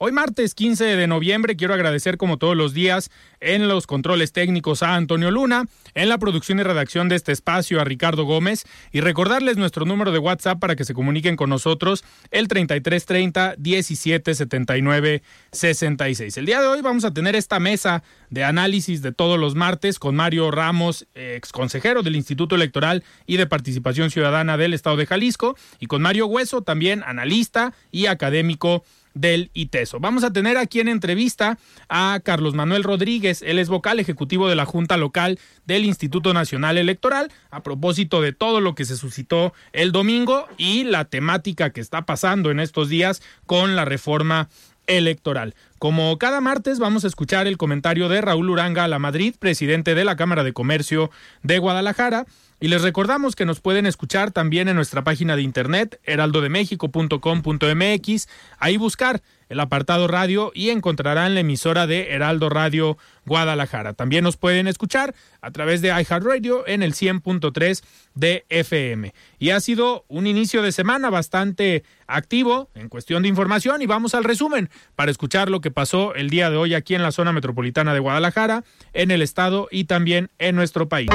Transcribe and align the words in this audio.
Hoy 0.00 0.12
martes 0.12 0.54
15 0.54 0.84
de 0.84 1.08
noviembre 1.08 1.56
quiero 1.56 1.74
agradecer 1.74 2.18
como 2.18 2.38
todos 2.38 2.56
los 2.56 2.72
días 2.72 3.10
en 3.40 3.66
los 3.66 3.88
controles 3.88 4.30
técnicos 4.30 4.84
a 4.84 4.94
Antonio 4.94 5.32
Luna, 5.32 5.64
en 5.94 6.08
la 6.08 6.18
producción 6.18 6.60
y 6.60 6.62
redacción 6.62 7.08
de 7.08 7.16
este 7.16 7.32
espacio 7.32 7.80
a 7.80 7.84
Ricardo 7.84 8.22
Gómez 8.22 8.64
y 8.92 9.00
recordarles 9.00 9.56
nuestro 9.56 9.86
número 9.86 10.12
de 10.12 10.20
WhatsApp 10.20 10.60
para 10.60 10.76
que 10.76 10.84
se 10.84 10.94
comuniquen 10.94 11.34
con 11.34 11.50
nosotros 11.50 12.04
el 12.30 12.46
3330 12.46 13.56
1779 13.58 15.22
66. 15.50 16.36
El 16.36 16.46
día 16.46 16.60
de 16.60 16.68
hoy 16.68 16.80
vamos 16.80 17.04
a 17.04 17.12
tener 17.12 17.34
esta 17.34 17.58
mesa 17.58 18.04
de 18.30 18.44
análisis 18.44 19.02
de 19.02 19.10
todos 19.10 19.36
los 19.36 19.56
martes 19.56 19.98
con 19.98 20.14
Mario 20.14 20.52
Ramos, 20.52 21.08
ex 21.16 21.50
consejero 21.50 22.04
del 22.04 22.14
Instituto 22.14 22.54
Electoral 22.54 23.02
y 23.26 23.36
de 23.36 23.48
Participación 23.48 24.12
Ciudadana 24.12 24.56
del 24.56 24.74
Estado 24.74 24.96
de 24.96 25.06
Jalisco, 25.06 25.56
y 25.80 25.86
con 25.86 26.02
Mario 26.02 26.28
Hueso, 26.28 26.62
también 26.62 27.02
analista 27.04 27.72
y 27.90 28.06
académico 28.06 28.84
del 29.20 29.50
ITESO. 29.54 30.00
Vamos 30.00 30.24
a 30.24 30.32
tener 30.32 30.56
aquí 30.56 30.80
en 30.80 30.88
entrevista 30.88 31.58
a 31.88 32.20
Carlos 32.24 32.54
Manuel 32.54 32.84
Rodríguez, 32.84 33.42
él 33.42 33.58
es 33.58 33.68
vocal 33.68 34.00
ejecutivo 34.00 34.48
de 34.48 34.56
la 34.56 34.64
Junta 34.64 34.96
Local 34.96 35.38
del 35.66 35.84
Instituto 35.84 36.32
Nacional 36.32 36.78
Electoral, 36.78 37.32
a 37.50 37.62
propósito 37.62 38.20
de 38.20 38.32
todo 38.32 38.60
lo 38.60 38.74
que 38.74 38.84
se 38.84 38.96
suscitó 38.96 39.52
el 39.72 39.92
domingo 39.92 40.46
y 40.56 40.84
la 40.84 41.04
temática 41.04 41.70
que 41.70 41.80
está 41.80 42.06
pasando 42.06 42.50
en 42.50 42.60
estos 42.60 42.88
días 42.88 43.22
con 43.46 43.76
la 43.76 43.84
reforma 43.84 44.48
electoral. 44.86 45.54
Como 45.78 46.18
cada 46.18 46.40
martes 46.40 46.78
vamos 46.78 47.04
a 47.04 47.08
escuchar 47.08 47.46
el 47.46 47.56
comentario 47.56 48.08
de 48.08 48.20
Raúl 48.20 48.50
Uranga 48.50 48.88
la 48.88 48.98
Madrid, 48.98 49.34
presidente 49.38 49.94
de 49.94 50.04
la 50.04 50.16
Cámara 50.16 50.42
de 50.42 50.52
Comercio 50.52 51.10
de 51.42 51.58
Guadalajara. 51.58 52.26
Y 52.60 52.68
les 52.68 52.82
recordamos 52.82 53.34
que 53.36 53.46
nos 53.46 53.60
pueden 53.60 53.86
escuchar 53.86 54.32
también 54.32 54.68
en 54.68 54.76
nuestra 54.76 55.04
página 55.04 55.36
de 55.36 55.42
internet, 55.42 56.00
heraldodemexico.com.mx, 56.04 58.28
ahí 58.58 58.76
buscar 58.76 59.22
el 59.48 59.60
apartado 59.60 60.08
radio 60.08 60.50
y 60.54 60.70
encontrarán 60.70 61.34
la 61.34 61.40
emisora 61.40 61.86
de 61.86 62.10
Heraldo 62.10 62.48
Radio 62.48 62.98
Guadalajara. 63.24 63.94
También 63.94 64.24
nos 64.24 64.36
pueden 64.36 64.66
escuchar 64.66 65.14
a 65.40 65.52
través 65.52 65.82
de 65.82 65.88
iHeartRadio 65.88 66.66
en 66.66 66.82
el 66.82 66.94
100.3 66.94 67.82
de 68.14 68.44
FM. 68.48 69.14
Y 69.38 69.50
ha 69.50 69.60
sido 69.60 70.04
un 70.08 70.26
inicio 70.26 70.62
de 70.62 70.72
semana 70.72 71.10
bastante 71.10 71.84
activo 72.06 72.70
en 72.74 72.88
cuestión 72.88 73.22
de 73.22 73.28
información 73.28 73.82
y 73.82 73.86
vamos 73.86 74.14
al 74.14 74.24
resumen 74.24 74.70
para 74.96 75.10
escuchar 75.10 75.48
lo 75.48 75.60
que 75.60 75.70
pasó 75.70 76.14
el 76.14 76.30
día 76.30 76.50
de 76.50 76.56
hoy 76.56 76.74
aquí 76.74 76.94
en 76.94 77.02
la 77.02 77.12
zona 77.12 77.32
metropolitana 77.32 77.94
de 77.94 78.00
Guadalajara, 78.00 78.64
en 78.92 79.10
el 79.10 79.22
estado 79.22 79.68
y 79.70 79.84
también 79.84 80.30
en 80.38 80.56
nuestro 80.56 80.88
país. 80.88 81.10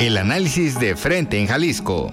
El 0.00 0.16
análisis 0.16 0.78
de 0.78 0.94
frente 0.94 1.40
en 1.40 1.48
Jalisco. 1.48 2.12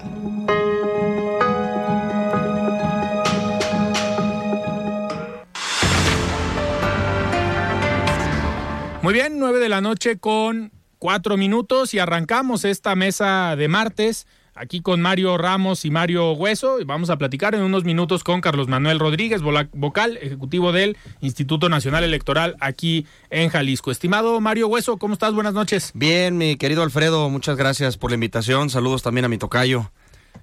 Muy 9.02 9.14
bien, 9.14 9.38
nueve 9.38 9.60
de 9.60 9.68
la 9.68 9.80
noche 9.80 10.18
con 10.18 10.72
cuatro 10.98 11.36
minutos 11.36 11.94
y 11.94 12.00
arrancamos 12.00 12.64
esta 12.64 12.96
mesa 12.96 13.54
de 13.54 13.68
martes 13.68 14.26
aquí 14.56 14.80
con 14.80 15.00
Mario 15.00 15.36
Ramos 15.38 15.84
y 15.84 15.90
Mario 15.90 16.32
Hueso 16.32 16.80
y 16.80 16.84
vamos 16.84 17.10
a 17.10 17.18
platicar 17.18 17.54
en 17.54 17.62
unos 17.62 17.84
minutos 17.84 18.24
con 18.24 18.40
Carlos 18.40 18.68
Manuel 18.68 18.98
Rodríguez, 18.98 19.42
vocal 19.42 20.18
ejecutivo 20.20 20.72
del 20.72 20.96
Instituto 21.20 21.68
Nacional 21.68 22.04
Electoral 22.04 22.56
aquí 22.60 23.06
en 23.30 23.50
Jalisco. 23.50 23.90
Estimado 23.90 24.40
Mario 24.40 24.68
Hueso, 24.68 24.96
¿cómo 24.96 25.14
estás? 25.14 25.34
Buenas 25.34 25.54
noches. 25.54 25.92
Bien, 25.94 26.36
mi 26.38 26.56
querido 26.56 26.82
Alfredo, 26.82 27.28
muchas 27.30 27.56
gracias 27.56 27.96
por 27.96 28.10
la 28.10 28.14
invitación. 28.14 28.70
Saludos 28.70 29.02
también 29.02 29.24
a 29.26 29.28
mi 29.28 29.38
tocayo. 29.38 29.90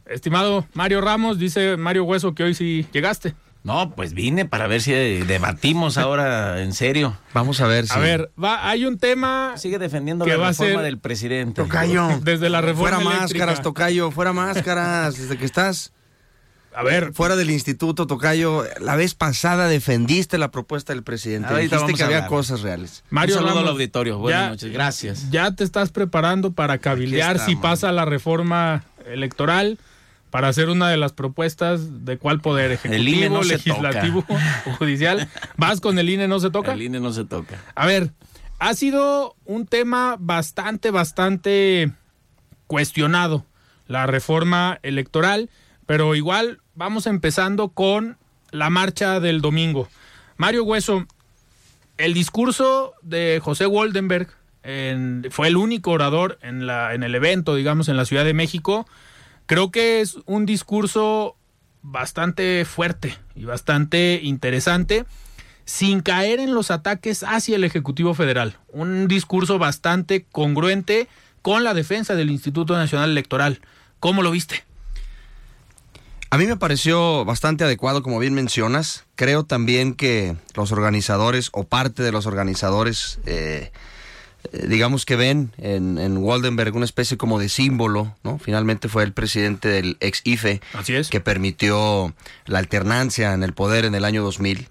Estimado 0.06 0.66
Mario 0.74 1.02
Ramos, 1.02 1.40
dice 1.40 1.78
Mario 1.78 2.04
Hueso 2.04 2.36
que 2.36 2.44
hoy 2.44 2.54
sí 2.54 2.86
llegaste. 2.92 3.34
No, 3.64 3.96
pues 3.96 4.14
vine 4.14 4.44
para 4.46 4.68
ver 4.68 4.82
si 4.82 4.92
debatimos 4.92 5.98
ahora 5.98 6.62
en 6.62 6.74
serio. 6.74 7.18
Vamos 7.34 7.62
a 7.62 7.68
ver 7.68 7.88
si. 7.88 7.94
A 7.94 7.98
ver, 8.00 8.30
va, 8.42 8.68
hay 8.70 8.86
un 8.86 8.98
tema. 8.98 9.54
Sigue 9.56 9.80
defendiendo 9.80 10.26
la 10.26 10.36
reforma 10.50 10.82
del 10.82 11.00
presidente. 11.00 11.62
Tocayo. 11.62 12.20
Desde 12.22 12.50
la 12.50 12.60
reforma. 12.60 13.00
Fuera 13.00 13.20
máscaras, 13.22 13.62
Tocayo, 13.62 14.12
fuera 14.12 14.34
máscaras. 14.34 15.18
Desde 15.18 15.38
que 15.38 15.46
estás. 15.46 15.94
A 16.76 16.84
ver. 16.84 17.14
Fuera 17.14 17.36
del 17.38 17.52
instituto, 17.52 18.06
Tocayo. 18.08 18.66
La 18.82 18.96
vez 18.98 19.14
pasada 19.14 19.68
defendiste 19.68 20.38
la 20.38 20.52
propuesta 20.52 20.92
del 20.92 21.04
presidente. 21.04 21.48
Ahorita 21.54 21.78
Dijiste 21.78 21.94
que 21.98 22.04
a 22.04 22.06
había 22.08 22.18
hablar. 22.18 22.30
cosas 22.32 22.62
reales. 22.64 23.04
Mario 23.12 23.36
Un 23.36 23.40
saludo 23.42 23.54
Ramos, 23.54 23.70
al 23.70 23.76
auditorio. 23.76 24.18
Buenas 24.18 24.42
ya- 24.44 24.50
noches. 24.50 24.74
Gracias. 24.74 25.30
Ya 25.30 25.52
te 25.56 25.64
estás 25.64 25.92
preparando 25.92 26.52
para 26.52 26.80
cabildear 26.80 27.40
si 27.40 27.56
pasa 27.56 27.92
la 27.94 28.04
reforma 28.06 28.84
electoral 29.06 29.78
para 30.34 30.48
hacer 30.48 30.70
una 30.70 30.90
de 30.90 30.98
las 30.98 31.14
propuestas 31.14 32.06
de 32.06 32.18
cuál 32.18 32.42
poder 32.42 32.72
ejecutivo, 32.72 33.36
no 33.36 33.44
legislativo 33.44 34.26
o 34.66 34.72
judicial. 34.80 35.30
Vas 35.58 35.80
con 35.80 36.00
el 36.00 36.10
INE 36.10 36.28
no 36.28 36.40
se 36.40 36.50
toca. 36.50 36.74
El 36.74 36.82
INE 36.82 37.00
no 37.00 37.14
se 37.14 37.24
toca. 37.24 37.60
A 37.76 37.86
ver, 37.86 38.10
ha 38.58 38.74
sido 38.74 39.36
un 39.46 39.68
tema 39.68 40.16
bastante, 40.20 40.90
bastante 40.90 41.92
cuestionado, 42.66 43.46
la 43.88 44.08
reforma 44.08 44.80
electoral, 44.82 45.50
pero 45.86 46.16
igual 46.16 46.62
vamos 46.74 47.06
empezando 47.06 47.70
con 47.70 48.18
la 48.50 48.70
marcha 48.72 49.20
del 49.20 49.40
domingo. 49.40 49.88
Mario 50.38 50.64
Hueso, 50.64 51.06
el 51.98 52.16
discurso 52.16 52.94
de 53.04 53.40
José 53.44 53.68
Woldenberg 53.68 54.30
en- 54.64 55.28
fue 55.30 55.48
el 55.50 55.58
único 55.58 55.92
orador 55.92 56.40
en, 56.42 56.66
la, 56.66 56.96
en 56.96 57.04
el 57.04 57.14
evento, 57.14 57.54
digamos, 57.54 57.88
en 57.88 57.98
la 57.98 58.06
Ciudad 58.06 58.26
de 58.26 58.34
México. 58.34 58.88
Creo 59.46 59.72
que 59.72 60.02
es 60.02 60.18
un 60.26 60.46
discurso 60.46 61.36
bastante 61.82 62.66
fuerte 62.66 63.18
y 63.36 63.46
bastante 63.46 64.20
interesante 64.24 65.06
sin 65.66 66.02
caer 66.02 66.40
en 66.40 66.54
los 66.54 66.72
ataques 66.72 67.24
hacia 67.24 67.56
el 67.56 67.64
Ejecutivo 67.64 68.14
Federal. 68.14 68.58
Un 68.70 69.08
discurso 69.08 69.60
bastante 69.60 70.26
congruente 70.32 71.08
con 71.42 71.64
la 71.64 71.74
defensa 71.74 72.16
del 72.16 72.32
Instituto 72.32 72.76
Nacional 72.76 73.12
Electoral. 73.12 73.62
¿Cómo 74.00 74.24
lo 74.24 74.32
viste? 74.32 74.64
A 76.30 76.38
mí 76.38 76.48
me 76.48 76.58
pareció 76.58 77.26
bastante 77.26 77.64
adecuado, 77.64 78.02
como 78.02 78.18
bien 78.18 78.34
mencionas. 78.34 79.06
Creo 79.16 79.44
también 79.44 79.94
que 79.94 80.36
los 80.56 80.72
organizadores 80.72 81.50
o 81.52 81.64
parte 81.64 82.02
de 82.02 82.12
los 82.12 82.26
organizadores, 82.26 83.20
eh, 83.28 83.72
digamos 84.52 85.06
que 85.06 85.16
ven 85.16 85.52
en, 85.58 85.98
en 85.98 86.18
Waldenberg 86.18 86.76
una 86.76 86.86
especie 86.86 87.18
como 87.18 87.40
de 87.40 87.50
símbolo, 87.50 88.16
¿no? 88.24 88.40
Finalmente 88.40 88.90
fue 88.90 89.04
el 89.04 89.14
presidente 89.14 89.68
del 89.70 89.98
ex 90.00 90.22
IFE 90.26 90.62
Así 90.74 90.94
es. 90.96 91.10
que 91.10 91.20
permitió 91.22 92.14
la 92.46 92.60
alternancia 92.60 93.34
en 93.34 93.44
el 93.44 93.54
poder 93.54 93.86
en 93.86 93.96
el 93.96 94.06
año 94.06 94.24
2000, 94.24 94.68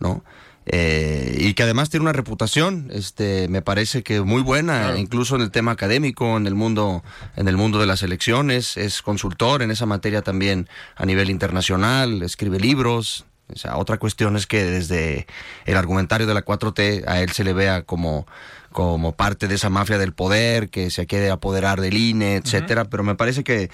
¿no? 0.00 0.22
Eh, 0.66 1.36
y 1.40 1.52
que 1.52 1.62
además 1.62 1.90
tiene 1.90 2.04
una 2.04 2.14
reputación, 2.14 2.88
este, 2.90 3.48
me 3.48 3.60
parece 3.60 4.02
que 4.02 4.22
muy 4.22 4.40
buena, 4.40 4.80
Claro. 4.84 4.96
incluso 4.96 5.36
en 5.36 5.42
el 5.42 5.50
tema 5.50 5.72
académico, 5.72 6.38
en 6.38 6.46
el 6.46 6.54
mundo, 6.54 7.02
en 7.36 7.48
el 7.48 7.56
mundo 7.58 7.78
de 7.78 7.86
las 7.86 8.02
elecciones, 8.02 8.78
es 8.78 9.02
consultor 9.02 9.60
en 9.60 9.70
esa 9.70 9.84
materia 9.84 10.22
también 10.22 10.66
a 10.96 11.04
nivel 11.04 11.28
internacional, 11.28 12.22
escribe 12.22 12.58
libros, 12.58 13.26
O 13.52 13.56
sea, 13.56 13.76
otra 13.76 13.98
cuestión 13.98 14.36
es 14.36 14.46
que 14.46 14.64
desde 14.64 15.26
el 15.66 15.76
argumentario 15.76 16.26
de 16.26 16.34
la 16.34 16.44
4T 16.44 17.04
a 17.06 17.20
él 17.20 17.30
se 17.32 17.44
le 17.44 17.52
vea 17.52 17.82
como, 17.82 18.26
como 18.72 19.12
parte 19.12 19.48
de 19.48 19.54
esa 19.56 19.70
mafia 19.70 19.98
del 19.98 20.12
poder, 20.12 20.70
que 20.70 20.90
se 20.90 21.06
quiere 21.06 21.30
apoderar 21.30 21.80
del 21.80 21.96
INE, 21.96 22.36
etcétera, 22.36 22.86
pero 22.86 23.02
me 23.02 23.14
parece 23.14 23.44
que, 23.44 23.70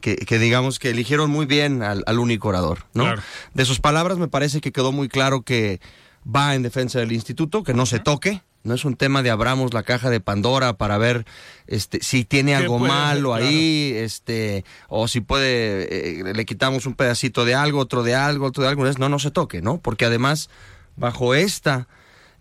que, 0.00 0.38
digamos 0.38 0.78
que 0.78 0.90
eligieron 0.90 1.30
muy 1.30 1.46
bien 1.46 1.82
al, 1.82 2.18
único 2.18 2.48
orador, 2.48 2.80
¿no? 2.92 3.14
De 3.54 3.64
sus 3.64 3.80
palabras 3.80 4.18
me 4.18 4.28
parece 4.28 4.60
que 4.60 4.72
quedó 4.72 4.92
muy 4.92 5.08
claro 5.08 5.42
que 5.42 5.80
va 6.24 6.54
en 6.54 6.62
defensa 6.62 6.98
del 6.98 7.12
instituto, 7.12 7.62
que 7.62 7.72
no 7.72 7.86
se 7.86 8.00
toque, 8.00 8.42
no 8.64 8.74
es 8.74 8.84
un 8.84 8.96
tema 8.96 9.22
de 9.22 9.30
abramos 9.30 9.72
la 9.74 9.82
caja 9.82 10.10
de 10.10 10.20
Pandora 10.20 10.72
para 10.72 10.98
ver 10.98 11.24
este 11.66 12.02
si 12.02 12.24
tiene 12.24 12.54
algo 12.54 12.78
malo 12.78 13.34
ahí, 13.34 13.92
este 13.94 14.64
o 14.88 15.06
si 15.06 15.20
puede 15.20 16.20
eh, 16.20 16.34
le 16.34 16.44
quitamos 16.44 16.86
un 16.86 16.94
pedacito 16.94 17.44
de 17.44 17.54
algo, 17.54 17.78
otro 17.78 18.02
de 18.02 18.14
algo, 18.14 18.46
otro 18.46 18.62
de 18.62 18.70
algo, 18.70 18.84
no 18.84 19.08
no 19.08 19.18
se 19.18 19.30
toque, 19.30 19.62
¿no? 19.62 19.78
Porque 19.78 20.06
además 20.06 20.48
bajo 20.96 21.34
esta 21.34 21.86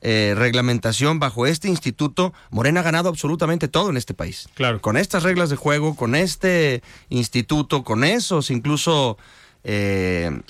eh, 0.01 0.33
reglamentación, 0.35 1.19
bajo 1.19 1.45
este 1.45 1.67
instituto, 1.67 2.33
Morena 2.49 2.79
ha 2.79 2.83
ganado 2.83 3.09
absolutamente 3.09 3.67
todo 3.67 3.89
en 3.89 3.97
este 3.97 4.13
país. 4.13 4.49
Claro. 4.53 4.81
Con 4.81 4.97
estas 4.97 5.23
reglas 5.23 5.49
de 5.49 5.55
juego, 5.55 5.95
con 5.95 6.15
este 6.15 6.83
instituto, 7.09 7.83
con 7.83 8.03
esos 8.03 8.49
incluso 8.49 9.17
eh, 9.63 10.41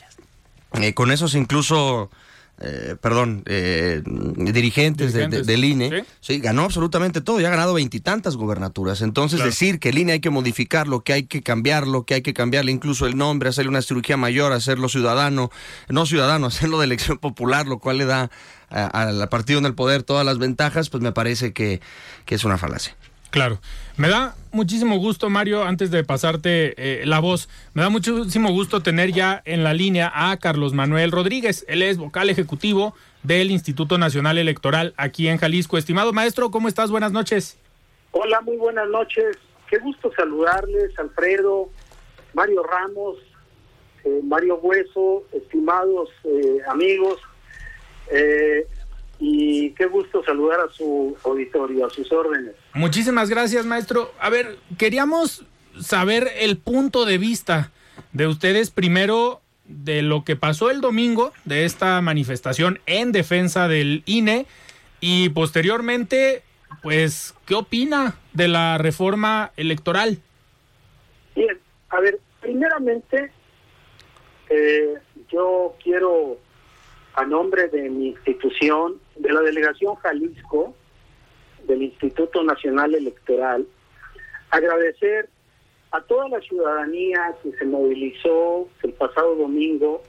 con 0.95 1.11
esos 1.11 1.35
incluso 1.35 2.09
eh, 2.61 2.95
perdón, 3.01 3.44
eh, 3.45 4.03
dirigentes, 4.05 5.11
del 5.13 5.65
INE, 5.65 6.05
¿Sí? 6.21 6.39
ganó 6.39 6.63
absolutamente 6.63 7.19
todo, 7.19 7.39
ya 7.39 7.47
ha 7.47 7.51
ganado 7.51 7.73
veintitantas 7.73 8.38
gubernaturas. 8.38 9.01
Entonces 9.01 9.44
decir 9.44 9.79
que 9.79 9.89
el 9.89 9.97
INE 9.97 10.13
hay 10.13 10.19
que 10.19 10.29
modificarlo, 10.29 11.03
que 11.03 11.13
hay 11.13 11.23
que 11.23 11.41
cambiarlo, 11.41 12.05
que 12.05 12.13
hay 12.13 12.21
que 12.21 12.33
cambiarle 12.33 12.71
incluso 12.71 13.05
el 13.07 13.17
nombre, 13.17 13.50
hacerle 13.50 13.69
una 13.69 13.81
cirugía 13.81 14.17
mayor, 14.17 14.53
hacerlo 14.53 14.88
ciudadano, 14.88 15.50
no 15.89 16.05
ciudadano, 16.05 16.47
hacerlo 16.47 16.79
de 16.79 16.85
elección 16.85 17.17
popular, 17.17 17.67
lo 17.67 17.79
cual 17.79 17.97
le 17.97 18.05
da 18.05 18.29
al 18.69 19.29
partido 19.29 19.59
en 19.59 19.65
el 19.65 19.75
poder 19.75 20.03
todas 20.03 20.25
las 20.25 20.39
ventajas, 20.39 20.89
pues 20.89 21.03
me 21.03 21.11
parece 21.11 21.53
que, 21.53 21.79
que 22.25 22.35
es 22.35 22.44
una 22.44 22.57
falacia. 22.57 22.95
Claro. 23.33 23.57
Me 23.97 24.09
da 24.09 24.35
muchísimo 24.51 25.00
gusto, 25.00 25.27
Mario, 25.27 25.63
antes 25.63 25.89
de 25.89 26.03
pasarte 26.03 26.75
eh, 26.77 27.03
la 27.07 27.18
voz, 27.18 27.50
me 27.74 27.81
da 27.81 27.89
muchísimo 27.89 28.51
gusto 28.51 28.83
tener 28.83 29.12
ya 29.12 29.41
en 29.45 29.63
la 29.63 29.74
línea 29.74 30.12
a 30.13 30.38
Carlos 30.38 30.74
Manuel 30.74 31.12
Rodríguez. 31.12 31.65
Él 31.68 31.81
es 31.81 31.97
vocal 31.97 32.30
ejecutivo 32.30 32.94
del 33.24 33.50
Instituto 33.50 33.97
Nacional 33.97 34.38
Electoral 34.38 34.94
aquí 34.97 35.30
en 35.30 35.39
Jalisco. 35.39 35.80
Estimado 35.80 36.13
maestro, 36.13 36.51
¿cómo 36.51 36.68
estás? 36.68 36.91
Buenas 36.91 37.12
noches. 37.12 37.57
Hola, 38.12 38.39
muy 38.41 38.56
buenas 38.57 38.88
noches. 38.89 39.36
Qué 39.68 39.79
gusto 39.79 40.12
saludarles, 40.15 40.91
Alfredo, 41.00 41.71
Mario 42.36 42.62
Ramos, 42.62 43.18
eh, 44.06 44.21
Mario 44.24 44.57
Hueso, 44.57 45.24
estimados 45.33 46.09
eh, 46.24 46.59
amigos. 46.68 47.19
Eh, 48.12 48.68
y 49.25 49.71
qué 49.71 49.85
gusto 49.85 50.21
saludar 50.25 50.59
a 50.59 50.67
su 50.67 51.15
auditorio, 51.23 51.85
a 51.85 51.89
sus 51.89 52.11
órdenes. 52.11 52.55
Muchísimas 52.73 53.29
gracias, 53.29 53.65
maestro. 53.65 54.11
A 54.19 54.29
ver, 54.29 54.57
queríamos 54.77 55.45
saber 55.79 56.29
el 56.39 56.57
punto 56.57 57.05
de 57.05 57.17
vista 57.17 57.71
de 58.11 58.27
ustedes 58.27 58.69
primero 58.69 59.39
de 59.63 60.01
lo 60.01 60.25
que 60.25 60.35
pasó 60.35 60.69
el 60.69 60.81
domingo, 60.81 61.31
de 61.45 61.63
esta 61.63 62.01
manifestación 62.01 62.81
en 62.85 63.13
defensa 63.13 63.69
del 63.69 64.03
INE 64.05 64.45
y 64.99 65.29
posteriormente, 65.29 66.43
pues, 66.81 67.33
¿qué 67.45 67.55
opina 67.55 68.15
de 68.33 68.49
la 68.49 68.77
reforma 68.77 69.53
electoral? 69.55 70.17
Bien, 71.33 71.57
a 71.87 72.01
ver, 72.01 72.19
primeramente, 72.41 73.31
eh, 74.49 74.95
yo 75.31 75.75
quiero 75.81 76.39
a 77.13 77.25
nombre 77.25 77.69
de 77.69 77.89
mi 77.89 78.07
institución, 78.09 78.99
de 79.15 79.31
la 79.31 79.42
Delegación 79.42 79.95
Jalisco, 79.95 80.74
del 81.68 81.83
Instituto 81.83 82.44
Nacional 82.44 82.95
Electoral, 82.95 83.65
agradecer 84.50 85.30
a 85.92 86.01
toda 86.01 86.27
la 86.27 86.42
ciudadanía 86.42 87.36
que 87.44 87.51
se 87.54 87.65
movilizó 87.65 88.68
el 88.81 88.94
pasado 88.94 89.36
domingo 89.36 90.01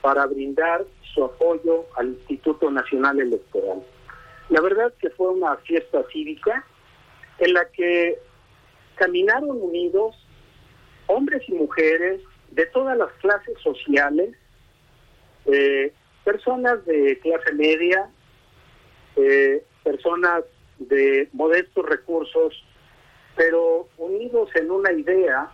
para 0.00 0.26
brindar 0.26 0.84
su 1.14 1.24
apoyo 1.24 1.86
al 1.96 2.08
Instituto 2.08 2.70
Nacional 2.70 3.20
Electoral. 3.20 3.82
La 4.48 4.60
verdad 4.60 4.92
que 5.00 5.10
fue 5.10 5.28
una 5.28 5.56
fiesta 5.58 6.04
cívica 6.12 6.64
en 7.38 7.54
la 7.54 7.64
que 7.66 8.18
caminaron 8.96 9.50
unidos 9.50 10.16
hombres 11.06 11.42
y 11.48 11.52
mujeres 11.52 12.20
de 12.50 12.66
todas 12.66 12.96
las 12.96 13.10
clases 13.14 13.58
sociales, 13.62 14.36
eh, 15.46 15.92
personas 16.24 16.84
de 16.84 17.18
clase 17.20 17.52
media, 17.54 18.10
eh, 19.16 19.62
personas 19.82 20.44
de 20.78 21.28
modestos 21.32 21.84
recursos, 21.86 22.64
pero 23.36 23.88
unidos 23.98 24.50
en 24.54 24.70
una 24.70 24.92
idea 24.92 25.50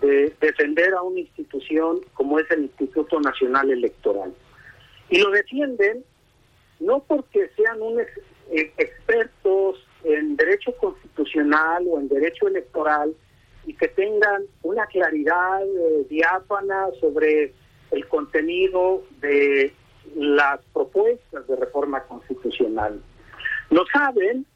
de 0.00 0.34
defender 0.40 0.94
a 0.94 1.02
una 1.02 1.20
institución 1.20 2.00
como 2.14 2.38
es 2.38 2.50
el 2.50 2.62
Instituto 2.62 3.20
Nacional 3.20 3.70
Electoral. 3.70 4.32
Y 5.10 5.18
lo 5.18 5.30
defienden 5.30 6.04
no 6.78 7.00
porque 7.06 7.50
sean 7.56 7.82
unos 7.82 8.06
eh, 8.50 8.72
expertos 8.78 9.86
en 10.04 10.36
derecho 10.36 10.74
constitucional 10.76 11.84
o 11.88 12.00
en 12.00 12.08
derecho 12.08 12.48
electoral 12.48 13.14
y 13.66 13.74
que 13.74 13.88
tengan 13.88 14.44
una 14.62 14.86
claridad 14.86 15.62
eh, 15.62 16.06
diáfana 16.08 16.86
sobre 17.00 17.52
el 17.90 18.08
contenido 18.08 19.02
de 19.20 19.72
las 20.14 20.60
propuestas 20.72 21.46
de 21.46 21.56
reforma 21.56 22.02
constitucional. 22.04 23.00
Lo 23.70 23.84
saben 23.92 24.46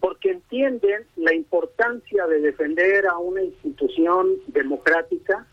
porque 0.00 0.30
entienden 0.30 1.06
la 1.16 1.34
importancia 1.34 2.26
de 2.26 2.40
defender 2.40 3.06
a 3.06 3.18
una 3.18 3.42
institución 3.42 4.28
democrática, 4.48 5.46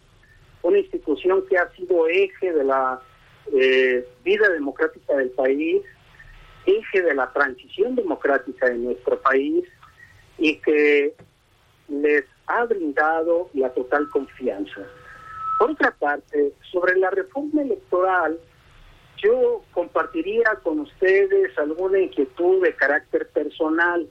una 0.64 0.80
institución 0.80 1.46
que 1.48 1.58
ha 1.58 1.70
sido 1.72 2.08
eje 2.08 2.54
de 2.54 2.64
la 2.64 3.02
eh, 3.54 4.08
vida 4.24 4.50
democrática 4.50 5.16
del 5.18 5.30
país, 5.32 5.82
eje 6.66 7.02
de 7.02 7.14
la 7.14 7.32
transición 7.34 7.96
democrática 7.96 8.68
en 8.68 8.86
nuestro 8.86 9.20
país 9.22 9.66
y 10.38 10.58
que 10.58 11.14
les 11.90 12.26
ha 12.48 12.66
brindado 12.66 13.50
la 13.54 13.70
total 13.74 14.10
confianza. 14.10 14.82
Por 15.60 15.72
otra 15.72 15.92
parte, 15.92 16.54
sobre 16.72 16.98
la 16.98 17.10
reforma 17.10 17.62
electoral, 17.62 18.40
yo 19.18 19.64
compartiría 19.74 20.60
con 20.64 20.80
ustedes 20.80 21.58
alguna 21.58 22.00
inquietud 22.00 22.64
de 22.64 22.74
carácter 22.76 23.28
personal. 23.30 24.08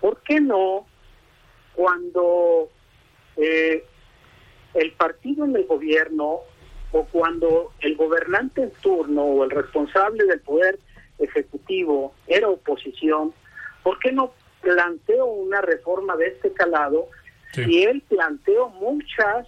¿Por 0.00 0.20
qué 0.22 0.40
no 0.40 0.86
cuando 1.74 2.68
eh, 3.36 3.84
el 4.74 4.92
partido 4.92 5.44
en 5.44 5.56
el 5.56 5.64
gobierno 5.64 6.40
o 6.92 7.04
cuando 7.06 7.72
el 7.80 7.96
gobernante 7.96 8.62
en 8.62 8.70
turno 8.82 9.22
o 9.22 9.44
el 9.44 9.50
responsable 9.50 10.24
del 10.24 10.40
poder 10.40 10.78
ejecutivo 11.18 12.14
era 12.26 12.48
oposición, 12.48 13.32
¿por 13.82 13.98
qué 13.98 14.12
no 14.12 14.32
planteó 14.60 15.26
una 15.26 15.60
reforma 15.60 16.16
de 16.16 16.28
este 16.28 16.52
calado 16.52 17.08
si 17.52 17.82
él 17.82 18.02
planteó 18.08 18.70
muchas 18.70 19.46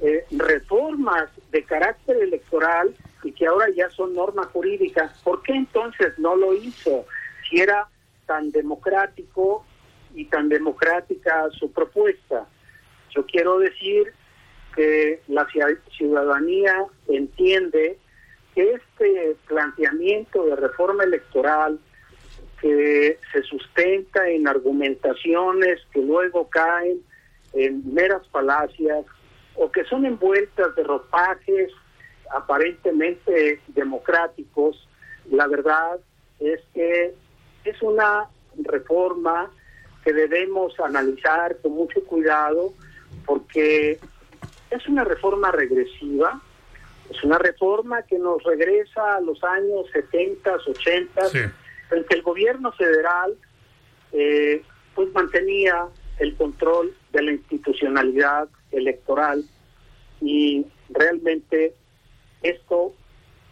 eh, 0.00 0.24
reformas 0.30 1.28
de 1.50 1.62
carácter 1.64 2.16
electoral 2.16 2.94
y 3.22 3.32
que 3.32 3.46
ahora 3.46 3.66
ya 3.70 3.90
son 3.90 4.14
normas 4.14 4.46
jurídicas, 4.48 5.12
¿por 5.22 5.42
qué 5.42 5.52
entonces 5.52 6.18
no 6.18 6.36
lo 6.36 6.54
hizo? 6.54 7.06
Si 7.48 7.60
era 7.60 7.88
tan 8.26 8.50
democrático 8.50 9.64
y 10.14 10.26
tan 10.26 10.48
democrática 10.48 11.48
su 11.58 11.72
propuesta. 11.72 12.46
Yo 13.10 13.24
quiero 13.26 13.58
decir 13.58 14.12
que 14.74 15.20
la 15.28 15.46
ciudadanía 15.96 16.84
entiende 17.08 17.98
que 18.54 18.72
este 18.72 19.36
planteamiento 19.46 20.44
de 20.46 20.56
reforma 20.56 21.04
electoral 21.04 21.80
que 22.60 23.18
se 23.32 23.42
sustenta 23.42 24.28
en 24.28 24.46
argumentaciones 24.48 25.80
que 25.92 26.00
luego 26.00 26.48
caen 26.48 27.00
en 27.54 27.94
meras 27.94 28.26
falacias 28.28 29.06
o 29.54 29.70
que 29.70 29.84
son 29.84 30.04
envueltas 30.06 30.74
de 30.74 30.82
ropajes 30.84 31.72
aparentemente 32.30 33.60
democráticos, 33.68 34.88
la 35.30 35.46
verdad 35.46 35.98
es 36.40 36.60
que 36.74 37.14
es 37.64 37.82
una 37.82 38.28
reforma 38.64 39.50
que 40.04 40.12
debemos 40.12 40.78
analizar 40.80 41.56
con 41.58 41.72
mucho 41.72 42.02
cuidado 42.04 42.72
porque 43.26 43.98
es 44.70 44.88
una 44.88 45.04
reforma 45.04 45.50
regresiva, 45.50 46.40
es 47.10 47.22
una 47.24 47.38
reforma 47.38 48.02
que 48.02 48.18
nos 48.18 48.42
regresa 48.42 49.16
a 49.16 49.20
los 49.20 49.42
años 49.44 49.86
70, 49.92 50.54
80, 50.54 51.22
en 51.90 52.04
que 52.04 52.14
el 52.14 52.22
gobierno 52.22 52.72
federal 52.72 53.36
eh, 54.12 54.62
pues 54.94 55.12
mantenía 55.12 55.86
el 56.18 56.34
control 56.36 56.94
de 57.12 57.22
la 57.22 57.32
institucionalidad 57.32 58.48
electoral 58.72 59.44
y 60.20 60.66
realmente 60.90 61.74
esto 62.42 62.92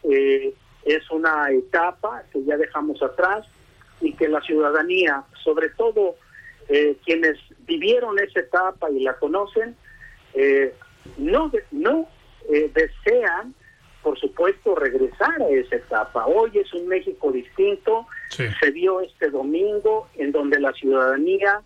eh, 0.04 0.54
es 0.84 1.10
una 1.10 1.50
etapa 1.50 2.22
que 2.32 2.44
ya 2.44 2.56
dejamos 2.56 3.02
atrás 3.02 3.46
y 4.00 4.12
que 4.12 4.28
la 4.28 4.40
ciudadanía, 4.40 5.24
sobre 5.42 5.70
todo 5.70 6.16
eh, 6.68 6.96
quienes 7.04 7.38
vivieron 7.66 8.18
esa 8.18 8.40
etapa 8.40 8.90
y 8.90 9.00
la 9.00 9.14
conocen, 9.14 9.76
eh, 10.34 10.74
no, 11.18 11.50
no 11.72 12.08
eh, 12.48 12.70
desean, 12.72 13.54
por 14.02 14.18
supuesto, 14.18 14.74
regresar 14.74 15.42
a 15.42 15.48
esa 15.48 15.76
etapa. 15.76 16.26
Hoy 16.26 16.50
es 16.54 16.72
un 16.72 16.86
México 16.86 17.32
distinto, 17.32 18.06
se 18.28 18.72
dio 18.72 19.00
este 19.00 19.30
domingo 19.30 20.08
en 20.16 20.30
donde 20.30 20.60
la 20.60 20.72
ciudadanía 20.72 21.62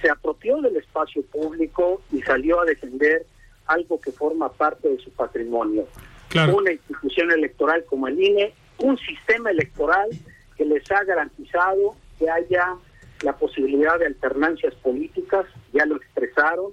se 0.00 0.08
apropió 0.08 0.60
del 0.62 0.76
espacio 0.76 1.22
público 1.22 2.00
y 2.12 2.22
salió 2.22 2.60
a 2.60 2.64
defender 2.64 3.26
algo 3.66 4.00
que 4.00 4.12
forma 4.12 4.50
parte 4.52 4.88
de 4.88 4.98
su 4.98 5.10
patrimonio. 5.10 5.86
Una 6.34 6.72
institución 6.72 7.30
electoral 7.30 7.84
como 7.84 8.08
el 8.08 8.20
INE, 8.20 8.52
un 8.78 8.98
sistema 8.98 9.50
electoral 9.50 10.08
que 10.56 10.64
les 10.64 10.90
ha 10.90 11.04
garantizado 11.04 11.94
que 12.18 12.28
haya 12.28 12.74
la 13.22 13.36
posibilidad 13.36 13.98
de 13.98 14.06
alternancias 14.06 14.74
políticas, 14.76 15.46
ya 15.72 15.86
lo 15.86 15.96
expresaron, 15.96 16.72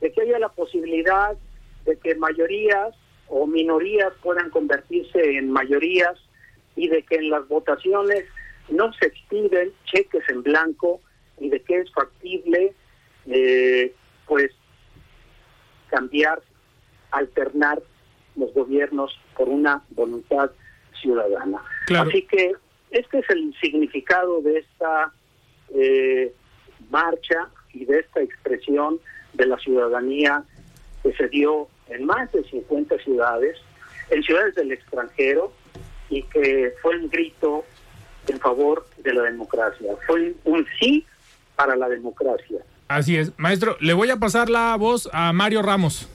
de 0.00 0.12
que 0.12 0.22
haya 0.22 0.38
la 0.38 0.48
posibilidad 0.48 1.36
de 1.84 1.96
que 1.98 2.14
mayorías 2.14 2.94
o 3.28 3.46
minorías 3.46 4.12
puedan 4.22 4.50
convertirse 4.50 5.36
en 5.36 5.50
mayorías 5.50 6.18
y 6.74 6.88
de 6.88 7.02
que 7.02 7.16
en 7.16 7.30
las 7.30 7.46
votaciones 7.48 8.24
no 8.68 8.92
se 8.94 9.06
expiden 9.06 9.72
cheques 9.84 10.26
en 10.28 10.42
blanco 10.42 11.00
y 11.38 11.50
de 11.50 11.60
que 11.60 11.80
es 11.80 11.92
factible 11.92 12.74
eh, 13.26 13.94
pues 14.26 14.50
cambiar, 15.88 16.42
alternar 17.10 17.82
los 18.36 18.52
gobiernos 18.54 19.18
por 19.36 19.48
una 19.48 19.82
voluntad 19.90 20.50
ciudadana. 21.00 21.62
Así 21.98 22.22
que 22.22 22.52
este 22.90 23.18
es 23.18 23.30
el 23.30 23.54
significado 23.60 24.40
de 24.42 24.58
esta 24.58 25.12
eh, 25.74 26.32
marcha 26.90 27.48
y 27.72 27.84
de 27.84 28.00
esta 28.00 28.20
expresión 28.20 29.00
de 29.32 29.46
la 29.46 29.58
ciudadanía 29.58 30.44
que 31.02 31.12
se 31.14 31.28
dio 31.28 31.68
en 31.88 32.04
más 32.04 32.30
de 32.32 32.44
50 32.44 32.98
ciudades, 32.98 33.58
en 34.10 34.22
ciudades 34.22 34.54
del 34.54 34.72
extranjero, 34.72 35.52
y 36.08 36.22
que 36.24 36.74
fue 36.82 36.96
un 36.98 37.08
grito 37.08 37.64
en 38.28 38.38
favor 38.38 38.86
de 38.98 39.14
la 39.14 39.22
democracia. 39.22 39.94
Fue 40.06 40.34
un 40.44 40.66
sí 40.78 41.06
para 41.56 41.74
la 41.74 41.88
democracia. 41.88 42.58
Así 42.88 43.16
es. 43.16 43.32
Maestro, 43.38 43.76
le 43.80 43.94
voy 43.94 44.10
a 44.10 44.16
pasar 44.16 44.50
la 44.50 44.76
voz 44.76 45.08
a 45.12 45.32
Mario 45.32 45.62
Ramos. 45.62 46.08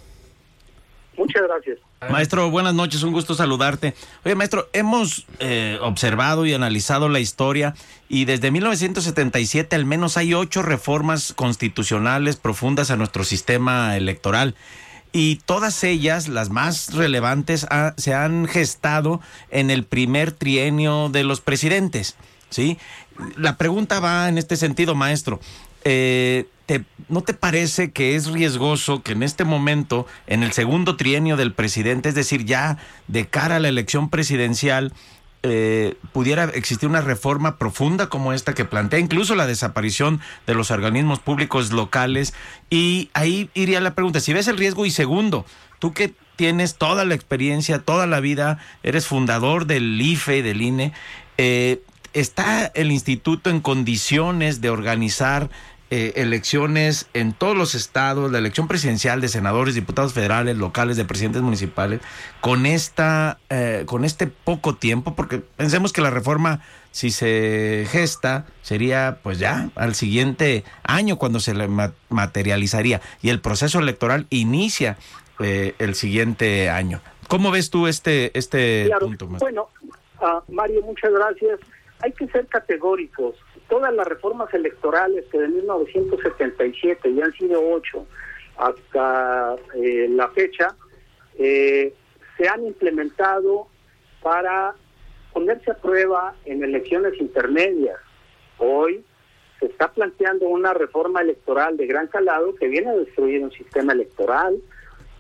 Muchas 1.18 1.44
gracias. 1.48 1.80
Maestro, 2.12 2.52
buenas 2.52 2.76
noches, 2.76 3.02
un 3.02 3.12
gusto 3.12 3.34
saludarte. 3.34 3.96
Oye, 4.24 4.36
maestro, 4.36 4.70
hemos 4.72 5.26
eh, 5.40 5.80
observado 5.82 6.46
y 6.46 6.54
analizado 6.54 7.10
la 7.10 7.20
historia 7.20 7.74
y 8.08 8.26
desde 8.26 8.52
1977 8.52 9.76
al 9.76 9.86
menos 9.86 10.16
hay 10.16 10.36
ocho 10.36 10.62
reformas 10.62 11.34
constitucionales 11.34 12.36
profundas 12.36 12.92
a 12.92 12.98
nuestro 12.98 13.24
sistema 13.24 13.98
electoral 13.98 14.56
y 15.12 15.38
todas 15.46 15.84
ellas, 15.84 16.28
las 16.28 16.50
más 16.50 16.94
relevantes, 16.94 17.66
se 17.98 18.14
han 18.14 18.46
gestado 18.46 19.20
en 19.50 19.72
el 19.72 19.84
primer 19.84 20.32
trienio 20.32 21.10
de 21.10 21.24
los 21.24 21.42
presidentes. 21.42 22.16
¿sí? 22.50 22.78
La 23.36 23.58
pregunta 23.58 24.00
va 24.00 24.30
en 24.30 24.38
este 24.38 24.56
sentido, 24.56 24.94
maestro. 24.96 25.40
Eh, 25.90 26.46
¿no 27.08 27.22
te 27.22 27.34
parece 27.34 27.92
que 27.92 28.16
es 28.16 28.28
riesgoso 28.28 29.02
que 29.04 29.14
en 29.14 29.24
este 29.24 29.46
momento, 29.46 30.06
en 30.28 30.44
el 30.44 30.52
segundo 30.52 30.98
trienio 30.98 31.38
del 31.38 31.54
presidente, 31.54 32.10
es 32.10 32.16
decir, 32.16 32.44
ya 32.44 32.78
de 33.08 33.26
cara 33.28 33.56
a 33.56 33.60
la 33.60 33.70
elección 33.70 34.10
presidencial, 34.10 34.92
eh, 35.44 35.96
pudiera 36.12 36.44
existir 36.44 36.90
una 36.90 37.00
reforma 37.00 37.58
profunda 37.58 38.10
como 38.10 38.34
esta 38.34 38.54
que 38.54 38.66
plantea 38.66 39.00
incluso 39.00 39.34
la 39.36 39.48
desaparición 39.48 40.20
de 40.46 40.56
los 40.56 40.70
organismos 40.70 41.20
públicos 41.20 41.72
locales? 41.72 42.34
Y 42.70 43.10
ahí 43.14 43.50
iría 43.54 43.80
la 43.80 43.96
pregunta, 43.96 44.20
si 44.20 44.34
ves 44.34 44.50
el 44.50 44.58
riesgo 44.58 44.86
y 44.86 44.92
segundo, 44.92 45.46
tú 45.80 45.94
que 45.94 46.14
tienes 46.36 46.76
toda 46.76 47.06
la 47.06 47.16
experiencia, 47.16 47.80
toda 47.80 48.08
la 48.08 48.20
vida, 48.20 48.60
eres 48.84 49.08
fundador 49.08 49.68
del 49.68 50.02
IFE, 50.02 50.44
del 50.44 50.62
INE, 50.62 50.92
eh, 51.38 51.82
¿está 52.12 52.66
el 52.76 52.92
instituto 52.92 53.50
en 53.50 53.62
condiciones 53.62 54.60
de 54.60 54.70
organizar 54.70 55.50
eh, 55.90 56.14
elecciones 56.18 57.08
en 57.14 57.32
todos 57.32 57.56
los 57.56 57.74
estados, 57.74 58.30
la 58.30 58.40
elección 58.40 58.68
presidencial 58.68 59.22
de 59.22 59.30
senadores, 59.30 59.74
diputados 59.74 60.14
federales, 60.14 60.58
locales, 60.58 60.98
de 60.98 61.06
presidentes 61.06 61.42
municipales, 61.42 62.02
con 62.42 62.66
esta, 62.66 63.38
eh, 63.50 63.84
con 63.86 64.04
este 64.04 64.28
poco 64.28 64.76
tiempo, 64.76 65.16
porque 65.16 65.38
pensemos 65.40 65.94
que 65.94 66.02
la 66.02 66.10
reforma, 66.10 66.62
si 66.92 67.10
se 67.10 67.88
gesta, 67.90 68.46
sería 68.64 69.20
pues 69.24 69.40
ya 69.40 69.70
al 69.76 69.96
siguiente 69.96 70.66
año 70.84 71.18
cuando 71.18 71.40
se 71.40 71.54
le 71.54 71.70
materializaría 72.10 73.00
y 73.22 73.30
el 73.30 73.40
proceso 73.40 73.80
electoral 73.80 74.28
inicia 74.30 74.98
eh, 75.40 75.74
el 75.80 75.96
siguiente 75.96 76.70
año. 76.70 77.00
¿Cómo 77.30 77.50
ves 77.50 77.70
tú 77.70 77.88
este 77.88 78.38
este 78.38 78.90
punto? 79.00 79.28
Bueno, 79.28 79.70
uh, 80.20 80.52
Mario, 80.52 80.82
muchas 80.82 81.14
gracias. 81.14 81.60
Hay 82.02 82.12
que 82.12 82.28
ser 82.28 82.46
categóricos 82.48 83.36
todas 83.70 83.94
las 83.94 84.08
reformas 84.08 84.54
electorales 84.54 85.26
que 85.32 85.40
de 85.40 85.48
1977 85.48 87.14
ya 87.14 87.26
han 87.26 87.34
sido 87.34 87.62
ocho 87.62 88.06
hasta 88.58 89.56
eh, 89.76 90.08
la 90.10 90.30
fecha, 90.30 90.76
eh, 91.38 91.94
se 92.38 92.48
han 92.48 92.66
implementado 92.66 93.68
para 94.22 94.74
ponerse 95.34 95.72
a 95.72 95.76
prueba 95.76 96.36
en 96.46 96.64
elecciones 96.64 97.14
intermedias. 97.20 98.00
Hoy 98.58 99.04
se 99.60 99.68
está 99.68 99.92
planteando 99.92 100.48
una 100.48 100.74
reforma 100.74 101.22
electoral 101.22 101.78
de 101.78 101.88
gran 101.88 102.08
calado 102.08 102.56
que 102.56 102.68
viene 102.68 102.90
a 102.90 102.96
destruir 102.96 103.44
un 103.44 103.52
sistema 103.52 103.94
electoral 103.94 104.58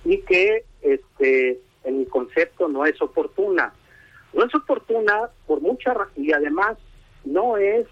y 0.05 0.21
que 0.21 0.65
este 0.81 1.59
en 1.83 1.99
mi 1.99 2.05
concepto 2.05 2.67
no 2.67 2.85
es 2.85 3.01
oportuna. 3.01 3.73
No 4.33 4.45
es 4.45 4.53
oportuna 4.53 5.29
por 5.45 5.61
muchas 5.61 5.95
y 6.15 6.33
además 6.33 6.77
no 7.23 7.57
es 7.57 7.87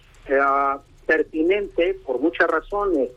pertinente 1.06 1.96
por 2.06 2.20
muchas 2.20 2.48
razones. 2.48 3.10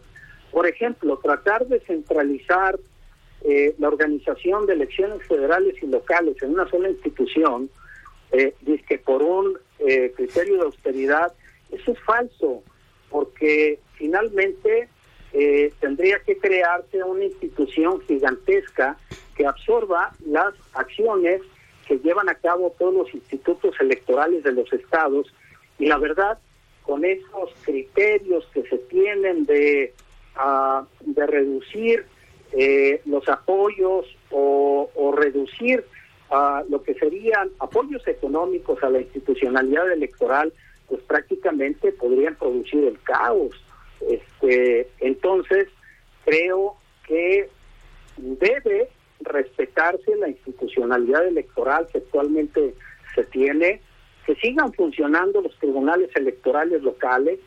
Por 0.51 0.67
ejemplo, 0.67 1.19
tratar 1.19 1.67
de 1.67 1.81
centralizar 1.81 2.79
eh, 3.43 3.75
la 3.79 3.89
organización 3.89 4.67
de 4.67 4.75
elecciones 4.75 5.27
federales 5.27 5.75
y 5.83 5.87
locales 5.87 6.43
en 6.43 6.51
una 6.51 6.69
sola 6.69 6.91
institución, 6.91 7.71
eh, 8.33 8.55
que 8.87 8.99
por 8.99 9.23
un 9.23 9.59
eh, 9.79 10.13
criterio 10.17 10.57
de 10.57 10.63
austeridad, 10.65 11.33
eso 11.71 11.93
es 11.93 11.99
falso, 12.01 12.63
porque 13.11 13.79
finalmente 13.95 14.89
eh, 15.33 15.73
tendría 15.81 16.19
que 16.21 16.39
crearse 16.39 17.03
una 17.03 17.25
institución 17.25 18.01
gigantesca 18.03 18.97
que 19.35 19.47
absorba 19.47 20.13
las 20.27 20.55
acciones 20.73 21.43
que 21.87 21.99
llevan 21.99 22.29
a 22.29 22.35
cabo 22.35 22.75
todos 22.79 22.95
los 22.95 23.15
institutos 23.15 23.75
electorales 23.81 24.43
de 24.43 24.53
los 24.53 24.73
estados 24.73 25.33
y 25.79 25.87
la 25.87 25.99
verdad 25.99 26.39
con 26.89 27.05
esos 27.05 27.51
criterios 27.67 28.49
que 28.55 28.63
se 28.63 28.79
tienen 28.79 29.45
de, 29.45 29.93
uh, 30.37 30.87
de 31.01 31.27
reducir 31.27 32.07
eh, 32.53 33.03
los 33.05 33.29
apoyos 33.29 34.07
o, 34.31 34.89
o 34.95 35.13
reducir 35.13 35.85
uh, 36.31 36.65
lo 36.71 36.83
que 36.83 36.95
serían 36.95 37.51
apoyos 37.59 38.09
económicos 38.09 38.83
a 38.83 38.89
la 38.89 39.03
institucionalidad 39.03 39.93
electoral, 39.93 40.51
pues 40.89 41.03
prácticamente 41.03 41.93
podrían 41.93 42.37
producir 42.37 42.83
el 42.85 42.99
caos. 43.03 43.55
Este, 44.09 44.89
entonces, 45.01 45.69
creo 46.25 46.75
que 47.07 47.51
debe 48.17 48.89
respetarse 49.21 50.17
la 50.17 50.31
institucionalidad 50.31 51.27
electoral 51.27 51.87
que 51.93 51.99
actualmente 51.99 52.73
se 53.15 53.25
tiene 53.25 53.83
que 54.29 54.35
sigan 54.35 54.75
funcionando 54.75 55.41
los 55.41 55.59
tribunales 55.59 56.11
electorales 56.15 56.83
locales, 56.83 57.41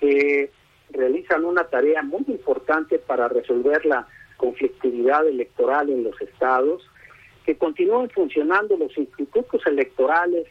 que 0.00 0.50
realizan 0.90 1.44
una 1.44 1.62
tarea 1.62 2.02
muy 2.02 2.24
importante 2.26 2.98
para 2.98 3.28
resolver 3.28 3.86
la 3.86 4.08
conflictividad 4.36 5.28
electoral 5.28 5.88
en 5.88 6.02
los 6.02 6.20
estados, 6.20 6.82
que 7.46 7.56
continúen 7.56 8.10
funcionando 8.10 8.76
los 8.76 8.98
institutos 8.98 9.64
electorales 9.68 10.48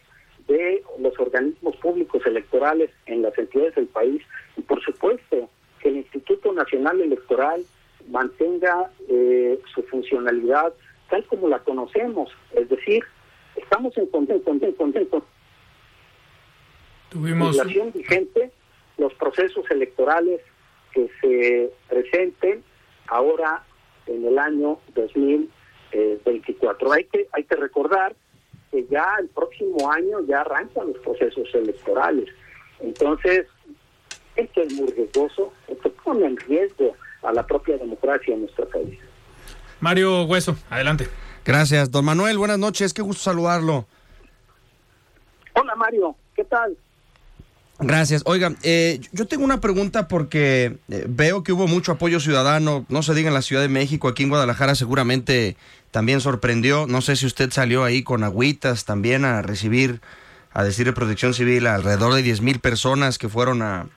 de 0.47 0.81
los 0.97 1.19
organismos 1.19 1.75
públicos 1.75 2.25
electorales 2.25 2.89
en 3.05 3.21
las 3.21 3.37
entidades 3.37 3.75
del 3.75 3.87
país 3.87 4.21
y 4.55 4.61
por 4.61 4.81
supuesto 4.81 5.49
que 5.81 5.89
el 5.89 5.97
Instituto 5.97 6.53
Nacional 6.53 7.01
Electoral 7.01 7.65
mantenga 8.09 8.89
eh, 9.09 9.59
su 9.73 9.83
funcionalidad 9.83 10.71
tal 11.09 11.25
como 11.25 11.49
la 11.49 11.59
conocemos, 11.59 12.31
es 12.53 12.69
decir, 12.69 13.03
estamos 13.57 13.97
en 13.97 14.05
contento, 14.07 14.51
en 14.51 14.71
contento 14.71 15.25
Tuvimos... 17.09 17.55
legislación 17.55 17.91
vigente, 17.91 18.51
los 18.97 19.13
procesos 19.15 19.69
electorales 19.69 20.41
que 20.93 21.09
se 21.21 21.71
presenten 21.87 22.63
ahora 23.07 23.63
en 24.07 24.25
el 24.25 24.37
año 24.37 24.79
2024. 24.95 26.91
Hay 26.91 27.05
que, 27.05 27.27
hay 27.31 27.43
que 27.43 27.55
recordar 27.55 28.15
que 28.71 28.85
ya 28.89 29.15
el 29.19 29.27
próximo 29.29 29.91
año 29.91 30.19
ya 30.27 30.41
arrancan 30.41 30.87
los 30.87 30.97
procesos 30.99 31.47
electorales. 31.53 32.29
Entonces, 32.79 33.47
esto 34.35 34.61
es 34.61 34.73
muy 34.73 34.91
riesgoso, 34.91 35.53
esto 35.67 35.91
pone 36.03 36.25
en 36.25 36.37
riesgo 36.37 36.95
a 37.23 37.33
la 37.33 37.45
propia 37.45 37.77
democracia 37.77 38.33
en 38.33 38.41
nuestro 38.41 38.67
país. 38.69 38.97
Mario 39.79 40.23
Hueso, 40.23 40.55
adelante. 40.69 41.07
Gracias, 41.45 41.89
don 41.91 42.05
Manuel. 42.05 42.37
Buenas 42.37 42.59
noches, 42.59 42.93
qué 42.93 43.01
gusto 43.01 43.23
saludarlo. 43.23 43.85
Hola 45.53 45.75
Mario, 45.75 46.15
¿qué 46.35 46.43
tal? 46.43 46.77
Gracias. 47.79 48.23
Oiga, 48.25 48.53
eh, 48.61 48.99
yo 49.13 49.25
tengo 49.25 49.45
una 49.45 49.61
pregunta 49.61 50.09
porque 50.09 50.77
eh, 50.89 51.05
veo 51.07 51.43
que 51.43 51.53
hubo 51.53 51.65
mucho 51.65 51.93
apoyo 51.93 52.19
ciudadano, 52.19 52.85
no 52.89 53.03
se 53.03 53.13
diga 53.13 53.29
en 53.29 53.33
la 53.33 53.41
Ciudad 53.41 53.61
de 53.61 53.69
México, 53.69 54.09
aquí 54.09 54.23
en 54.23 54.29
Guadalajara 54.29 54.75
seguramente 54.75 55.55
también 55.91 56.19
sorprendió. 56.19 56.87
No 56.87 57.01
sé 57.01 57.15
si 57.15 57.25
usted 57.25 57.51
salió 57.51 57.85
ahí 57.85 58.03
con 58.03 58.25
agüitas 58.25 58.83
también 58.83 59.23
a 59.23 59.41
recibir, 59.41 60.01
a 60.51 60.63
decir 60.63 60.85
de 60.87 60.93
protección 60.93 61.33
civil, 61.33 61.67
alrededor 61.67 62.13
de 62.13 62.21
10 62.21 62.41
mil 62.41 62.59
personas 62.59 63.17
que 63.17 63.29
fueron 63.29 63.61
a, 63.61 63.87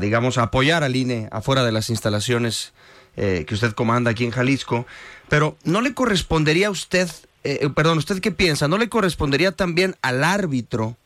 digamos, 0.00 0.38
a 0.38 0.44
apoyar 0.44 0.82
al 0.82 0.96
INE 0.96 1.28
afuera 1.30 1.64
de 1.64 1.72
las 1.72 1.90
instalaciones 1.90 2.72
eh, 3.16 3.44
que 3.46 3.54
usted 3.54 3.72
comanda 3.72 4.12
aquí 4.12 4.24
en 4.24 4.30
Jalisco. 4.30 4.86
Pero 5.28 5.58
¿no 5.62 5.82
le 5.82 5.92
correspondería 5.92 6.68
a 6.68 6.70
usted, 6.70 7.10
eh, 7.44 7.68
perdón, 7.74 7.98
¿usted 7.98 8.20
qué 8.20 8.32
piensa? 8.32 8.66
¿No 8.66 8.78
le 8.78 8.88
correspondería 8.88 9.52
también 9.52 9.94
al 10.00 10.24
árbitro? 10.24 10.96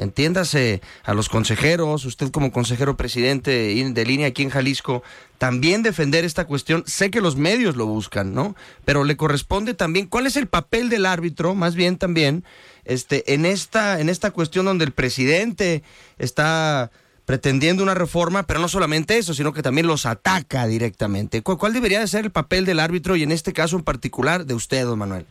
Entiéndase 0.00 0.80
a 1.04 1.14
los 1.14 1.28
consejeros, 1.28 2.06
usted 2.06 2.30
como 2.30 2.52
consejero 2.52 2.96
presidente 2.96 3.50
de 3.50 4.04
línea 4.06 4.28
aquí 4.28 4.42
en 4.42 4.50
Jalisco, 4.50 5.02
también 5.38 5.82
defender 5.82 6.24
esta 6.24 6.46
cuestión. 6.46 6.82
Sé 6.86 7.10
que 7.10 7.20
los 7.20 7.36
medios 7.36 7.76
lo 7.76 7.86
buscan, 7.86 8.34
¿no? 8.34 8.56
Pero 8.84 9.04
le 9.04 9.16
corresponde 9.16 9.74
también, 9.74 10.06
¿cuál 10.06 10.26
es 10.26 10.36
el 10.36 10.46
papel 10.46 10.88
del 10.88 11.06
árbitro, 11.06 11.54
más 11.54 11.74
bien 11.74 11.98
también, 11.98 12.44
este, 12.84 13.34
en 13.34 13.44
esta, 13.44 14.00
en 14.00 14.08
esta 14.08 14.30
cuestión 14.30 14.64
donde 14.64 14.86
el 14.86 14.92
presidente 14.92 15.82
está 16.18 16.90
pretendiendo 17.26 17.82
una 17.82 17.94
reforma, 17.94 18.42
pero 18.44 18.58
no 18.58 18.68
solamente 18.68 19.18
eso, 19.18 19.34
sino 19.34 19.52
que 19.52 19.62
también 19.62 19.86
los 19.86 20.06
ataca 20.06 20.66
directamente. 20.66 21.42
¿Cuál, 21.42 21.72
debería 21.74 22.00
de 22.00 22.08
ser 22.08 22.24
el 22.24 22.32
papel 22.32 22.64
del 22.64 22.80
árbitro 22.80 23.16
y 23.16 23.22
en 23.22 23.32
este 23.32 23.52
caso 23.52 23.76
en 23.76 23.84
particular 23.84 24.46
de 24.46 24.54
usted, 24.54 24.84
don 24.84 24.98
Manuel? 24.98 25.26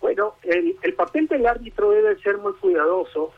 Bueno, 0.00 0.34
el, 0.42 0.74
el 0.82 0.94
papel 0.94 1.28
del 1.28 1.46
árbitro 1.46 1.90
debe 1.90 2.18
ser 2.22 2.38
muy 2.38 2.54
cuidadoso 2.54 3.32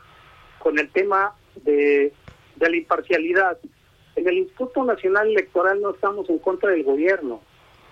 con 0.63 0.79
el 0.79 0.89
tema 0.89 1.35
de, 1.65 2.13
la 2.57 2.75
imparcialidad. 2.75 3.57
En 4.15 4.27
el 4.29 4.37
Instituto 4.37 4.85
Nacional 4.85 5.27
Electoral 5.27 5.81
no 5.81 5.91
estamos 5.91 6.29
en 6.29 6.39
contra 6.39 6.71
del 6.71 6.83
gobierno, 6.83 7.41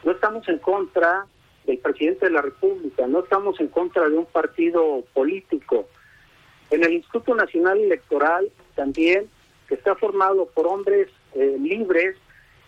no 0.05 0.11
estamos 0.13 0.47
en 0.47 0.57
contra 0.59 1.25
del 1.65 1.79
presidente 1.79 2.27
de 2.27 2.31
la 2.31 2.41
República, 2.41 3.05
no 3.07 3.19
estamos 3.19 3.59
en 3.59 3.67
contra 3.67 4.07
de 4.07 4.17
un 4.17 4.25
partido 4.25 5.03
político. 5.13 5.89
En 6.69 6.85
el 6.85 6.93
Instituto 6.93 7.35
Nacional 7.35 7.77
Electoral 7.79 8.49
también, 8.75 9.29
que 9.67 9.75
está 9.75 9.95
formado 9.95 10.45
por 10.45 10.67
hombres 10.67 11.09
eh, 11.33 11.57
libres 11.59 12.15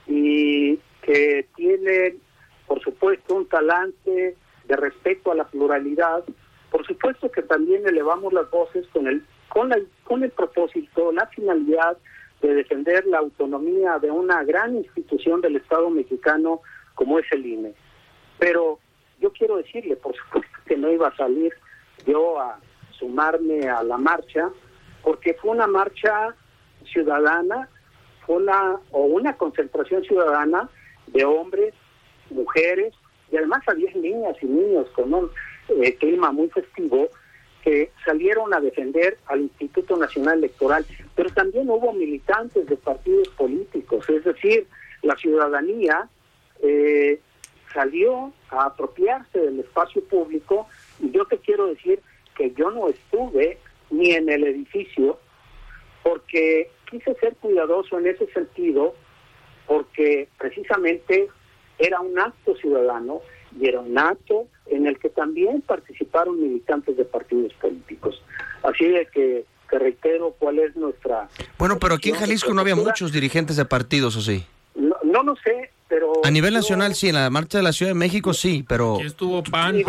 y 0.05 0.77
que 1.01 1.48
tienen, 1.55 2.19
por 2.67 2.81
supuesto, 2.81 3.36
un 3.36 3.48
talante 3.48 4.36
de 4.65 4.75
respeto 4.75 5.31
a 5.31 5.36
la 5.36 5.45
pluralidad, 5.45 6.25
por 6.69 6.86
supuesto 6.86 7.31
que 7.31 7.43
también 7.43 7.88
elevamos 7.88 8.33
las 8.33 8.50
voces 8.50 8.86
con 8.88 9.07
el 9.07 9.24
con, 9.53 9.69
la, 9.69 9.77
con 10.03 10.24
el 10.24 10.31
propósito, 10.31 11.12
la 11.12 11.27
finalidad 11.27 11.95
de 12.41 12.55
defender 12.55 13.05
la 13.05 13.19
autonomía 13.19 14.00
de 14.00 14.10
una 14.10 14.43
gran 14.43 14.75
institución 14.75 15.41
del 15.41 15.57
Estado 15.57 15.91
mexicano 15.91 16.62
como 16.95 17.19
es 17.19 17.31
el 17.31 17.45
INE. 17.45 17.74
Pero 18.39 18.79
yo 19.19 19.31
quiero 19.31 19.57
decirle, 19.57 19.95
por 19.95 20.15
supuesto, 20.15 20.57
que 20.65 20.75
no 20.75 20.91
iba 20.91 21.07
a 21.07 21.15
salir 21.15 21.53
yo 22.07 22.39
a 22.39 22.60
sumarme 22.98 23.69
a 23.69 23.83
la 23.83 23.98
marcha, 23.98 24.50
porque 25.03 25.36
fue 25.36 25.51
una 25.51 25.67
marcha 25.67 26.33
ciudadana, 26.91 27.69
fue 28.25 28.38
una, 28.38 28.79
o 28.91 29.03
una 29.03 29.38
concentración 29.38 30.03
ciudadana 30.03 30.67
de 31.08 31.25
hombres, 31.25 31.75
mujeres, 32.32 32.93
y 33.32 33.38
además 33.38 33.62
había 33.67 33.91
niñas 33.93 34.36
y 34.41 34.47
niños 34.47 34.88
con 34.95 35.13
un 35.13 35.30
eh, 35.69 35.95
clima 35.95 36.32
muy 36.32 36.49
festivo, 36.49 37.08
que 37.63 37.91
salieron 38.04 38.54
a 38.54 38.60
defender 38.60 39.17
al 39.28 39.41
Instituto 39.41 39.95
Nacional 39.95 40.39
Electoral, 40.39 40.86
pero 41.15 41.30
también 41.30 41.69
hubo 41.69 41.93
militantes 41.93 42.65
de 42.67 42.76
partidos 42.76 43.30
políticos, 43.30 44.08
es 44.10 44.23
decir, 44.23 44.67
la 45.02 45.15
ciudadanía 45.15 46.10
eh, 46.62 47.19
salió 47.73 48.34
a 48.49 48.65
apropiarse 48.65 49.39
del 49.39 49.62
espacio 49.62 50.04
público 50.04 50.67
y 50.99 51.12
yo 51.12 51.26
te 51.26 51.38
quiero 51.38 51.67
decir 51.67 52.02
que 52.36 52.52
yo 52.52 52.71
no 52.71 52.89
estuve 52.89 53.58
ni 53.89 54.12
en 54.12 54.30
el 54.30 54.43
edificio 54.43 55.19
porque 56.04 56.69
quise 56.89 57.13
ser 57.15 57.36
cuidadoso 57.38 57.97
en 57.97 58.08
ese 58.08 58.28
sentido 58.28 58.93
porque 59.67 60.28
precisamente 60.38 61.30
era 61.80 61.99
un 62.02 62.19
acto 62.19 62.56
ciudadano 62.58 63.21
y 63.60 63.68
era 63.68 63.80
un 63.80 63.98
acto 63.98 64.48
en 64.68 64.88
el 64.88 64.98
que 65.00 65.10
también 65.10 65.62
participaron 65.62 66.42
militantes 66.42 66.98
de 66.98 67.06
partidos 67.06 67.54
políticos. 67.54 68.22
Así 68.63 68.86
de 68.86 69.08
que, 69.08 69.46
te 69.70 69.80
reitero 69.80 70.36
cuál 70.38 70.60
es 70.60 70.76
nuestra... 70.76 71.28
Bueno, 71.58 71.80
pero 71.80 71.96
aquí 71.96 72.10
en 72.10 72.16
Jalisco 72.16 72.54
no 72.54 72.62
había 72.62 72.76
muchos 72.76 73.12
dirigentes 73.12 73.58
de 73.58 73.66
partidos, 73.66 74.16
¿o 74.16 74.22
sí? 74.22 74.46
No, 74.76 74.96
no 75.04 75.24
lo 75.24 75.36
sé, 75.38 75.72
pero... 75.88 76.13
A 76.24 76.30
nivel 76.30 76.54
nacional 76.54 76.94
sí, 76.94 77.10
en 77.10 77.16
la 77.16 77.30
marcha 77.32 77.58
de 77.58 77.63
la 77.63 77.74
Ciudad 77.74 77.92
de 77.92 77.96
México 77.96 78.34
sí, 78.34 78.63
pero... 78.68 78.96
Aquí 78.96 79.08
estuvo 79.08 79.42
PAN, 79.44 79.82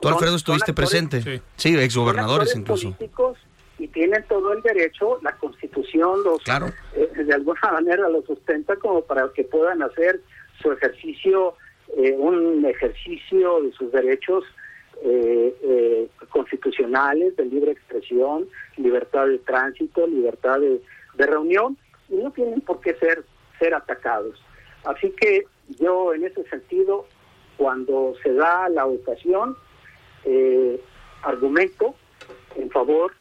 Tú, 0.00 0.08
Alfredo, 0.08 0.36
estuviste 0.36 0.74
presente. 0.74 1.22
Sí, 1.22 1.40
sí 1.56 1.78
exgobernadores 1.78 2.54
incluso. 2.54 2.92
Políticos 2.92 3.38
y 3.78 3.88
tienen 3.88 4.24
todo 4.28 4.52
el 4.52 4.62
derecho, 4.62 5.18
la 5.22 5.36
Constitución 5.36 6.22
los 6.22 6.42
claro. 6.42 6.72
Eh, 6.94 7.10
de 7.24 7.34
alguna 7.34 7.60
manera 7.72 8.08
los 8.08 8.24
sustenta 8.24 8.76
como 8.76 9.02
para 9.02 9.28
que 9.34 9.44
puedan 9.44 9.82
hacer 9.82 10.20
su 10.62 10.72
ejercicio 10.72 11.54
eh, 11.96 12.16
un 12.18 12.64
ejercicio 12.64 13.62
de 13.62 13.72
sus 13.72 13.92
derechos 13.92 14.44
eh, 15.02 15.54
eh, 15.62 16.08
constitucionales 16.30 17.36
de 17.36 17.44
libre 17.44 17.72
expresión, 17.72 18.48
libertad 18.76 19.26
de 19.26 19.38
tránsito, 19.38 20.06
libertad 20.06 20.58
de, 20.60 20.80
reunión, 21.26 21.76
y 22.08 22.16
no 22.16 22.32
tienen 22.32 22.60
por 22.60 22.80
qué 22.80 22.94
ser, 22.96 23.24
ser 23.58 23.74
atacados. 23.74 24.42
Así 24.84 25.10
que 25.10 25.44
yo 25.78 26.12
en 26.12 26.24
ese 26.24 26.42
sentido, 26.48 27.06
cuando 27.56 28.14
se 28.22 28.32
da 28.32 28.68
la 28.68 28.86
ocasión, 28.86 29.56
argumento 31.22 31.94
en 32.56 32.70
favor 32.70 33.12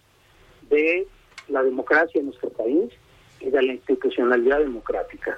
de 0.70 1.08
la 1.48 1.62
democracia 1.64 2.20
en 2.20 2.28
nuestro 2.28 2.50
país 2.50 2.92
y 3.40 3.50
de 3.50 3.62
la 3.62 3.74
institucionalidad 3.74 4.60
democrática. 4.60 5.38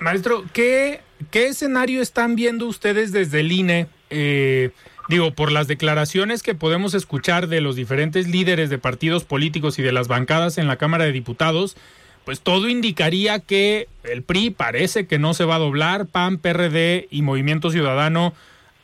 Maestro, 0.00 0.44
¿qué 0.52 1.00
¿Qué 1.30 1.48
escenario 1.48 2.00
están 2.00 2.36
viendo 2.36 2.66
ustedes 2.66 3.12
desde 3.12 3.40
el 3.40 3.52
INE? 3.52 3.86
Eh, 4.08 4.70
digo, 5.08 5.32
por 5.32 5.50
las 5.50 5.66
declaraciones 5.66 6.42
que 6.42 6.54
podemos 6.54 6.94
escuchar 6.94 7.48
de 7.48 7.60
los 7.60 7.76
diferentes 7.76 8.28
líderes 8.28 8.70
de 8.70 8.78
partidos 8.78 9.24
políticos 9.24 9.78
y 9.78 9.82
de 9.82 9.92
las 9.92 10.08
bancadas 10.08 10.58
en 10.58 10.68
la 10.68 10.76
Cámara 10.76 11.04
de 11.04 11.12
Diputados, 11.12 11.76
pues 12.24 12.40
todo 12.40 12.68
indicaría 12.68 13.40
que 13.40 13.88
el 14.04 14.22
PRI 14.22 14.50
parece 14.50 15.06
que 15.06 15.18
no 15.18 15.34
se 15.34 15.44
va 15.44 15.56
a 15.56 15.60
doblar, 15.60 16.06
PAN, 16.06 16.38
PRD 16.38 17.08
y 17.10 17.22
Movimiento 17.22 17.70
Ciudadano 17.70 18.32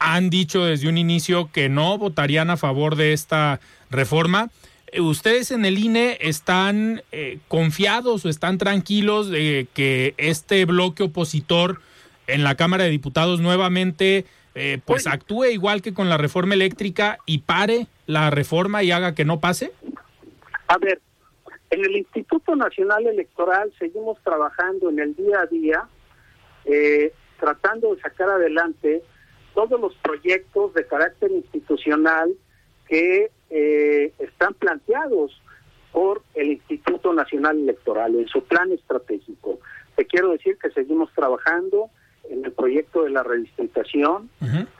han 0.00 0.28
dicho 0.28 0.64
desde 0.64 0.88
un 0.88 0.98
inicio 0.98 1.50
que 1.52 1.68
no 1.68 1.96
votarían 1.96 2.50
a 2.50 2.56
favor 2.56 2.96
de 2.96 3.12
esta 3.12 3.60
reforma. 3.90 4.50
¿Ustedes 5.00 5.50
en 5.50 5.64
el 5.64 5.78
INE 5.78 6.18
están 6.20 7.02
eh, 7.12 7.38
confiados 7.48 8.24
o 8.24 8.28
están 8.28 8.58
tranquilos 8.58 9.28
de 9.28 9.66
que 9.74 10.14
este 10.18 10.64
bloque 10.64 11.04
opositor 11.04 11.80
en 12.26 12.44
la 12.44 12.54
Cámara 12.54 12.84
de 12.84 12.90
Diputados 12.90 13.40
nuevamente 13.40 14.24
eh, 14.54 14.78
pues 14.84 15.08
actúe 15.08 15.46
igual 15.46 15.82
que 15.82 15.92
con 15.92 16.08
la 16.08 16.16
reforma 16.16 16.54
eléctrica 16.54 17.18
y 17.26 17.38
pare 17.38 17.88
la 18.06 18.30
reforma 18.30 18.82
y 18.84 18.92
haga 18.92 19.14
que 19.14 19.24
no 19.24 19.40
pase? 19.40 19.72
A 20.68 20.78
ver, 20.78 21.00
en 21.70 21.84
el 21.84 21.96
Instituto 21.96 22.54
Nacional 22.54 23.06
Electoral 23.06 23.72
seguimos 23.78 24.18
trabajando 24.22 24.90
en 24.90 25.00
el 25.00 25.16
día 25.16 25.40
a 25.40 25.46
día, 25.46 25.88
eh, 26.66 27.12
tratando 27.40 27.94
de 27.94 28.00
sacar 28.00 28.28
adelante 28.28 29.02
todos 29.54 29.80
los 29.80 29.94
proyectos 29.96 30.72
de 30.74 30.86
carácter 30.86 31.32
institucional 31.32 32.32
que 32.88 33.30
eh, 33.50 34.12
están 34.18 34.54
planteados 34.54 35.40
por 35.92 36.22
el 36.34 36.52
Instituto 36.52 37.12
Nacional 37.12 37.58
Electoral 37.58 38.14
en 38.16 38.26
su 38.28 38.42
plan 38.44 38.72
estratégico. 38.72 39.60
Te 39.96 40.04
quiero 40.06 40.32
decir 40.32 40.58
que 40.58 40.70
seguimos 40.70 41.10
trabajando 41.14 41.90
en 42.28 42.44
el 42.44 42.52
proyecto 42.52 43.04
de 43.04 43.10
la 43.10 43.22
redistribución. 43.22 44.28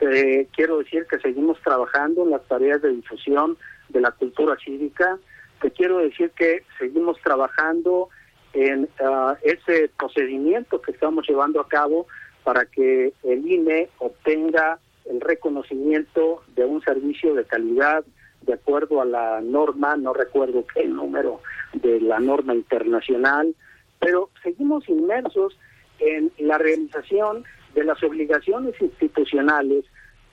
Eh, 0.01 0.49
quiero 0.55 0.79
decir 0.79 1.07
que 1.09 1.19
seguimos 1.19 1.61
trabajando 1.63 2.25
en 2.25 2.31
las 2.31 2.43
tareas 2.49 2.83
de 2.83 2.91
difusión 2.91 3.57
de 3.91 4.01
la 4.01 4.11
cultura 4.11 4.57
cívica. 4.65 5.19
Te 5.61 5.71
quiero 5.71 5.99
decir 5.99 6.31
que 6.31 6.65
seguimos 6.79 7.19
trabajando 7.23 8.09
en 8.55 8.89
ah, 9.01 9.37
ese 9.43 9.91
procedimiento 9.97 10.81
que 10.81 10.93
estamos 10.93 11.29
llevando 11.29 11.61
a 11.61 11.69
cabo 11.69 12.07
para 12.43 12.67
que 12.67 13.13
el 13.23 13.51
INE 13.51 13.89
obtenga 13.99 14.79
el 15.05 15.21
reconocimiento 15.21 16.43
de 16.55 16.65
un 16.65 16.83
servicio 16.83 17.35
de 17.35 17.45
calidad 17.45 18.05
de 18.45 18.55
acuerdo 18.55 19.01
a 19.01 19.05
la 19.05 19.41
norma, 19.41 19.97
no 19.97 20.13
recuerdo 20.13 20.65
qué 20.75 20.87
número 20.87 21.41
de 21.73 22.01
la 22.01 22.21
norma 22.21 22.55
internacional, 22.55 23.55
pero 23.99 24.31
seguimos 24.43 24.89
inmersos 24.89 25.59
en 25.99 26.31
la 26.39 26.59
realización 26.59 27.45
de 27.75 27.85
las 27.85 28.03
obligaciones 28.03 28.75
institucionales 28.81 29.85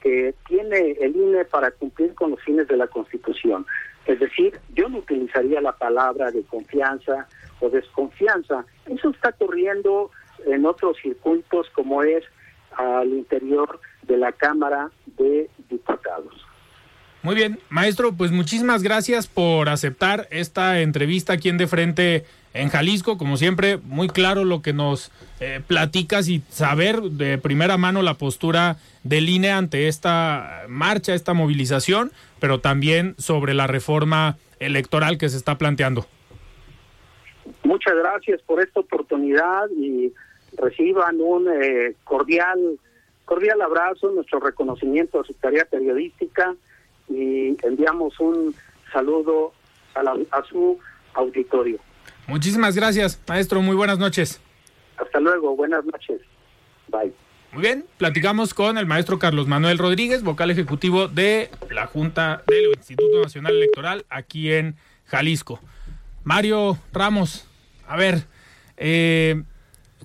que 0.02 0.34
tiene 0.48 0.92
el 1.00 1.16
INE 1.16 1.46
para 1.46 1.72
cumplir 1.72 2.14
con 2.16 2.32
los 2.32 2.42
fines 2.42 2.68
de 2.68 2.78
la 2.78 2.88
Constitución. 2.88 3.66
Es 4.06 4.20
decir, 4.20 4.60
yo 4.74 4.90
no 4.90 5.00
utilizaría 5.00 5.62
la 5.62 5.74
palabra 5.74 6.32
de 6.32 6.44
confianza 6.44 7.28
o 7.60 7.70
desconfianza. 7.70 8.66
Eso 8.88 9.12
está 9.12 9.32
corriendo 9.32 10.10
en 10.46 10.66
otros 10.66 10.98
circuitos 11.02 11.70
como 11.70 12.02
es 12.04 12.24
al 12.78 13.10
interior 13.10 13.80
de 14.04 14.18
la 14.18 14.32
Cámara 14.32 14.90
de 15.06 15.50
Diputados. 15.70 16.51
Muy 17.24 17.36
bien, 17.36 17.60
maestro, 17.70 18.14
pues 18.14 18.32
muchísimas 18.32 18.82
gracias 18.82 19.28
por 19.28 19.70
aceptar 19.70 20.28
esta 20.32 20.82
entrevista 20.82 21.34
aquí 21.34 21.50
en 21.50 21.60
De 21.60 21.68
Frente 21.68 22.26
en 22.56 22.70
Jalisco. 22.70 23.20
Como 23.20 23.38
siempre, 23.38 23.78
muy 23.78 24.08
claro 24.08 24.44
lo 24.44 24.64
que 24.64 24.74
nos 24.74 25.12
eh, 25.40 25.62
platicas 25.68 26.28
y 26.30 26.42
saber 26.50 27.00
de 27.00 27.38
primera 27.38 27.78
mano 27.78 28.02
la 28.02 28.16
postura 28.16 28.78
del 29.04 29.30
INE 29.30 29.52
ante 29.52 29.88
esta 29.88 30.64
marcha, 30.68 31.14
esta 31.14 31.36
movilización, 31.36 32.12
pero 32.40 32.60
también 32.60 33.14
sobre 33.20 33.54
la 33.54 33.68
reforma 33.68 34.38
electoral 34.60 35.20
que 35.20 35.30
se 35.30 35.38
está 35.38 35.60
planteando. 35.60 36.08
Muchas 37.64 37.94
gracias 37.98 38.42
por 38.42 38.64
esta 38.64 38.80
oportunidad 38.80 39.70
y 39.78 40.12
reciban 40.58 41.22
un 41.22 41.48
eh, 41.50 41.94
cordial 42.04 42.80
cordial 43.26 43.62
abrazo, 43.62 44.12
nuestro 44.12 44.40
reconocimiento 44.40 45.22
a 45.22 45.24
su 45.24 45.34
tarea 45.36 45.66
periodística 45.66 46.56
y 47.12 47.58
enviamos 47.64 48.20
un 48.20 48.56
saludo 48.92 49.54
a, 49.96 50.00
a 50.38 50.44
su 50.46 50.80
auditorio. 51.14 51.80
Muchísimas 52.28 52.76
gracias, 52.76 53.20
maestro. 53.28 53.62
Muy 53.62 53.76
buenas 53.76 54.00
noches. 54.00 54.42
Hasta 54.98 55.20
luego. 55.20 55.56
Buenas 55.56 55.84
noches. 55.86 56.22
Bye. 56.88 57.14
Muy 57.52 57.64
bien, 57.64 57.86
platicamos 57.98 58.54
con 58.54 58.78
el 58.78 58.86
maestro 58.86 59.20
Carlos 59.20 59.46
Manuel 59.46 59.78
Rodríguez, 59.78 60.24
vocal 60.24 60.52
ejecutivo 60.52 61.10
de 61.10 61.50
la 61.70 61.86
Junta 61.86 62.44
del 62.48 62.72
Instituto 62.78 63.22
Nacional 63.22 63.56
Electoral 63.58 64.06
aquí 64.10 64.54
en 64.54 64.78
Jalisco. 65.06 65.60
Mario 66.24 66.78
Ramos, 66.94 67.46
a 67.88 67.98
ver, 67.98 68.26
eh, 68.78 69.44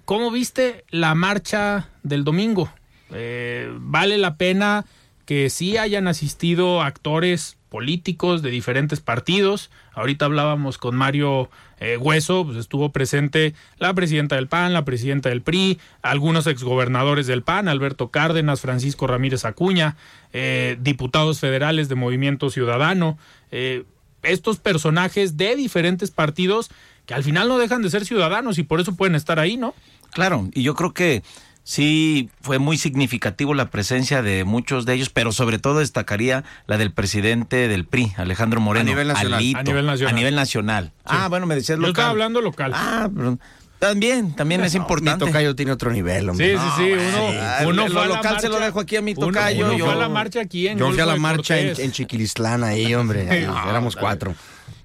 ¿cómo 0.04 0.32
viste 0.32 0.84
la 0.90 1.14
marcha 1.14 1.88
del 2.02 2.24
domingo? 2.24 2.68
Eh, 3.10 3.70
¿Vale 3.78 4.18
la 4.18 4.36
pena 4.36 4.84
que 5.26 5.50
sí 5.50 5.76
hayan 5.76 6.08
asistido 6.08 6.82
actores 6.82 7.58
políticos 7.68 8.42
de 8.42 8.50
diferentes 8.50 9.00
partidos. 9.00 9.70
Ahorita 9.92 10.24
hablábamos 10.24 10.78
con 10.78 10.94
Mario 10.94 11.50
eh, 11.80 11.96
Hueso, 11.96 12.44
pues 12.44 12.56
estuvo 12.56 12.92
presente 12.92 13.54
la 13.78 13.92
presidenta 13.92 14.36
del 14.36 14.46
PAN, 14.46 14.72
la 14.72 14.84
presidenta 14.84 15.28
del 15.28 15.42
PRI, 15.42 15.78
algunos 16.00 16.46
exgobernadores 16.46 17.26
del 17.26 17.42
PAN, 17.42 17.68
Alberto 17.68 18.10
Cárdenas, 18.10 18.60
Francisco 18.60 19.08
Ramírez 19.08 19.44
Acuña, 19.44 19.96
eh, 20.32 20.78
diputados 20.80 21.40
federales 21.40 21.88
de 21.88 21.96
Movimiento 21.96 22.48
Ciudadano, 22.48 23.18
eh, 23.50 23.84
estos 24.22 24.58
personajes 24.58 25.36
de 25.36 25.56
diferentes 25.56 26.10
partidos 26.10 26.70
que 27.04 27.14
al 27.14 27.24
final 27.24 27.48
no 27.48 27.58
dejan 27.58 27.82
de 27.82 27.90
ser 27.90 28.04
ciudadanos 28.04 28.58
y 28.58 28.62
por 28.62 28.80
eso 28.80 28.96
pueden 28.96 29.14
estar 29.14 29.38
ahí, 29.38 29.56
¿no? 29.56 29.74
Claro, 30.12 30.48
y 30.54 30.62
yo 30.62 30.74
creo 30.74 30.94
que 30.94 31.22
sí 31.66 32.30
fue 32.40 32.60
muy 32.60 32.78
significativo 32.78 33.52
la 33.52 33.70
presencia 33.70 34.22
de 34.22 34.44
muchos 34.44 34.86
de 34.86 34.94
ellos, 34.94 35.10
pero 35.10 35.32
sobre 35.32 35.58
todo 35.58 35.80
destacaría 35.80 36.44
la 36.68 36.78
del 36.78 36.92
presidente 36.92 37.66
del 37.66 37.84
PRI, 37.84 38.12
Alejandro 38.16 38.60
Moreno. 38.60 38.88
A 38.88 38.94
nivel 38.94 39.08
nacional. 39.08 39.42
a 39.56 39.62
nivel 39.64 39.86
nacional. 39.86 40.14
A 40.14 40.16
nivel 40.16 40.34
nacional. 40.36 40.92
Ah, 41.04 41.26
bueno, 41.28 41.46
me 41.46 41.56
decías 41.56 41.78
local. 41.78 41.88
Yo 41.88 41.92
estaba 41.92 42.10
hablando 42.10 42.40
local. 42.40 42.70
Ah, 42.72 43.10
pero 43.12 43.36
también, 43.80 44.34
también 44.36 44.62
es 44.62 44.76
importante. 44.76 45.24
Mi 45.24 45.30
tocayo 45.30 45.56
tiene 45.56 45.72
otro 45.72 45.90
nivel, 45.90 46.30
hombre. 46.30 46.56
Sí, 46.56 46.64
sí, 46.76 46.82
sí. 46.84 47.64
Uno, 47.66 47.68
uno 47.68 47.86
fue 47.88 47.94
lo 47.94 48.06
local 48.06 48.24
marcha, 48.24 48.40
se 48.40 48.48
lo 48.48 48.60
dejo 48.60 48.80
aquí 48.80 48.96
a 48.96 49.02
mi 49.02 49.16
tocayo. 49.16 49.66
Uno, 49.66 49.84
fue 49.84 49.92
a 49.92 49.96
la 49.96 50.08
marcha 50.08 50.40
aquí 50.40 50.68
en 50.68 50.78
Yo 50.78 50.88
fui 50.92 51.00
a 51.00 51.06
la 51.06 51.16
marcha 51.16 51.58
en, 51.58 51.74
en, 51.76 51.90
Chiquilistlán 51.90 52.62
ahí, 52.62 52.94
hombre. 52.94 53.26
éramos 53.68 53.96
cuatro. 53.96 54.36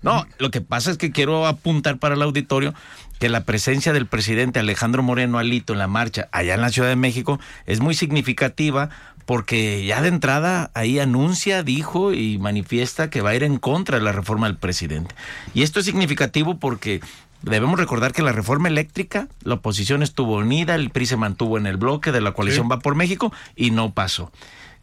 No, 0.01 0.25
lo 0.39 0.49
que 0.49 0.61
pasa 0.61 0.89
es 0.89 0.97
que 0.97 1.11
quiero 1.11 1.45
apuntar 1.45 1.99
para 1.99 2.15
el 2.15 2.23
auditorio 2.23 2.73
que 3.21 3.29
la 3.29 3.43
presencia 3.43 3.93
del 3.93 4.07
presidente 4.07 4.57
Alejandro 4.57 5.03
Moreno 5.03 5.37
Alito 5.37 5.73
en 5.73 5.79
la 5.79 5.87
marcha 5.87 6.27
allá 6.31 6.55
en 6.55 6.61
la 6.61 6.71
Ciudad 6.71 6.89
de 6.89 6.95
México 6.95 7.39
es 7.67 7.79
muy 7.79 7.93
significativa 7.93 8.89
porque 9.27 9.85
ya 9.85 10.01
de 10.01 10.07
entrada 10.07 10.71
ahí 10.73 10.97
anuncia, 10.97 11.61
dijo 11.61 12.13
y 12.13 12.39
manifiesta 12.39 13.11
que 13.11 13.21
va 13.21 13.29
a 13.29 13.35
ir 13.35 13.43
en 13.43 13.59
contra 13.59 13.99
de 13.99 14.03
la 14.03 14.11
reforma 14.11 14.47
del 14.47 14.57
presidente. 14.57 15.13
Y 15.53 15.61
esto 15.61 15.79
es 15.79 15.85
significativo 15.85 16.57
porque 16.57 16.99
debemos 17.43 17.79
recordar 17.79 18.11
que 18.11 18.23
la 18.23 18.31
reforma 18.31 18.69
eléctrica, 18.69 19.27
la 19.43 19.53
oposición 19.53 20.01
estuvo 20.01 20.37
unida, 20.37 20.73
el 20.73 20.89
PRI 20.89 21.05
se 21.05 21.15
mantuvo 21.15 21.59
en 21.59 21.67
el 21.67 21.77
bloque 21.77 22.11
de 22.11 22.21
la 22.21 22.31
coalición 22.31 22.69
Va 22.71 22.79
por 22.79 22.95
México 22.95 23.31
y 23.55 23.69
no 23.69 23.93
pasó. 23.93 24.31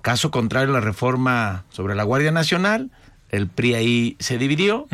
Caso 0.01 0.31
contrario, 0.31 0.73
la 0.73 0.81
reforma 0.81 1.65
sobre 1.71 1.97
la 1.97 2.05
Guardia 2.05 2.31
Nacional, 2.31 2.93
el 3.31 3.49
PRI 3.49 3.75
ahí 3.75 4.17
se 4.21 4.39
dividió 4.39 4.87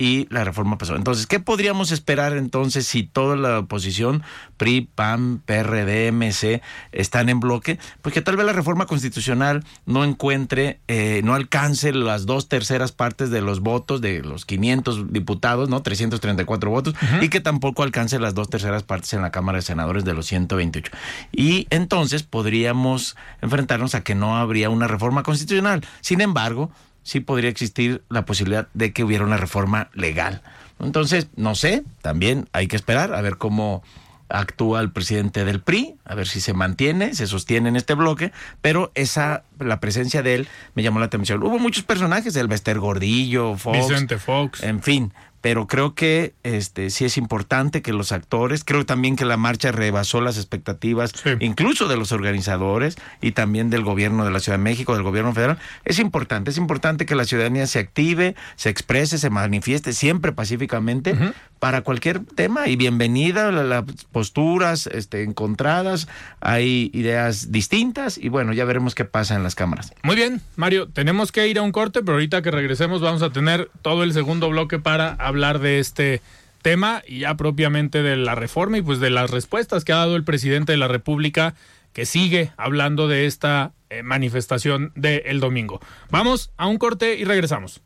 y 0.00 0.26
la 0.30 0.44
reforma 0.44 0.78
pasó. 0.78 0.96
Entonces, 0.96 1.26
¿qué 1.26 1.40
podríamos 1.40 1.92
esperar 1.92 2.32
entonces 2.32 2.86
si 2.86 3.02
toda 3.02 3.36
la 3.36 3.58
oposición, 3.58 4.22
PRI, 4.56 4.88
PAN, 4.94 5.42
PRD, 5.44 6.10
MC, 6.10 6.62
están 6.90 7.28
en 7.28 7.38
bloque? 7.38 7.78
Pues 8.00 8.14
que 8.14 8.22
tal 8.22 8.38
vez 8.38 8.46
la 8.46 8.54
reforma 8.54 8.86
constitucional 8.86 9.62
no 9.84 10.02
encuentre, 10.02 10.80
eh, 10.88 11.20
no 11.22 11.34
alcance 11.34 11.92
las 11.92 12.24
dos 12.24 12.48
terceras 12.48 12.92
partes 12.92 13.28
de 13.28 13.42
los 13.42 13.60
votos 13.60 14.00
de 14.00 14.22
los 14.22 14.46
500 14.46 15.12
diputados, 15.12 15.68
¿no? 15.68 15.82
334 15.82 16.70
votos, 16.70 16.94
y 17.20 17.28
que 17.28 17.40
tampoco 17.40 17.82
alcance 17.82 18.18
las 18.18 18.34
dos 18.34 18.48
terceras 18.48 18.82
partes 18.82 19.12
en 19.12 19.20
la 19.20 19.30
Cámara 19.30 19.58
de 19.58 19.62
Senadores 19.62 20.06
de 20.06 20.14
los 20.14 20.24
128. 20.24 20.90
Y 21.30 21.66
entonces 21.68 22.22
podríamos 22.22 23.16
enfrentarnos 23.42 23.94
a 23.94 24.02
que 24.02 24.14
no 24.14 24.38
habría 24.38 24.70
una 24.70 24.88
reforma 24.88 25.22
constitucional. 25.24 25.84
Sin 26.00 26.22
embargo, 26.22 26.70
sí 27.10 27.18
podría 27.18 27.50
existir 27.50 28.04
la 28.08 28.24
posibilidad 28.24 28.68
de 28.72 28.92
que 28.92 29.02
hubiera 29.02 29.24
una 29.24 29.36
reforma 29.36 29.90
legal. 29.94 30.42
Entonces, 30.78 31.26
no 31.34 31.56
sé, 31.56 31.82
también 32.02 32.48
hay 32.52 32.68
que 32.68 32.76
esperar 32.76 33.14
a 33.14 33.20
ver 33.20 33.36
cómo 33.36 33.82
actúa 34.28 34.80
el 34.80 34.92
presidente 34.92 35.44
del 35.44 35.60
PRI, 35.60 35.96
a 36.04 36.14
ver 36.14 36.28
si 36.28 36.40
se 36.40 36.52
mantiene, 36.52 37.12
se 37.14 37.26
sostiene 37.26 37.68
en 37.68 37.74
este 37.74 37.94
bloque, 37.94 38.30
pero 38.62 38.92
esa 38.94 39.42
la 39.58 39.80
presencia 39.80 40.22
de 40.22 40.36
él 40.36 40.48
me 40.76 40.84
llamó 40.84 41.00
la 41.00 41.06
atención. 41.06 41.42
Hubo 41.42 41.58
muchos 41.58 41.82
personajes, 41.82 42.36
el 42.36 42.46
Bester 42.46 42.78
Gordillo, 42.78 43.56
Fox, 43.56 43.78
Vicente 43.78 44.16
Fox, 44.18 44.62
en 44.62 44.80
fin, 44.80 45.12
pero 45.40 45.66
creo 45.66 45.94
que 45.94 46.34
este 46.42 46.90
sí 46.90 47.04
es 47.04 47.16
importante 47.16 47.82
que 47.82 47.92
los 47.92 48.12
actores, 48.12 48.64
creo 48.64 48.84
también 48.84 49.16
que 49.16 49.24
la 49.24 49.36
marcha 49.36 49.72
rebasó 49.72 50.20
las 50.20 50.36
expectativas 50.36 51.12
incluso 51.40 51.88
de 51.88 51.96
los 51.96 52.12
organizadores 52.12 52.96
y 53.20 53.32
también 53.32 53.70
del 53.70 53.82
gobierno 53.82 54.24
de 54.24 54.30
la 54.30 54.40
Ciudad 54.40 54.58
de 54.58 54.64
México, 54.64 54.94
del 54.94 55.02
gobierno 55.02 55.32
federal. 55.32 55.58
Es 55.84 55.98
importante, 55.98 56.50
es 56.50 56.56
importante 56.56 57.06
que 57.06 57.14
la 57.14 57.24
ciudadanía 57.24 57.66
se 57.66 57.78
active, 57.78 58.34
se 58.56 58.68
exprese, 58.68 59.18
se 59.18 59.30
manifieste 59.30 59.92
siempre 59.92 60.32
pacíficamente 60.32 61.16
para 61.60 61.82
cualquier 61.82 62.24
tema 62.24 62.68
y 62.68 62.76
bienvenida 62.76 63.52
las 63.52 63.84
posturas 64.10 64.88
este 64.88 65.22
encontradas, 65.22 66.08
hay 66.40 66.90
ideas 66.94 67.52
distintas 67.52 68.18
y 68.18 68.30
bueno, 68.30 68.52
ya 68.54 68.64
veremos 68.64 68.94
qué 68.94 69.04
pasa 69.04 69.36
en 69.36 69.42
las 69.42 69.54
cámaras. 69.54 69.92
Muy 70.02 70.16
bien, 70.16 70.40
Mario, 70.56 70.88
tenemos 70.88 71.30
que 71.30 71.46
ir 71.46 71.58
a 71.58 71.62
un 71.62 71.70
corte, 71.70 72.00
pero 72.00 72.14
ahorita 72.14 72.42
que 72.42 72.50
regresemos 72.50 73.02
vamos 73.02 73.22
a 73.22 73.30
tener 73.30 73.70
todo 73.82 74.02
el 74.02 74.14
segundo 74.14 74.48
bloque 74.48 74.78
para 74.78 75.12
hablar 75.12 75.60
de 75.60 75.78
este 75.78 76.22
tema 76.62 77.02
y 77.06 77.20
ya 77.20 77.36
propiamente 77.36 78.02
de 78.02 78.16
la 78.16 78.34
reforma 78.34 78.78
y 78.78 78.82
pues 78.82 78.98
de 78.98 79.10
las 79.10 79.30
respuestas 79.30 79.84
que 79.84 79.92
ha 79.92 79.96
dado 79.96 80.16
el 80.16 80.24
presidente 80.24 80.72
de 80.72 80.78
la 80.78 80.88
República 80.88 81.54
que 81.92 82.06
sigue 82.06 82.52
hablando 82.56 83.06
de 83.06 83.26
esta 83.26 83.72
eh, 83.90 84.02
manifestación 84.02 84.92
del 84.94 85.40
domingo. 85.40 85.80
Vamos 86.10 86.52
a 86.56 86.66
un 86.66 86.78
corte 86.78 87.16
y 87.16 87.24
regresamos. 87.24 87.82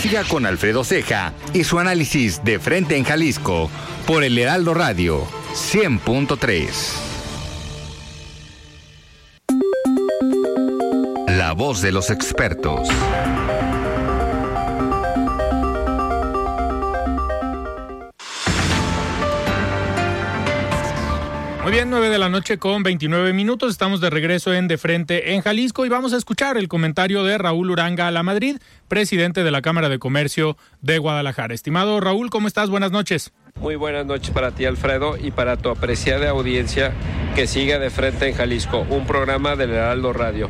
Siga 0.00 0.22
con 0.22 0.46
Alfredo 0.46 0.84
Ceja 0.84 1.32
y 1.52 1.64
su 1.64 1.80
análisis 1.80 2.44
de 2.44 2.60
frente 2.60 2.96
en 2.96 3.02
Jalisco 3.02 3.68
por 4.06 4.22
el 4.22 4.38
Heraldo 4.38 4.72
Radio 4.72 5.26
100.3. 5.54 6.68
La 11.26 11.52
voz 11.52 11.82
de 11.82 11.90
los 11.90 12.10
expertos. 12.10 12.88
Muy 21.68 21.74
bien, 21.74 21.90
9 21.90 22.08
de 22.08 22.16
la 22.16 22.30
noche 22.30 22.56
con 22.56 22.82
29 22.82 23.34
minutos. 23.34 23.70
Estamos 23.70 24.00
de 24.00 24.08
regreso 24.08 24.54
en 24.54 24.68
De 24.68 24.78
Frente 24.78 25.34
en 25.34 25.42
Jalisco 25.42 25.84
y 25.84 25.90
vamos 25.90 26.14
a 26.14 26.16
escuchar 26.16 26.56
el 26.56 26.66
comentario 26.66 27.24
de 27.24 27.36
Raúl 27.36 27.70
Uranga 27.70 28.06
a 28.06 28.10
la 28.10 28.22
Madrid, 28.22 28.56
presidente 28.88 29.44
de 29.44 29.50
la 29.50 29.60
Cámara 29.60 29.90
de 29.90 29.98
Comercio 29.98 30.56
de 30.80 30.96
Guadalajara. 30.96 31.52
Estimado 31.52 32.00
Raúl, 32.00 32.30
¿cómo 32.30 32.48
estás? 32.48 32.70
Buenas 32.70 32.90
noches. 32.90 33.34
Muy 33.60 33.76
buenas 33.76 34.06
noches 34.06 34.30
para 34.30 34.52
ti, 34.52 34.64
Alfredo, 34.64 35.18
y 35.18 35.30
para 35.30 35.58
tu 35.58 35.68
apreciada 35.68 36.30
audiencia 36.30 36.94
que 37.34 37.46
sigue 37.46 37.78
De 37.78 37.90
Frente 37.90 38.30
en 38.30 38.34
Jalisco, 38.34 38.86
un 38.88 39.06
programa 39.06 39.54
del 39.54 39.72
Heraldo 39.72 40.14
Radio. 40.14 40.48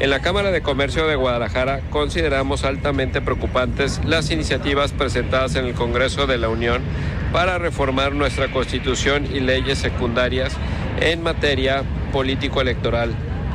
En 0.00 0.10
la 0.10 0.20
Cámara 0.20 0.50
de 0.50 0.60
Comercio 0.60 1.06
de 1.06 1.14
Guadalajara 1.14 1.80
consideramos 1.90 2.64
altamente 2.64 3.20
preocupantes 3.20 4.00
las 4.04 4.30
iniciativas 4.30 4.92
presentadas 4.92 5.54
en 5.54 5.66
el 5.66 5.74
Congreso 5.74 6.26
de 6.26 6.36
la 6.36 6.48
Unión 6.48 6.82
para 7.34 7.58
reformar 7.58 8.14
nuestra 8.14 8.52
Constitución 8.52 9.26
y 9.26 9.40
leyes 9.40 9.78
secundarias 9.78 10.52
en 11.00 11.20
materia 11.20 11.82
político-electoral. 12.12 13.12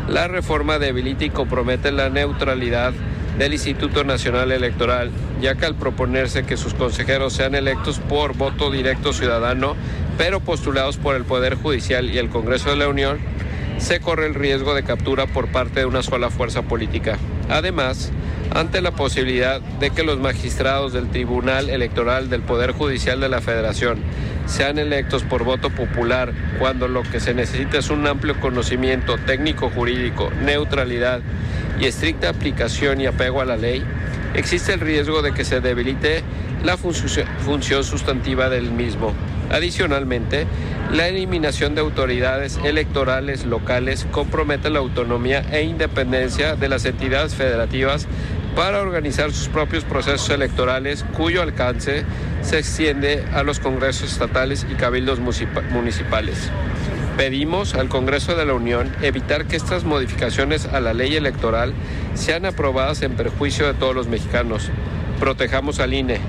La 0.09 0.27
reforma 0.27 0.79
debilita 0.79 1.23
y 1.23 1.29
compromete 1.29 1.93
la 1.93 2.09
neutralidad 2.09 2.91
del 3.37 3.53
Instituto 3.53 4.03
Nacional 4.03 4.51
Electoral, 4.51 5.11
ya 5.39 5.55
que 5.55 5.65
al 5.65 5.75
proponerse 5.75 6.45
que 6.45 6.57
sus 6.57 6.73
consejeros 6.73 7.31
sean 7.31 7.55
electos 7.55 7.99
por 7.99 8.35
voto 8.35 8.69
directo 8.69 9.13
ciudadano, 9.13 9.77
pero 10.17 10.41
postulados 10.41 10.97
por 10.97 11.15
el 11.15 11.23
Poder 11.23 11.55
Judicial 11.55 12.09
y 12.09 12.17
el 12.17 12.27
Congreso 12.27 12.71
de 12.71 12.75
la 12.75 12.89
Unión, 12.89 13.17
se 13.77 14.01
corre 14.01 14.27
el 14.27 14.35
riesgo 14.35 14.73
de 14.75 14.83
captura 14.83 15.25
por 15.25 15.53
parte 15.53 15.79
de 15.79 15.85
una 15.85 16.03
sola 16.03 16.29
fuerza 16.29 16.63
política. 16.63 17.17
Además, 17.47 18.11
ante 18.53 18.81
la 18.81 18.91
posibilidad 18.91 19.61
de 19.61 19.91
que 19.91 20.03
los 20.03 20.19
magistrados 20.19 20.93
del 20.93 21.09
Tribunal 21.09 21.69
Electoral 21.69 22.29
del 22.29 22.41
Poder 22.41 22.71
Judicial 22.71 23.19
de 23.19 23.29
la 23.29 23.41
Federación 23.41 23.99
sean 24.47 24.79
electos 24.79 25.23
por 25.23 25.43
voto 25.43 25.69
popular 25.69 26.33
cuando 26.57 26.87
lo 26.87 27.03
que 27.03 27.19
se 27.19 27.33
necesita 27.33 27.77
es 27.77 27.89
un 27.89 28.07
amplio 28.07 28.39
conocimiento 28.39 29.17
técnico 29.17 29.69
jurídico, 29.69 30.31
neutralidad 30.43 31.21
y 31.79 31.85
estricta 31.85 32.29
aplicación 32.29 32.99
y 32.99 33.05
apego 33.05 33.41
a 33.41 33.45
la 33.45 33.57
ley, 33.57 33.83
existe 34.33 34.73
el 34.73 34.79
riesgo 34.79 35.21
de 35.21 35.33
que 35.33 35.45
se 35.45 35.61
debilite 35.61 36.23
la 36.63 36.77
función 36.77 37.83
sustantiva 37.83 38.49
del 38.49 38.71
mismo. 38.71 39.13
Adicionalmente, 39.51 40.45
la 40.91 41.07
eliminación 41.07 41.73
de 41.73 41.81
autoridades 41.81 42.59
electorales 42.63 43.45
locales 43.45 44.05
compromete 44.11 44.69
la 44.69 44.79
autonomía 44.79 45.43
e 45.51 45.63
independencia 45.63 46.55
de 46.55 46.69
las 46.69 46.85
entidades 46.85 47.33
federativas 47.33 48.07
para 48.55 48.81
organizar 48.81 49.31
sus 49.31 49.47
propios 49.47 49.83
procesos 49.83 50.29
electorales 50.29 51.05
cuyo 51.15 51.41
alcance 51.41 52.03
se 52.41 52.59
extiende 52.59 53.23
a 53.33 53.43
los 53.43 53.59
congresos 53.59 54.11
estatales 54.11 54.65
y 54.69 54.75
cabildos 54.75 55.19
municipales. 55.19 56.49
Pedimos 57.17 57.75
al 57.75 57.89
Congreso 57.89 58.35
de 58.35 58.45
la 58.45 58.53
Unión 58.53 58.89
evitar 59.01 59.45
que 59.45 59.57
estas 59.57 59.83
modificaciones 59.83 60.65
a 60.65 60.79
la 60.79 60.93
ley 60.93 61.15
electoral 61.15 61.73
sean 62.13 62.45
aprobadas 62.45 63.01
en 63.01 63.13
perjuicio 63.13 63.67
de 63.67 63.73
todos 63.73 63.93
los 63.93 64.07
mexicanos. 64.07 64.69
Protejamos 65.19 65.79
al 65.79 65.93
INE, 65.93 66.19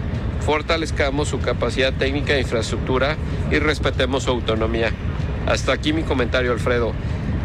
fortalezcamos 0.44 1.28
su 1.28 1.40
capacidad 1.40 1.92
técnica 1.92 2.34
e 2.34 2.40
infraestructura 2.40 3.16
y 3.52 3.60
respetemos 3.60 4.24
su 4.24 4.30
autonomía. 4.30 4.90
Hasta 5.46 5.72
aquí 5.72 5.92
mi 5.92 6.02
comentario, 6.02 6.52
Alfredo. 6.52 6.92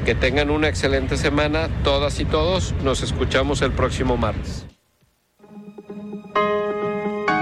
Que 0.05 0.13
tengan 0.13 0.51
una 0.51 0.69
excelente 0.69 1.17
semana, 1.17 1.67
todas 1.83 2.19
y 2.19 2.25
todos. 2.25 2.75
Nos 2.83 3.01
escuchamos 3.01 3.63
el 3.63 3.71
próximo 3.71 4.17
martes. 4.17 4.67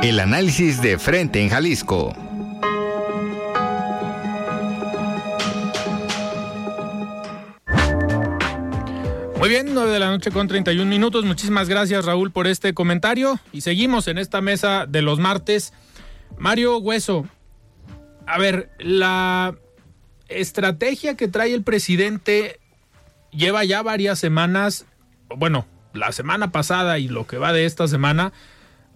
El 0.01 0.17
análisis 0.21 0.81
de 0.81 0.97
frente 0.97 1.41
en 1.41 1.49
Jalisco. 1.49 2.13
Muy 9.37 9.49
bien, 9.49 9.73
9 9.73 9.91
de 9.91 9.99
la 9.99 10.09
noche 10.09 10.31
con 10.31 10.47
31 10.47 10.89
minutos. 10.89 11.25
Muchísimas 11.25 11.67
gracias 11.67 12.05
Raúl 12.05 12.31
por 12.31 12.47
este 12.47 12.73
comentario 12.73 13.39
y 13.51 13.59
seguimos 13.59 14.07
en 14.07 14.17
esta 14.17 14.39
mesa 14.39 14.85
de 14.87 15.01
los 15.01 15.19
martes. 15.19 15.73
Mario 16.37 16.77
Hueso, 16.77 17.27
a 18.25 18.37
ver, 18.37 18.69
la 18.79 19.53
estrategia 20.27 21.15
que 21.15 21.27
trae 21.27 21.53
el 21.53 21.63
presidente 21.63 22.59
lleva 23.31 23.63
ya 23.63 23.81
varias 23.81 24.19
semanas, 24.19 24.85
bueno, 25.35 25.65
la 25.93 26.11
semana 26.11 26.51
pasada 26.51 26.99
y 26.99 27.07
lo 27.07 27.27
que 27.27 27.37
va 27.37 27.53
de 27.53 27.65
esta 27.65 27.87
semana, 27.87 28.33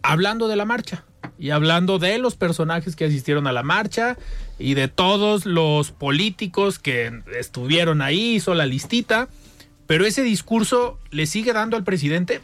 hablando 0.02 0.48
de 0.48 0.56
la 0.56 0.66
marcha 0.66 1.04
y 1.40 1.52
hablando 1.52 2.00
de 2.00 2.18
los 2.18 2.36
personajes 2.36 2.96
que 2.96 3.06
asistieron 3.06 3.48
a 3.48 3.52
la 3.52 3.63
marcha 3.63 4.18
y 4.58 4.74
de 4.74 4.88
todos 4.88 5.46
los 5.46 5.92
políticos 5.92 6.80
que 6.80 7.22
estuvieron 7.38 8.02
ahí, 8.02 8.36
hizo 8.36 8.54
la 8.54 8.66
listita 8.66 9.28
pero 9.88 10.06
ese 10.06 10.22
discurso 10.22 11.00
le 11.10 11.26
sigue 11.26 11.54
dando 11.54 11.78
al 11.78 11.84
presidente. 11.84 12.42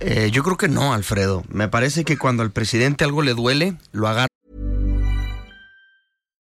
Eh, 0.00 0.30
yo 0.32 0.42
creo 0.42 0.56
que 0.56 0.68
no, 0.68 0.92
Alfredo. 0.92 1.44
Me 1.48 1.68
parece 1.68 2.04
que 2.04 2.18
cuando 2.18 2.42
al 2.42 2.50
presidente 2.50 3.04
algo 3.04 3.22
le 3.22 3.34
duele, 3.34 3.76
lo 3.92 4.08
agarra. 4.08 4.26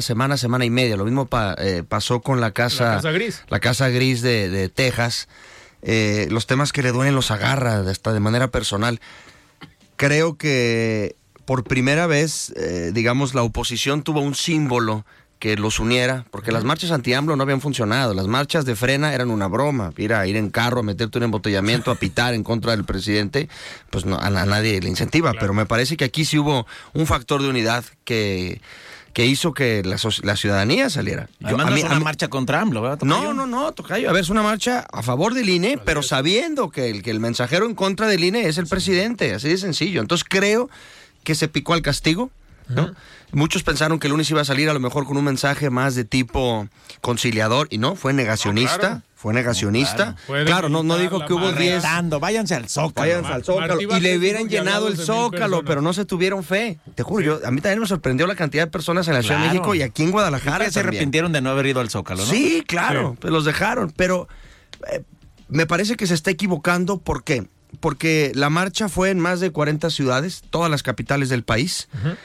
Semana, 0.00 0.36
semana 0.36 0.64
y 0.64 0.70
media. 0.70 0.96
Lo 0.96 1.04
mismo 1.04 1.26
pa, 1.26 1.54
eh, 1.58 1.84
pasó 1.86 2.20
con 2.20 2.40
la 2.40 2.52
casa, 2.52 2.84
la 2.84 2.94
casa 2.96 3.10
gris, 3.12 3.42
la 3.48 3.60
casa 3.60 3.88
gris 3.90 4.22
de, 4.22 4.48
de 4.48 4.68
Texas. 4.68 5.28
Eh, 5.82 6.26
los 6.30 6.46
temas 6.46 6.72
que 6.72 6.82
le 6.82 6.92
duelen 6.92 7.14
los 7.14 7.30
agarra 7.30 7.80
hasta 7.80 8.14
de 8.14 8.20
manera 8.20 8.48
personal. 8.48 9.00
Creo 9.96 10.36
que 10.36 11.14
por 11.44 11.64
primera 11.64 12.06
vez, 12.06 12.54
eh, 12.56 12.90
digamos, 12.94 13.34
la 13.34 13.42
oposición 13.42 14.02
tuvo 14.02 14.20
un 14.20 14.34
símbolo 14.34 15.04
que 15.38 15.56
los 15.56 15.78
uniera, 15.78 16.24
porque 16.30 16.52
las 16.52 16.64
marchas 16.64 16.90
anti-AMLO 16.90 17.36
no 17.36 17.42
habían 17.42 17.60
funcionado. 17.60 18.14
Las 18.14 18.26
marchas 18.26 18.64
de 18.64 18.76
frena 18.76 19.12
eran 19.12 19.30
una 19.30 19.46
broma. 19.46 19.92
Ir 19.98 20.14
a 20.14 20.26
ir 20.26 20.36
en 20.36 20.48
carro, 20.48 20.80
a 20.80 20.82
meterte 20.82 21.18
un 21.18 21.24
embotellamiento, 21.24 21.90
a 21.90 21.96
pitar 21.96 22.32
en 22.32 22.42
contra 22.42 22.70
del 22.70 22.86
presidente, 22.86 23.50
pues 23.90 24.06
no, 24.06 24.16
a, 24.16 24.28
a 24.28 24.46
nadie 24.46 24.80
le 24.80 24.88
incentiva. 24.88 25.32
Claro. 25.32 25.40
Pero 25.40 25.52
me 25.52 25.66
parece 25.66 25.98
que 25.98 26.06
aquí 26.06 26.24
sí 26.24 26.38
hubo 26.38 26.66
un 26.94 27.06
factor 27.06 27.42
de 27.42 27.48
unidad 27.50 27.84
que 28.04 28.62
que 29.14 29.24
hizo 29.24 29.54
que 29.54 29.82
la, 29.84 29.96
la 30.22 30.36
ciudadanía 30.36 30.90
saliera. 30.90 31.28
Yo, 31.38 31.48
es 31.48 31.54
una 31.54 31.70
mí, 31.70 31.82
marcha 32.02 32.28
contra 32.28 32.60
AMLO, 32.60 32.82
¿verdad? 32.82 32.98
Tocayo? 32.98 33.22
No, 33.22 33.32
no, 33.32 33.46
no, 33.46 33.72
Tocayo. 33.72 34.10
A 34.10 34.12
ver, 34.12 34.22
es 34.22 34.28
una 34.28 34.42
marcha 34.42 34.86
a 34.92 35.02
favor 35.02 35.32
del 35.34 35.48
INE, 35.48 35.78
pero 35.78 36.02
sabiendo 36.02 36.68
que 36.68 36.90
el, 36.90 37.02
que 37.02 37.12
el 37.12 37.20
mensajero 37.20 37.64
en 37.66 37.74
contra 37.74 38.08
del 38.08 38.24
INE 38.24 38.48
es 38.48 38.58
el 38.58 38.66
presidente, 38.66 39.32
así 39.32 39.48
de 39.48 39.56
sencillo. 39.56 40.00
Entonces 40.02 40.26
creo 40.28 40.68
que 41.22 41.36
se 41.36 41.48
picó 41.48 41.74
al 41.74 41.80
castigo, 41.80 42.30
¿no? 42.68 42.82
Uh 42.82 42.86
-huh. 42.88 42.94
Muchos 43.32 43.62
pensaron 43.62 43.98
que 43.98 44.08
el 44.08 44.12
lunes 44.12 44.30
iba 44.30 44.40
a 44.40 44.44
salir 44.44 44.68
a 44.68 44.74
lo 44.74 44.80
mejor 44.80 45.06
con 45.06 45.16
un 45.16 45.24
mensaje 45.24 45.70
más 45.70 45.94
de 45.94 46.04
tipo 46.04 46.68
conciliador 47.00 47.68
y 47.70 47.78
no, 47.78 47.96
fue 47.96 48.12
negacionista. 48.12 48.74
No, 48.74 48.80
claro. 48.80 49.02
Fue 49.24 49.32
negacionista. 49.32 50.16
claro, 50.26 50.44
claro 50.44 50.68
no, 50.68 50.82
no 50.82 50.98
dijo 50.98 51.24
que 51.24 51.32
hubo 51.32 51.50
10. 51.50 51.82
Váyanse 52.20 52.56
al 52.56 52.68
Zócalo. 52.68 52.92
Váyanse 53.08 53.32
al 53.32 53.42
Zócalo. 53.42 53.80
y 53.80 54.00
le 54.00 54.18
hubieran 54.18 54.50
llenado 54.50 54.86
el 54.86 54.98
Zócalo, 54.98 55.64
pero 55.64 55.80
no 55.80 55.94
se 55.94 56.04
tuvieron 56.04 56.44
fe. 56.44 56.78
Te 56.94 57.02
juro, 57.02 57.20
sí. 57.20 57.26
yo, 57.28 57.48
a 57.48 57.50
mí 57.50 57.62
también 57.62 57.80
me 57.80 57.86
sorprendió 57.86 58.26
la 58.26 58.34
cantidad 58.34 58.64
de 58.64 58.70
personas 58.70 59.08
en 59.08 59.14
la 59.14 59.22
Ciudad 59.22 59.40
de 59.40 59.46
México 59.48 59.74
y 59.74 59.80
aquí 59.80 60.02
en 60.02 60.10
Guadalajara. 60.10 60.70
se 60.70 60.80
arrepintieron 60.80 61.32
de 61.32 61.40
no 61.40 61.48
haber 61.48 61.64
ido 61.64 61.80
al 61.80 61.88
Zócalo, 61.88 62.22
¿no? 62.22 62.30
Sí, 62.30 62.62
claro, 62.66 63.12
sí. 63.12 63.18
pues 63.22 63.32
los 63.32 63.46
dejaron. 63.46 63.94
Pero 63.96 64.28
eh, 64.92 65.02
me 65.48 65.64
parece 65.64 65.96
que 65.96 66.06
se 66.06 66.12
está 66.12 66.30
equivocando. 66.30 66.98
¿Por 66.98 67.24
qué? 67.24 67.46
Porque 67.80 68.30
la 68.34 68.50
marcha 68.50 68.90
fue 68.90 69.08
en 69.08 69.20
más 69.20 69.40
de 69.40 69.52
40 69.52 69.88
ciudades, 69.88 70.42
todas 70.50 70.70
las 70.70 70.82
capitales 70.82 71.30
del 71.30 71.44
país. 71.44 71.88
Uh 71.94 72.08
-huh 72.08 72.16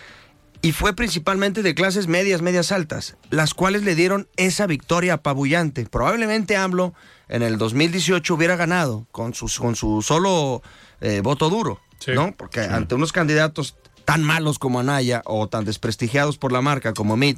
y 0.61 0.73
fue 0.73 0.93
principalmente 0.93 1.63
de 1.63 1.73
clases 1.73 2.07
medias, 2.07 2.41
medias 2.41 2.71
altas, 2.71 3.15
las 3.29 3.53
cuales 3.53 3.83
le 3.83 3.95
dieron 3.95 4.27
esa 4.35 4.67
victoria 4.67 5.15
apabullante. 5.15 5.85
Probablemente 5.85 6.57
AMLO 6.57 6.93
en 7.29 7.43
el 7.43 7.57
2018 7.57 8.33
hubiera 8.33 8.55
ganado 8.55 9.07
con 9.11 9.33
su, 9.33 9.49
con 9.59 9.75
su 9.75 10.01
solo 10.01 10.61
eh, 10.99 11.21
voto 11.21 11.49
duro, 11.49 11.79
sí, 11.99 12.11
¿no? 12.13 12.33
Porque 12.35 12.63
sí. 12.63 12.69
ante 12.69 12.95
unos 12.95 13.13
candidatos 13.13 13.77
tan 14.09 14.23
malos 14.23 14.57
como 14.57 14.79
Anaya 14.79 15.21
o 15.25 15.47
tan 15.49 15.65
desprestigiados 15.65 16.39
por 16.39 16.51
la 16.51 16.61
marca 16.61 16.95
como 16.95 17.15
Meet, 17.15 17.37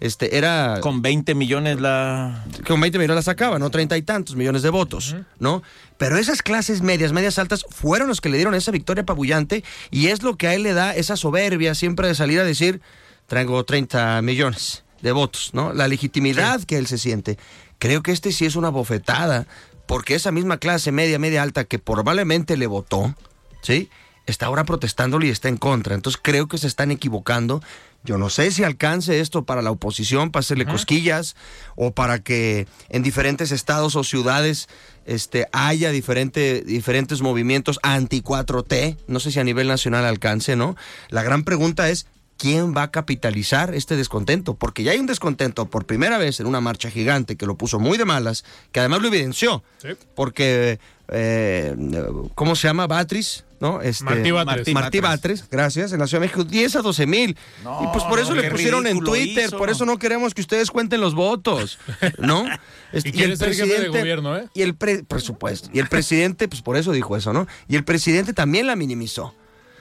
este, 0.00 0.38
era... 0.38 0.78
Con 0.80 1.02
20 1.02 1.34
millones 1.34 1.78
la... 1.78 2.42
Con 2.66 2.80
20 2.80 2.96
millones 2.96 3.16
la 3.16 3.22
sacaba, 3.22 3.58
¿no? 3.58 3.68
Treinta 3.68 3.98
y 3.98 4.02
tantos 4.02 4.34
millones 4.34 4.62
de 4.62 4.70
votos, 4.70 5.14
¿no? 5.40 5.62
Pero 5.98 6.16
esas 6.16 6.40
clases 6.40 6.80
medias, 6.80 7.12
medias 7.12 7.38
altas, 7.38 7.66
fueron 7.68 8.08
los 8.08 8.22
que 8.22 8.30
le 8.30 8.38
dieron 8.38 8.54
esa 8.54 8.70
victoria 8.70 9.02
apabullante 9.02 9.62
y 9.90 10.06
es 10.06 10.22
lo 10.22 10.38
que 10.38 10.46
a 10.46 10.54
él 10.54 10.62
le 10.62 10.72
da 10.72 10.96
esa 10.96 11.18
soberbia 11.18 11.74
siempre 11.74 12.08
de 12.08 12.14
salir 12.14 12.40
a 12.40 12.44
decir, 12.44 12.80
traigo 13.26 13.62
30 13.62 14.22
millones 14.22 14.84
de 15.02 15.12
votos, 15.12 15.50
¿no? 15.52 15.74
La 15.74 15.86
legitimidad 15.86 16.62
que 16.62 16.78
él 16.78 16.86
se 16.86 16.96
siente. 16.96 17.36
Creo 17.78 18.02
que 18.02 18.12
este 18.12 18.32
sí 18.32 18.46
es 18.46 18.56
una 18.56 18.70
bofetada, 18.70 19.46
porque 19.84 20.14
esa 20.14 20.32
misma 20.32 20.56
clase 20.56 20.92
media, 20.92 21.18
media 21.18 21.42
alta 21.42 21.64
que 21.64 21.78
probablemente 21.78 22.56
le 22.56 22.66
votó, 22.66 23.14
¿sí? 23.60 23.90
Está 24.26 24.46
ahora 24.46 24.64
protestándole 24.64 25.28
y 25.28 25.30
está 25.30 25.48
en 25.48 25.56
contra. 25.56 25.94
Entonces 25.94 26.20
creo 26.22 26.48
que 26.48 26.58
se 26.58 26.66
están 26.66 26.90
equivocando. 26.90 27.62
Yo 28.04 28.18
no 28.18 28.30
sé 28.30 28.50
si 28.52 28.62
alcance 28.62 29.20
esto 29.20 29.44
para 29.44 29.62
la 29.62 29.70
oposición, 29.70 30.30
para 30.30 30.40
hacerle 30.40 30.64
cosquillas, 30.64 31.34
o 31.74 31.92
para 31.92 32.20
que 32.20 32.68
en 32.88 33.02
diferentes 33.02 33.50
estados 33.50 33.96
o 33.96 34.04
ciudades 34.04 34.68
este, 35.06 35.48
haya 35.52 35.90
diferente, 35.90 36.62
diferentes 36.62 37.20
movimientos 37.20 37.80
anti-4T. 37.82 38.96
No 39.08 39.20
sé 39.20 39.32
si 39.32 39.40
a 39.40 39.44
nivel 39.44 39.66
nacional 39.66 40.04
alcance, 40.04 40.54
¿no? 40.54 40.76
La 41.08 41.24
gran 41.24 41.42
pregunta 41.42 41.88
es, 41.88 42.06
¿quién 42.36 42.74
va 42.76 42.84
a 42.84 42.90
capitalizar 42.90 43.74
este 43.74 43.96
descontento? 43.96 44.54
Porque 44.54 44.82
ya 44.82 44.92
hay 44.92 44.98
un 44.98 45.06
descontento 45.06 45.66
por 45.66 45.86
primera 45.86 46.18
vez 46.18 46.40
en 46.40 46.46
una 46.46 46.60
marcha 46.60 46.90
gigante 46.90 47.36
que 47.36 47.46
lo 47.46 47.56
puso 47.56 47.78
muy 47.78 47.98
de 47.98 48.04
malas, 48.04 48.44
que 48.72 48.80
además 48.80 49.00
lo 49.02 49.08
evidenció. 49.08 49.64
Porque, 50.14 50.78
eh, 51.08 51.74
¿cómo 52.34 52.54
se 52.54 52.68
llama? 52.68 52.86
Batris. 52.86 53.45
¿No? 53.58 53.80
Este, 53.80 54.04
Martí 54.04 54.30
Batres. 54.30 54.56
Martí, 54.58 54.74
Martí 54.74 55.00
Batres, 55.00 55.44
gracias, 55.50 55.92
en 55.92 55.98
la 56.00 56.06
Ciudad 56.06 56.20
de 56.20 56.26
México, 56.26 56.44
10 56.44 56.76
a 56.76 56.82
12 56.82 57.06
mil. 57.06 57.30
y 57.30 57.86
pues 57.92 58.04
por 58.04 58.18
eso 58.18 58.34
no, 58.34 58.42
le 58.42 58.50
pusieron 58.50 58.86
en 58.86 59.00
Twitter, 59.00 59.46
hizo. 59.48 59.56
por 59.58 59.70
eso 59.70 59.86
no 59.86 59.98
queremos 59.98 60.34
que 60.34 60.42
ustedes 60.42 60.70
cuenten 60.70 61.00
los 61.00 61.14
votos, 61.14 61.78
¿no? 62.18 62.44
Este, 62.92 63.08
Y 63.08 63.12
quiere 63.12 63.36
ser 63.36 63.52
jefe 63.52 63.80
de 63.80 63.88
gobierno, 63.88 64.36
¿eh? 64.36 64.46
Y 64.54 64.62
el 64.62 64.74
pre- 64.76 65.02
por 65.02 65.20
supuesto. 65.20 65.68
Y 65.72 65.80
el 65.80 65.88
presidente, 65.88 66.46
pues 66.48 66.62
por 66.62 66.76
eso 66.76 66.92
dijo 66.92 67.16
eso, 67.16 67.32
¿no? 67.32 67.46
Y 67.68 67.74
el 67.76 67.84
presidente 67.84 68.32
también 68.32 68.66
la 68.68 68.76
minimizó. 68.76 69.34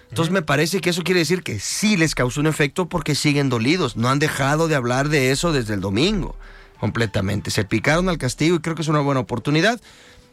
Entonces 0.09 0.31
me 0.33 0.41
parece 0.41 0.81
que 0.81 0.89
eso 0.89 1.03
quiere 1.03 1.19
decir 1.19 1.43
que 1.43 1.59
sí 1.59 1.97
les 1.97 2.15
causó 2.15 2.39
un 2.39 2.47
efecto 2.47 2.87
porque 2.89 3.13
siguen 3.15 3.49
dolidos. 3.49 3.95
No 3.95 4.09
han 4.09 4.19
dejado 4.19 4.67
de 4.67 4.75
hablar 4.75 5.09
de 5.09 5.31
eso 5.31 5.51
desde 5.53 5.73
el 5.75 5.81
domingo, 5.81 6.35
completamente. 6.79 7.51
Se 7.51 7.63
picaron 7.63 8.09
al 8.09 8.17
castigo 8.17 8.55
y 8.55 8.59
creo 8.59 8.75
que 8.75 8.81
es 8.81 8.87
una 8.87 8.99
buena 9.01 9.21
oportunidad. 9.21 9.79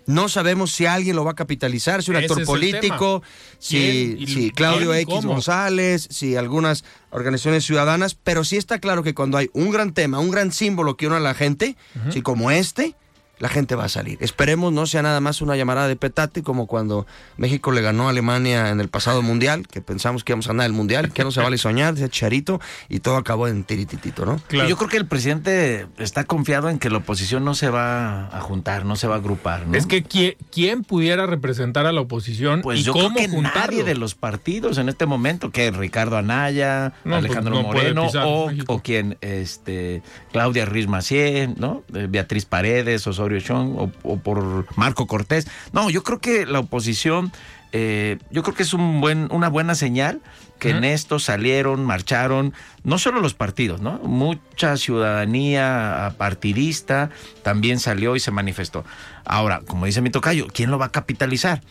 No 0.06 0.28
sabemos 0.28 0.72
si 0.72 0.86
alguien 0.86 1.16
lo 1.16 1.24
va 1.24 1.32
a 1.32 1.34
capitalizar, 1.34 2.02
si 2.02 2.10
un 2.10 2.16
Ese 2.16 2.26
actor 2.26 2.44
político, 2.44 3.22
si, 3.58 3.76
¿Quién 4.16 4.18
y- 4.20 4.26
si 4.26 4.50
Claudio 4.50 4.92
X 4.94 5.06
cómo? 5.14 5.28
González, 5.34 6.08
si 6.10 6.36
algunas 6.36 6.84
organizaciones 7.10 7.64
ciudadanas, 7.64 8.14
pero 8.14 8.44
sí 8.44 8.56
está 8.56 8.78
claro 8.78 9.02
que 9.02 9.14
cuando 9.14 9.38
hay 9.38 9.50
un 9.52 9.70
gran 9.70 9.92
tema, 9.94 10.18
un 10.18 10.30
gran 10.30 10.52
símbolo 10.52 10.96
que 10.96 11.06
une 11.06 11.16
a 11.16 11.20
la 11.20 11.34
gente, 11.34 11.76
si 12.10 12.22
como 12.22 12.50
este, 12.50 12.94
la 13.42 13.48
gente 13.48 13.74
va 13.74 13.86
a 13.86 13.88
salir. 13.88 14.18
Esperemos 14.20 14.72
no 14.72 14.86
sea 14.86 15.02
nada 15.02 15.18
más 15.18 15.42
una 15.42 15.56
llamada 15.56 15.88
de 15.88 15.96
petate 15.96 16.44
como 16.44 16.68
cuando 16.68 17.08
México 17.36 17.72
le 17.72 17.82
ganó 17.82 18.06
a 18.06 18.10
Alemania 18.10 18.70
en 18.70 18.78
el 18.78 18.88
pasado 18.88 19.20
mundial, 19.20 19.66
que 19.66 19.80
pensamos 19.80 20.22
que 20.22 20.30
íbamos 20.30 20.46
a 20.46 20.50
ganar 20.50 20.66
el 20.66 20.72
mundial, 20.72 21.12
que 21.12 21.24
no 21.24 21.32
se 21.32 21.40
vale 21.40 21.58
soñar, 21.58 21.94
decía 21.94 22.08
Charito, 22.08 22.60
y 22.88 23.00
todo 23.00 23.16
acabó 23.16 23.48
en 23.48 23.64
tirititito, 23.64 24.24
¿no? 24.24 24.40
Yo 24.48 24.76
creo 24.76 24.88
que 24.88 24.96
el 24.96 25.06
presidente 25.06 25.88
está 25.98 26.22
confiado 26.22 26.68
en 26.68 26.78
que 26.78 26.88
la 26.88 26.98
oposición 26.98 27.44
no 27.44 27.56
se 27.56 27.68
va 27.68 28.28
a 28.28 28.40
juntar, 28.42 28.84
no 28.84 28.94
se 28.94 29.08
va 29.08 29.16
a 29.16 29.18
agrupar. 29.18 29.66
¿no? 29.66 29.76
Es 29.76 29.86
que 29.86 30.04
¿quién, 30.04 30.36
quién 30.52 30.84
pudiera 30.84 31.26
representar 31.26 31.86
a 31.86 31.90
la 31.90 32.02
oposición 32.02 32.62
Pues 32.62 32.78
y 32.78 32.82
yo 32.84 32.92
cómo 32.92 33.08
creo 33.08 33.26
que 33.26 33.28
juntarlo? 33.28 33.60
nadie 33.60 33.82
de 33.82 33.96
los 33.96 34.14
partidos 34.14 34.78
en 34.78 34.88
este 34.88 35.06
momento, 35.06 35.50
que 35.50 35.72
Ricardo 35.72 36.16
Anaya, 36.16 36.92
No, 37.02 37.16
Alejandro 37.16 37.54
pues, 37.54 37.64
no 37.64 37.68
Moreno 37.72 38.06
pisar 38.06 38.24
o, 38.24 38.50
o 38.68 38.82
quien, 38.82 39.18
este, 39.20 40.04
Claudia 40.30 40.64
Ruiz 40.64 40.86
Macié, 40.86 41.52
¿no? 41.56 41.82
Eh, 41.92 42.06
Beatriz 42.08 42.44
Paredes, 42.44 43.04
Osorio 43.08 43.31
O 44.02 44.16
por 44.18 44.66
Marco 44.76 45.06
Cortés. 45.06 45.48
No, 45.72 45.90
yo 45.90 46.02
creo 46.02 46.20
que 46.20 46.46
la 46.46 46.60
oposición, 46.60 47.32
eh, 47.72 48.18
yo 48.30 48.42
creo 48.42 48.54
que 48.54 48.62
es 48.62 48.74
un 48.74 49.00
buen, 49.00 49.28
una 49.30 49.48
buena 49.48 49.74
señal 49.74 50.20
que 50.58 50.70
en 50.70 50.84
esto 50.84 51.18
salieron, 51.18 51.84
marcharon, 51.84 52.54
no 52.84 52.96
solo 52.98 53.20
los 53.20 53.34
partidos, 53.34 53.80
¿no? 53.80 53.98
Mucha 53.98 54.76
ciudadanía 54.76 56.14
partidista 56.18 57.10
también 57.42 57.80
salió 57.80 58.14
y 58.14 58.20
se 58.20 58.30
manifestó. 58.30 58.84
Ahora, 59.24 59.62
como 59.66 59.86
dice 59.86 60.02
mi 60.02 60.10
tocayo, 60.10 60.46
¿quién 60.52 60.70
lo 60.70 60.78
va 60.78 60.86
a 60.86 60.92
capitalizar? 60.92 61.62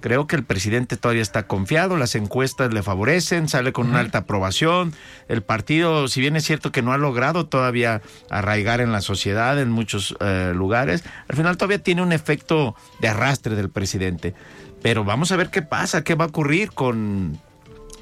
Creo 0.00 0.26
que 0.26 0.36
el 0.36 0.44
presidente 0.44 0.96
todavía 0.96 1.22
está 1.22 1.46
confiado, 1.46 1.96
las 1.96 2.14
encuestas 2.14 2.72
le 2.72 2.82
favorecen, 2.82 3.48
sale 3.48 3.72
con 3.72 3.88
una 3.88 4.00
alta 4.00 4.18
aprobación. 4.18 4.92
El 5.28 5.42
partido, 5.42 6.08
si 6.08 6.20
bien 6.20 6.36
es 6.36 6.44
cierto 6.44 6.72
que 6.72 6.82
no 6.82 6.92
ha 6.92 6.98
logrado 6.98 7.46
todavía 7.46 8.00
arraigar 8.30 8.80
en 8.80 8.92
la 8.92 9.00
sociedad 9.00 9.60
en 9.60 9.70
muchos 9.70 10.16
eh, 10.20 10.52
lugares, 10.54 11.04
al 11.28 11.36
final 11.36 11.56
todavía 11.56 11.82
tiene 11.82 12.02
un 12.02 12.12
efecto 12.12 12.74
de 13.00 13.08
arrastre 13.08 13.54
del 13.56 13.70
presidente. 13.70 14.34
Pero 14.82 15.04
vamos 15.04 15.30
a 15.32 15.36
ver 15.36 15.50
qué 15.50 15.62
pasa, 15.62 16.04
qué 16.04 16.14
va 16.14 16.24
a 16.24 16.28
ocurrir 16.28 16.72
con 16.72 17.38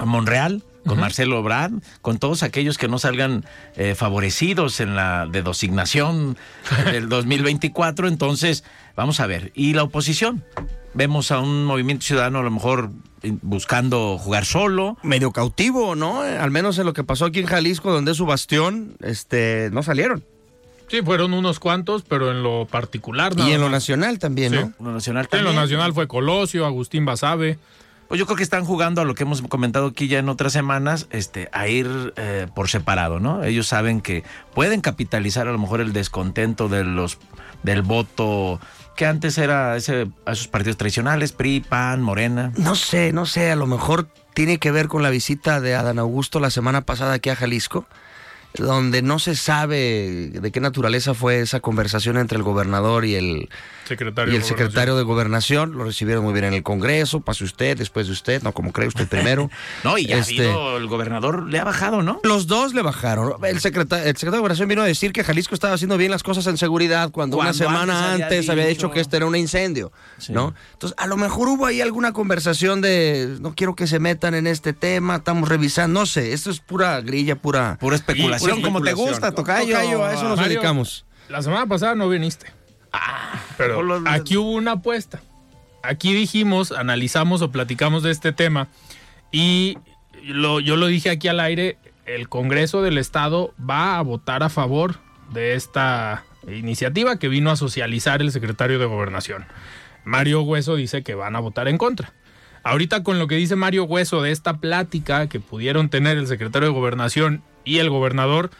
Monreal, 0.04 0.62
con 0.88 0.98
Marcelo 0.98 1.38
Obrad, 1.38 1.70
con 2.02 2.18
todos 2.18 2.42
aquellos 2.42 2.78
que 2.78 2.88
no 2.88 2.98
salgan 2.98 3.44
eh, 3.76 3.94
favorecidos 3.94 4.80
en 4.80 4.96
la 4.96 5.26
de 5.30 5.42
designación 5.42 6.36
del 6.90 7.08
2024. 7.08 8.08
Entonces, 8.08 8.64
vamos 8.96 9.20
a 9.20 9.26
ver. 9.26 9.52
¿Y 9.54 9.74
la 9.74 9.84
oposición? 9.84 10.44
Vemos 10.94 11.30
a 11.30 11.38
un 11.38 11.64
movimiento 11.64 12.04
ciudadano 12.04 12.40
a 12.40 12.42
lo 12.42 12.50
mejor 12.50 12.90
eh, 13.22 13.32
buscando 13.42 14.18
jugar 14.18 14.44
solo. 14.44 14.96
Medio 15.02 15.30
cautivo, 15.32 15.94
¿no? 15.94 16.22
Al 16.22 16.50
menos 16.50 16.78
en 16.78 16.86
lo 16.86 16.92
que 16.92 17.04
pasó 17.04 17.26
aquí 17.26 17.40
en 17.40 17.46
Jalisco, 17.46 17.92
donde 17.92 18.12
es 18.12 18.16
su 18.16 18.26
bastión, 18.26 18.96
este, 19.02 19.68
no 19.72 19.82
salieron. 19.82 20.24
Sí, 20.88 21.02
fueron 21.02 21.34
unos 21.34 21.60
cuantos, 21.60 22.02
pero 22.02 22.30
en 22.30 22.42
lo 22.42 22.66
particular 22.66 23.36
nada 23.36 23.48
Y 23.48 23.52
en 23.52 23.60
lo 23.60 23.68
nacional 23.68 24.18
también, 24.18 24.52
Sí. 24.52 24.58
¿no? 24.58 24.72
Lo 24.86 24.92
nacional 24.94 25.28
En 25.32 25.44
lo 25.44 25.52
nacional 25.52 25.92
fue 25.92 26.08
Colosio, 26.08 26.64
Agustín 26.64 27.04
Basabe. 27.04 27.58
Pues 28.08 28.18
yo 28.18 28.24
creo 28.24 28.36
que 28.36 28.42
están 28.42 28.64
jugando 28.64 29.02
a 29.02 29.04
lo 29.04 29.14
que 29.14 29.24
hemos 29.24 29.42
comentado 29.42 29.86
aquí 29.86 30.08
ya 30.08 30.18
en 30.18 30.30
otras 30.30 30.54
semanas, 30.54 31.06
este, 31.10 31.50
a 31.52 31.68
ir 31.68 32.14
eh, 32.16 32.46
por 32.54 32.68
separado, 32.68 33.20
¿no? 33.20 33.44
Ellos 33.44 33.66
saben 33.66 34.00
que 34.00 34.24
pueden 34.54 34.80
capitalizar 34.80 35.46
a 35.46 35.52
lo 35.52 35.58
mejor 35.58 35.82
el 35.82 35.92
descontento 35.92 36.68
de 36.68 36.84
los 36.84 37.18
del 37.62 37.82
voto 37.82 38.60
que 38.96 39.06
antes 39.06 39.36
era 39.38 39.76
ese, 39.76 40.08
a 40.24 40.32
esos 40.32 40.48
partidos 40.48 40.76
tradicionales, 40.76 41.32
PRI, 41.32 41.60
PAN, 41.60 42.02
Morena. 42.02 42.52
No 42.56 42.74
sé, 42.74 43.12
no 43.12 43.26
sé, 43.26 43.50
a 43.50 43.56
lo 43.56 43.66
mejor 43.66 44.08
tiene 44.34 44.58
que 44.58 44.72
ver 44.72 44.88
con 44.88 45.02
la 45.02 45.10
visita 45.10 45.60
de 45.60 45.74
Adán 45.74 45.98
Augusto 45.98 46.40
la 46.40 46.50
semana 46.50 46.80
pasada 46.80 47.12
aquí 47.12 47.30
a 47.30 47.36
Jalisco, 47.36 47.86
donde 48.54 49.02
no 49.02 49.18
se 49.18 49.36
sabe 49.36 50.30
de 50.32 50.50
qué 50.52 50.60
naturaleza 50.60 51.14
fue 51.14 51.40
esa 51.40 51.60
conversación 51.60 52.16
entre 52.16 52.36
el 52.38 52.42
gobernador 52.42 53.04
y 53.04 53.14
el, 53.14 53.48
Secretario 53.86 54.32
y 54.32 54.36
el 54.36 54.42
de 54.42 54.48
secretario 54.48 54.96
de 54.96 55.02
Gobernación. 55.02 55.72
Lo 55.72 55.84
recibieron 55.84 56.22
muy 56.24 56.32
bien 56.34 56.44
en 56.46 56.54
el 56.54 56.62
Congreso, 56.62 57.20
pase 57.20 57.44
usted, 57.44 57.76
después 57.78 58.06
de 58.06 58.12
usted, 58.12 58.42
no 58.42 58.52
como 58.52 58.72
cree 58.72 58.88
usted 58.88 59.06
primero. 59.08 59.50
No, 59.84 59.96
y 59.96 60.06
ya 60.06 60.18
Este, 60.18 60.40
ha 60.46 60.52
habido, 60.52 60.76
el 60.76 60.86
gobernador 60.88 61.46
le 61.46 61.58
ha 61.58 61.64
bajado, 61.64 62.02
¿no? 62.02 62.20
Los 62.24 62.46
dos 62.46 62.74
le 62.74 62.82
bajaron. 62.82 63.32
El 63.44 63.60
secretario, 63.60 64.04
el 64.04 64.10
secretario 64.16 64.32
de 64.32 64.38
Gobernación 64.40 64.68
vino 64.68 64.82
a 64.82 64.86
decir 64.86 65.12
que 65.12 65.22
Jalisco 65.24 65.54
estaba 65.54 65.74
haciendo 65.74 65.96
bien 65.96 66.10
las 66.10 66.22
cosas 66.22 66.46
en 66.48 66.58
seguridad 66.58 67.10
cuando, 67.10 67.38
una 67.38 67.52
semana 67.52 68.12
antes 68.12 68.24
antes, 68.24 68.50
había 68.50 68.64
había, 68.64 68.66
dicho- 68.74 68.88
dicho 68.88 68.94
que 68.94 69.00
este 69.00 69.16
era 69.18 69.26
un 69.26 69.36
incendio, 69.36 69.92
¿no? 70.30 70.54
Entonces, 70.72 70.96
a 70.98 71.06
lo 71.06 71.16
mejor 71.16 71.48
hubo 71.48 71.64
ahí 71.66 71.80
alguna 71.80 72.12
conversación 72.12 72.80
de 72.80 73.36
no 73.40 73.54
quiero 73.54 73.74
que 73.76 73.86
se 73.86 73.98
metan 74.00 74.34
en 74.34 74.46
este 74.46 74.72
tema, 74.72 75.16
estamos 75.16 75.48
revisando, 75.48 76.00
no 76.00 76.06
sé, 76.06 76.32
esto 76.32 76.50
es 76.50 76.60
pura 76.60 77.00
grilla, 77.00 77.36
pura 77.36 77.76
Pura 77.80 77.96
especulación, 77.96 78.37
Como 78.62 78.80
te 78.82 78.92
gusta, 78.92 79.32
tocayo. 79.32 79.74
Tocayo, 79.74 80.04
a 80.04 80.12
eso 80.14 80.24
nos 80.28 80.36
Mario, 80.38 80.54
dedicamos. 80.54 81.04
La 81.28 81.42
semana 81.42 81.66
pasada 81.66 81.94
no 81.94 82.08
viniste. 82.08 82.46
pero 83.56 83.76
por 83.76 83.84
los- 83.84 84.02
aquí 84.06 84.36
hubo 84.36 84.52
una 84.52 84.72
apuesta. 84.72 85.20
Aquí 85.82 86.12
dijimos, 86.12 86.72
analizamos 86.72 87.42
o 87.42 87.50
platicamos 87.50 88.02
de 88.02 88.10
este 88.10 88.32
tema 88.32 88.68
y 89.30 89.78
lo, 90.24 90.60
yo 90.60 90.76
lo 90.76 90.86
dije 90.86 91.10
aquí 91.10 91.28
al 91.28 91.40
aire, 91.40 91.76
el 92.06 92.28
Congreso 92.28 92.82
del 92.82 92.98
Estado 92.98 93.54
va 93.58 93.98
a 93.98 94.02
votar 94.02 94.42
a 94.42 94.48
favor 94.48 94.96
de 95.32 95.54
esta 95.54 96.24
iniciativa 96.48 97.18
que 97.18 97.28
vino 97.28 97.50
a 97.50 97.56
socializar 97.56 98.22
el 98.22 98.32
secretario 98.32 98.78
de 98.78 98.86
Gobernación. 98.86 99.44
Mario 100.04 100.42
Hueso 100.42 100.76
dice 100.76 101.02
que 101.02 101.14
van 101.14 101.36
a 101.36 101.40
votar 101.40 101.68
en 101.68 101.76
contra. 101.78 102.12
Ahorita 102.64 103.02
con 103.02 103.18
lo 103.18 103.28
que 103.28 103.36
dice 103.36 103.54
Mario 103.56 103.84
Hueso 103.84 104.22
de 104.22 104.30
esta 104.30 104.58
plática 104.58 105.28
que 105.28 105.38
pudieron 105.40 105.90
tener 105.90 106.16
el 106.18 106.26
secretario 106.26 106.68
de 106.68 106.74
Gobernación 106.74 107.42
y 107.68 107.78
el 107.78 107.90
gobernador, 107.90 108.50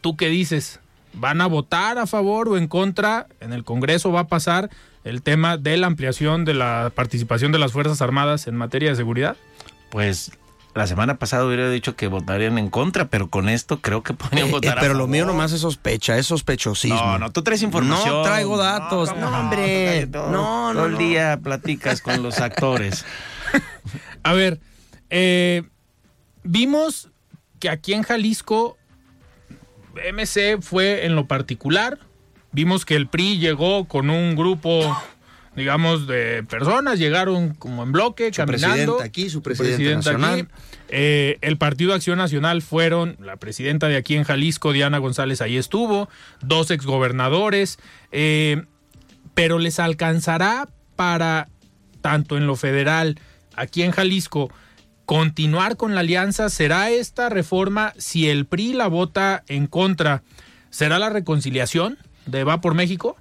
¿tú 0.00 0.16
qué 0.16 0.28
dices? 0.28 0.80
¿Van 1.12 1.40
a 1.40 1.46
votar 1.46 1.98
a 1.98 2.06
favor 2.06 2.48
o 2.48 2.56
en 2.58 2.66
contra? 2.66 3.26
En 3.40 3.52
el 3.52 3.64
Congreso 3.64 4.10
va 4.12 4.20
a 4.20 4.26
pasar 4.26 4.68
el 5.04 5.22
tema 5.22 5.56
de 5.56 5.76
la 5.76 5.86
ampliación 5.86 6.44
de 6.44 6.54
la 6.54 6.90
participación 6.94 7.52
de 7.52 7.58
las 7.58 7.72
Fuerzas 7.72 8.02
Armadas 8.02 8.46
en 8.46 8.56
materia 8.56 8.90
de 8.90 8.96
seguridad. 8.96 9.36
Pues 9.90 10.32
la 10.74 10.88
semana 10.88 11.18
pasada 11.18 11.46
hubiera 11.46 11.70
dicho 11.70 11.94
que 11.94 12.08
votarían 12.08 12.58
en 12.58 12.68
contra, 12.68 13.04
pero 13.04 13.28
con 13.30 13.48
esto 13.48 13.80
creo 13.80 14.02
que 14.02 14.12
podrían 14.14 14.46
Eh, 14.46 14.48
eh, 14.48 14.52
votar 14.52 14.78
a 14.78 14.80
pero 14.80 14.94
lo 14.94 15.00
favor. 15.00 15.10
mío 15.10 15.24
nomás 15.26 15.52
es 15.52 15.60
sospecha, 15.60 16.18
es 16.18 16.26
sospechosismo. 16.26 16.96
No, 16.96 17.18
no, 17.20 17.30
tú 17.30 17.42
traes 17.42 17.62
información. 17.62 18.08
No 18.12 18.22
traigo 18.22 18.56
datos. 18.56 19.14
No, 19.16 19.28
hombre. 19.28 20.08
Todo, 20.08 20.32
No, 20.32 20.72
no, 20.74 20.80
todo 20.80 20.86
el 20.88 20.98
día 20.98 21.38
platicas 21.40 22.00
con 22.00 22.20
los 22.24 22.40
actores. 22.40 23.04
A 24.24 24.32
ver, 24.32 24.58
eh, 25.10 25.62
vimos 26.42 27.10
que 27.60 27.68
aquí 27.68 27.92
en 27.94 28.02
Jalisco 28.02 28.76
MC 29.94 30.60
fue 30.60 31.06
en 31.06 31.14
lo 31.14 31.26
particular. 31.26 31.98
Vimos 32.52 32.84
que 32.84 32.96
el 32.96 33.08
PRI 33.08 33.38
llegó 33.38 33.86
con 33.86 34.10
un 34.10 34.36
grupo, 34.36 34.96
digamos, 35.56 36.06
de 36.06 36.44
personas, 36.44 36.98
llegaron 36.98 37.54
como 37.54 37.82
en 37.82 37.92
bloque, 37.92 38.26
Su 38.32 38.36
caminando. 38.36 38.96
presidente 38.98 39.02
aquí, 39.02 39.30
su 39.30 39.42
presidente 39.42 39.94
nacional. 39.94 40.48
Eh, 40.88 41.38
el 41.40 41.56
Partido 41.56 41.94
Acción 41.94 42.18
Nacional 42.18 42.62
fueron 42.62 43.16
la 43.18 43.36
presidenta 43.36 43.88
de 43.88 43.96
aquí 43.96 44.14
en 44.14 44.24
Jalisco, 44.24 44.72
Diana 44.72 44.98
González, 44.98 45.40
ahí 45.40 45.56
estuvo, 45.56 46.08
dos 46.42 46.70
exgobernadores, 46.70 47.78
eh, 48.12 48.62
pero 49.32 49.58
les 49.58 49.80
alcanzará 49.80 50.68
para, 50.94 51.48
tanto 52.00 52.36
en 52.36 52.46
lo 52.46 52.54
federal, 52.54 53.18
aquí 53.56 53.82
en 53.82 53.90
Jalisco, 53.90 54.52
continuar 55.06 55.76
con 55.76 55.94
la 55.94 56.00
alianza. 56.00 56.48
¿Será 56.48 56.90
esta 56.90 57.28
reforma, 57.28 57.92
si 57.98 58.28
el 58.28 58.46
PRI 58.46 58.72
la 58.72 58.88
vota 58.88 59.44
en 59.48 59.66
contra, 59.66 60.22
será 60.70 60.98
la 60.98 61.10
reconciliación 61.10 61.98
de 62.26 62.44
Va 62.44 62.60
por 62.60 62.74
México? 62.74 63.16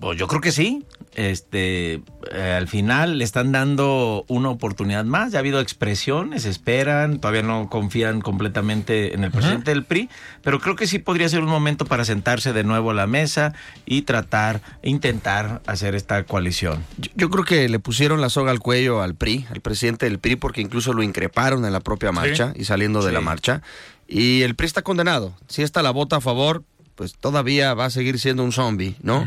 Pues 0.00 0.18
yo 0.18 0.26
creo 0.26 0.40
que 0.40 0.52
sí. 0.52 0.84
Este, 1.18 2.00
eh, 2.30 2.54
al 2.56 2.68
final 2.68 3.18
le 3.18 3.24
están 3.24 3.50
dando 3.50 4.24
una 4.28 4.50
oportunidad 4.50 5.04
más. 5.04 5.32
Ya 5.32 5.38
ha 5.38 5.40
habido 5.40 5.58
expresiones, 5.58 6.44
esperan, 6.44 7.18
todavía 7.18 7.42
no 7.42 7.68
confían 7.68 8.20
completamente 8.20 9.14
en 9.14 9.24
el 9.24 9.32
presidente 9.32 9.72
del 9.72 9.84
PRI, 9.84 10.10
pero 10.44 10.60
creo 10.60 10.76
que 10.76 10.86
sí 10.86 11.00
podría 11.00 11.28
ser 11.28 11.40
un 11.40 11.48
momento 11.48 11.86
para 11.86 12.04
sentarse 12.04 12.52
de 12.52 12.62
nuevo 12.62 12.92
a 12.92 12.94
la 12.94 13.08
mesa 13.08 13.52
y 13.84 14.02
tratar, 14.02 14.60
intentar 14.84 15.60
hacer 15.66 15.96
esta 15.96 16.22
coalición. 16.22 16.84
Yo, 16.98 17.10
yo 17.16 17.30
creo 17.30 17.44
que 17.44 17.68
le 17.68 17.80
pusieron 17.80 18.20
la 18.20 18.28
soga 18.28 18.52
al 18.52 18.60
cuello 18.60 19.02
al 19.02 19.16
PRI, 19.16 19.44
al 19.50 19.60
presidente 19.60 20.06
del 20.06 20.20
PRI, 20.20 20.36
porque 20.36 20.60
incluso 20.60 20.92
lo 20.92 21.02
increparon 21.02 21.64
en 21.64 21.72
la 21.72 21.80
propia 21.80 22.12
marcha 22.12 22.52
y 22.54 22.62
saliendo 22.62 23.02
de 23.02 23.10
la 23.10 23.20
marcha. 23.20 23.60
Y 24.06 24.42
el 24.42 24.54
PRI 24.54 24.66
está 24.66 24.82
condenado. 24.82 25.34
Si 25.48 25.62
esta 25.62 25.82
la 25.82 25.90
vota 25.90 26.18
a 26.18 26.20
favor, 26.20 26.62
pues 26.98 27.14
todavía 27.14 27.74
va 27.74 27.84
a 27.84 27.90
seguir 27.90 28.18
siendo 28.18 28.42
un 28.42 28.50
zombie, 28.50 28.96
¿no? 29.02 29.24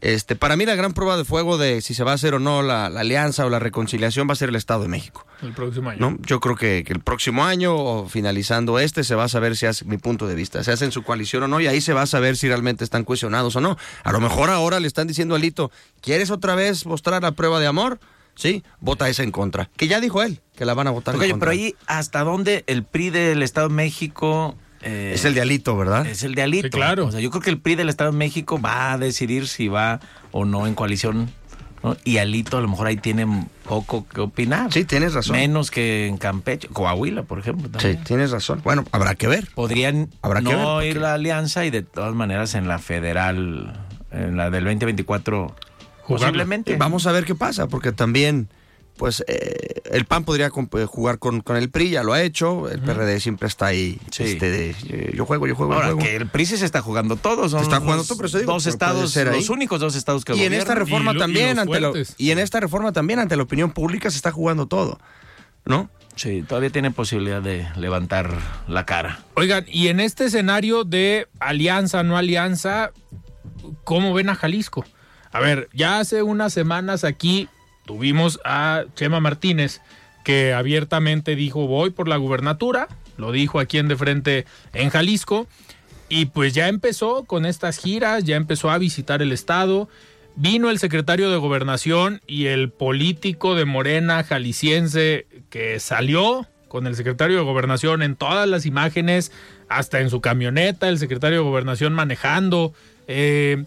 Este, 0.00 0.34
para 0.34 0.56
mí 0.56 0.66
la 0.66 0.74
gran 0.74 0.94
prueba 0.94 1.16
de 1.16 1.24
fuego 1.24 1.58
de 1.58 1.80
si 1.80 1.94
se 1.94 2.02
va 2.02 2.10
a 2.10 2.14
hacer 2.14 2.34
o 2.34 2.40
no 2.40 2.60
la, 2.60 2.90
la 2.90 3.02
alianza 3.02 3.46
o 3.46 3.50
la 3.50 3.60
reconciliación 3.60 4.28
va 4.28 4.32
a 4.32 4.36
ser 4.36 4.48
el 4.48 4.56
Estado 4.56 4.82
de 4.82 4.88
México. 4.88 5.24
El 5.40 5.52
próximo 5.52 5.90
año. 5.90 6.00
¿no? 6.00 6.18
Yo 6.26 6.40
creo 6.40 6.56
que, 6.56 6.82
que 6.84 6.92
el 6.92 6.98
próximo 6.98 7.44
año 7.44 7.76
o 7.76 8.08
finalizando 8.08 8.80
este 8.80 9.04
se 9.04 9.14
va 9.14 9.24
a 9.24 9.28
saber 9.28 9.56
si 9.56 9.66
hace 9.66 9.84
mi 9.84 9.96
punto 9.96 10.26
de 10.26 10.34
vista, 10.34 10.64
se 10.64 10.72
hacen 10.72 10.90
su 10.90 11.04
coalición 11.04 11.44
o 11.44 11.48
no 11.48 11.60
y 11.60 11.68
ahí 11.68 11.80
se 11.80 11.92
va 11.92 12.02
a 12.02 12.06
saber 12.06 12.36
si 12.36 12.48
realmente 12.48 12.82
están 12.82 13.04
cuestionados 13.04 13.54
o 13.54 13.60
no. 13.60 13.78
A 14.02 14.10
lo 14.10 14.18
mejor 14.18 14.50
ahora 14.50 14.80
le 14.80 14.88
están 14.88 15.06
diciendo 15.06 15.36
a 15.36 15.38
Lito, 15.38 15.70
¿quieres 16.00 16.32
otra 16.32 16.56
vez 16.56 16.84
mostrar 16.84 17.22
la 17.22 17.30
prueba 17.30 17.60
de 17.60 17.68
amor? 17.68 18.00
Sí, 18.34 18.64
vota 18.80 19.08
esa 19.08 19.22
en 19.22 19.30
contra. 19.30 19.70
Que 19.76 19.86
ya 19.86 20.00
dijo 20.00 20.20
él 20.20 20.40
que 20.56 20.64
la 20.64 20.74
van 20.74 20.88
a 20.88 20.90
votar 20.90 21.14
en 21.14 21.20
contra. 21.20 21.38
pero 21.38 21.52
ahí, 21.52 21.76
¿hasta 21.86 22.24
dónde 22.24 22.64
el 22.66 22.82
PRI 22.82 23.10
del 23.10 23.44
Estado 23.44 23.68
de 23.68 23.74
México... 23.74 24.56
eh, 24.84 25.12
Es 25.14 25.24
el 25.24 25.34
de 25.34 25.40
Alito, 25.40 25.76
¿verdad? 25.76 26.06
Es 26.06 26.22
el 26.22 26.34
de 26.34 26.42
Alito. 26.42 26.66
Sí, 26.68 26.70
claro. 26.70 27.06
O 27.06 27.10
sea, 27.10 27.20
yo 27.20 27.30
creo 27.30 27.42
que 27.42 27.50
el 27.50 27.58
PRI 27.58 27.74
del 27.74 27.88
Estado 27.88 28.12
de 28.12 28.16
México 28.18 28.60
va 28.60 28.92
a 28.92 28.98
decidir 28.98 29.48
si 29.48 29.68
va 29.68 30.00
o 30.32 30.44
no 30.44 30.66
en 30.66 30.74
coalición. 30.74 31.30
¿no? 31.82 31.96
Y 32.04 32.16
Alito 32.16 32.56
a 32.56 32.60
lo 32.62 32.68
mejor 32.68 32.86
ahí 32.86 32.96
tiene 32.96 33.26
poco 33.68 34.06
que 34.08 34.22
opinar. 34.22 34.72
Sí, 34.72 34.84
tienes 34.84 35.12
razón. 35.12 35.36
Menos 35.36 35.70
que 35.70 36.06
en 36.06 36.16
Campeche, 36.16 36.68
Coahuila, 36.68 37.24
por 37.24 37.38
ejemplo. 37.38 37.68
Sí, 37.78 37.96
tienes 38.04 38.30
razón. 38.30 38.62
Bueno, 38.64 38.84
habrá 38.90 39.14
que 39.16 39.26
ver. 39.28 39.48
Podrían 39.54 40.08
Habrá 40.22 40.40
que 40.40 40.44
no 40.44 40.50
ver, 40.50 40.64
porque- 40.66 40.88
ir 40.88 40.96
la 40.96 41.12
alianza 41.14 41.64
y 41.66 41.70
de 41.70 41.82
todas 41.82 42.14
maneras 42.14 42.54
en 42.54 42.68
la 42.68 42.78
federal, 42.78 43.78
en 44.12 44.36
la 44.38 44.48
del 44.50 44.64
2024, 44.64 45.54
posiblemente. 46.08 46.76
Vamos 46.76 47.06
a 47.06 47.12
ver 47.12 47.24
qué 47.24 47.34
pasa, 47.34 47.66
porque 47.68 47.92
también, 47.92 48.48
pues, 48.96 49.24
eh, 49.26 49.80
el 49.90 50.04
PAN 50.04 50.24
podría 50.24 50.46
eh, 50.46 50.84
jugar 50.86 51.18
con, 51.18 51.40
con 51.40 51.56
el 51.56 51.68
PRI, 51.70 51.90
ya 51.90 52.02
lo 52.02 52.12
ha 52.12 52.22
hecho. 52.22 52.68
El 52.70 52.80
PRD 52.80 53.18
siempre 53.20 53.48
está 53.48 53.66
ahí. 53.66 53.98
Sí. 54.10 54.22
Este, 54.24 54.50
de, 54.50 54.70
eh, 54.88 55.12
yo 55.16 55.26
juego, 55.26 55.46
yo 55.46 55.54
juego, 55.56 55.72
yo 55.72 55.76
Ahora, 55.76 55.86
juego. 55.94 56.00
que 56.00 56.16
el 56.16 56.26
PRI 56.28 56.46
sí 56.46 56.56
se 56.56 56.64
está 56.64 56.80
jugando 56.80 57.16
todo. 57.16 57.48
Son 57.48 57.60
Se 57.60 57.64
está 57.64 57.80
jugando 57.80 58.04
todo, 58.04 58.16
pero 58.16 58.28
eso 58.28 58.38
digo, 58.38 58.52
dos 58.52 58.66
estados, 58.66 59.16
ahí. 59.16 59.24
los 59.26 59.48
únicos 59.50 59.80
dos 59.80 59.96
estados 59.96 60.24
que 60.24 60.32
y 60.32 60.36
en 60.36 60.38
gobiernan. 60.46 60.60
esta 60.60 60.74
reforma 60.74 61.10
Y 61.10 61.14
lo- 61.14 61.18
y 61.18 61.22
también 61.22 61.48
los 61.56 61.58
ante 61.66 61.80
la, 61.80 61.88
fuertes. 61.90 62.14
y 62.18 62.30
en 62.30 62.38
esta 62.38 62.60
reforma 62.60 62.92
también 62.92 63.18
ante 63.18 63.36
la 63.36 63.42
opinión 63.42 63.72
pública 63.72 64.10
se 64.10 64.16
está 64.16 64.30
jugando 64.32 64.66
todo, 64.66 64.98
¿no? 65.64 65.90
Sí, 66.16 66.44
todavía 66.46 66.70
tiene 66.70 66.92
posibilidad 66.92 67.42
de 67.42 67.66
levantar 67.76 68.30
la 68.68 68.86
cara. 68.86 69.24
Oigan, 69.34 69.64
y 69.68 69.88
en 69.88 69.98
este 69.98 70.26
escenario 70.26 70.84
de 70.84 71.26
alianza, 71.40 72.04
no 72.04 72.16
alianza, 72.16 72.92
¿cómo 73.82 74.14
ven 74.14 74.28
a 74.28 74.36
Jalisco? 74.36 74.84
A 75.32 75.40
ver, 75.40 75.68
ya 75.72 75.98
hace 75.98 76.22
unas 76.22 76.52
semanas 76.52 77.02
aquí 77.02 77.48
tuvimos 77.84 78.40
a 78.44 78.84
Chema 78.94 79.20
Martínez, 79.20 79.80
que 80.24 80.54
abiertamente 80.54 81.36
dijo 81.36 81.66
voy 81.66 81.90
por 81.90 82.08
la 82.08 82.16
gubernatura, 82.16 82.88
lo 83.16 83.32
dijo 83.32 83.60
aquí 83.60 83.78
en 83.78 83.88
de 83.88 83.96
frente 83.96 84.46
en 84.72 84.90
Jalisco, 84.90 85.46
y 86.08 86.26
pues 86.26 86.54
ya 86.54 86.68
empezó 86.68 87.24
con 87.24 87.46
estas 87.46 87.78
giras, 87.78 88.24
ya 88.24 88.36
empezó 88.36 88.70
a 88.70 88.78
visitar 88.78 89.22
el 89.22 89.32
estado. 89.32 89.88
Vino 90.36 90.68
el 90.68 90.78
secretario 90.78 91.30
de 91.30 91.36
gobernación 91.36 92.20
y 92.26 92.46
el 92.46 92.70
político 92.70 93.54
de 93.54 93.64
Morena 93.64 94.24
jalisciense 94.24 95.26
que 95.48 95.78
salió 95.78 96.46
con 96.68 96.88
el 96.88 96.96
secretario 96.96 97.38
de 97.38 97.44
gobernación 97.44 98.02
en 98.02 98.16
todas 98.16 98.48
las 98.48 98.66
imágenes, 98.66 99.30
hasta 99.68 100.00
en 100.00 100.10
su 100.10 100.20
camioneta, 100.20 100.88
el 100.88 100.98
secretario 100.98 101.38
de 101.38 101.44
gobernación 101.44 101.92
manejando. 101.94 102.74
Eh, 103.06 103.64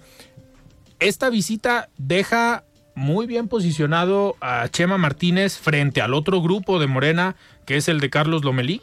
esta 0.99 1.30
visita 1.30 1.89
deja 1.97 2.65
muy 2.98 3.28
bien 3.28 3.48
posicionado 3.48 4.36
a 4.41 4.68
Chema 4.70 4.98
Martínez 4.98 5.60
frente 5.60 6.02
al 6.02 6.16
otro 6.16 6.41
grupo 6.41 6.80
de 6.80 6.88
Morena, 6.88 7.36
que 7.68 7.78
es 7.78 7.88
el 7.89 8.00
de 8.00 8.10
Carlos 8.10 8.43
Lomelí. 8.43 8.82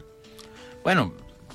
Bueno, 0.85 1.13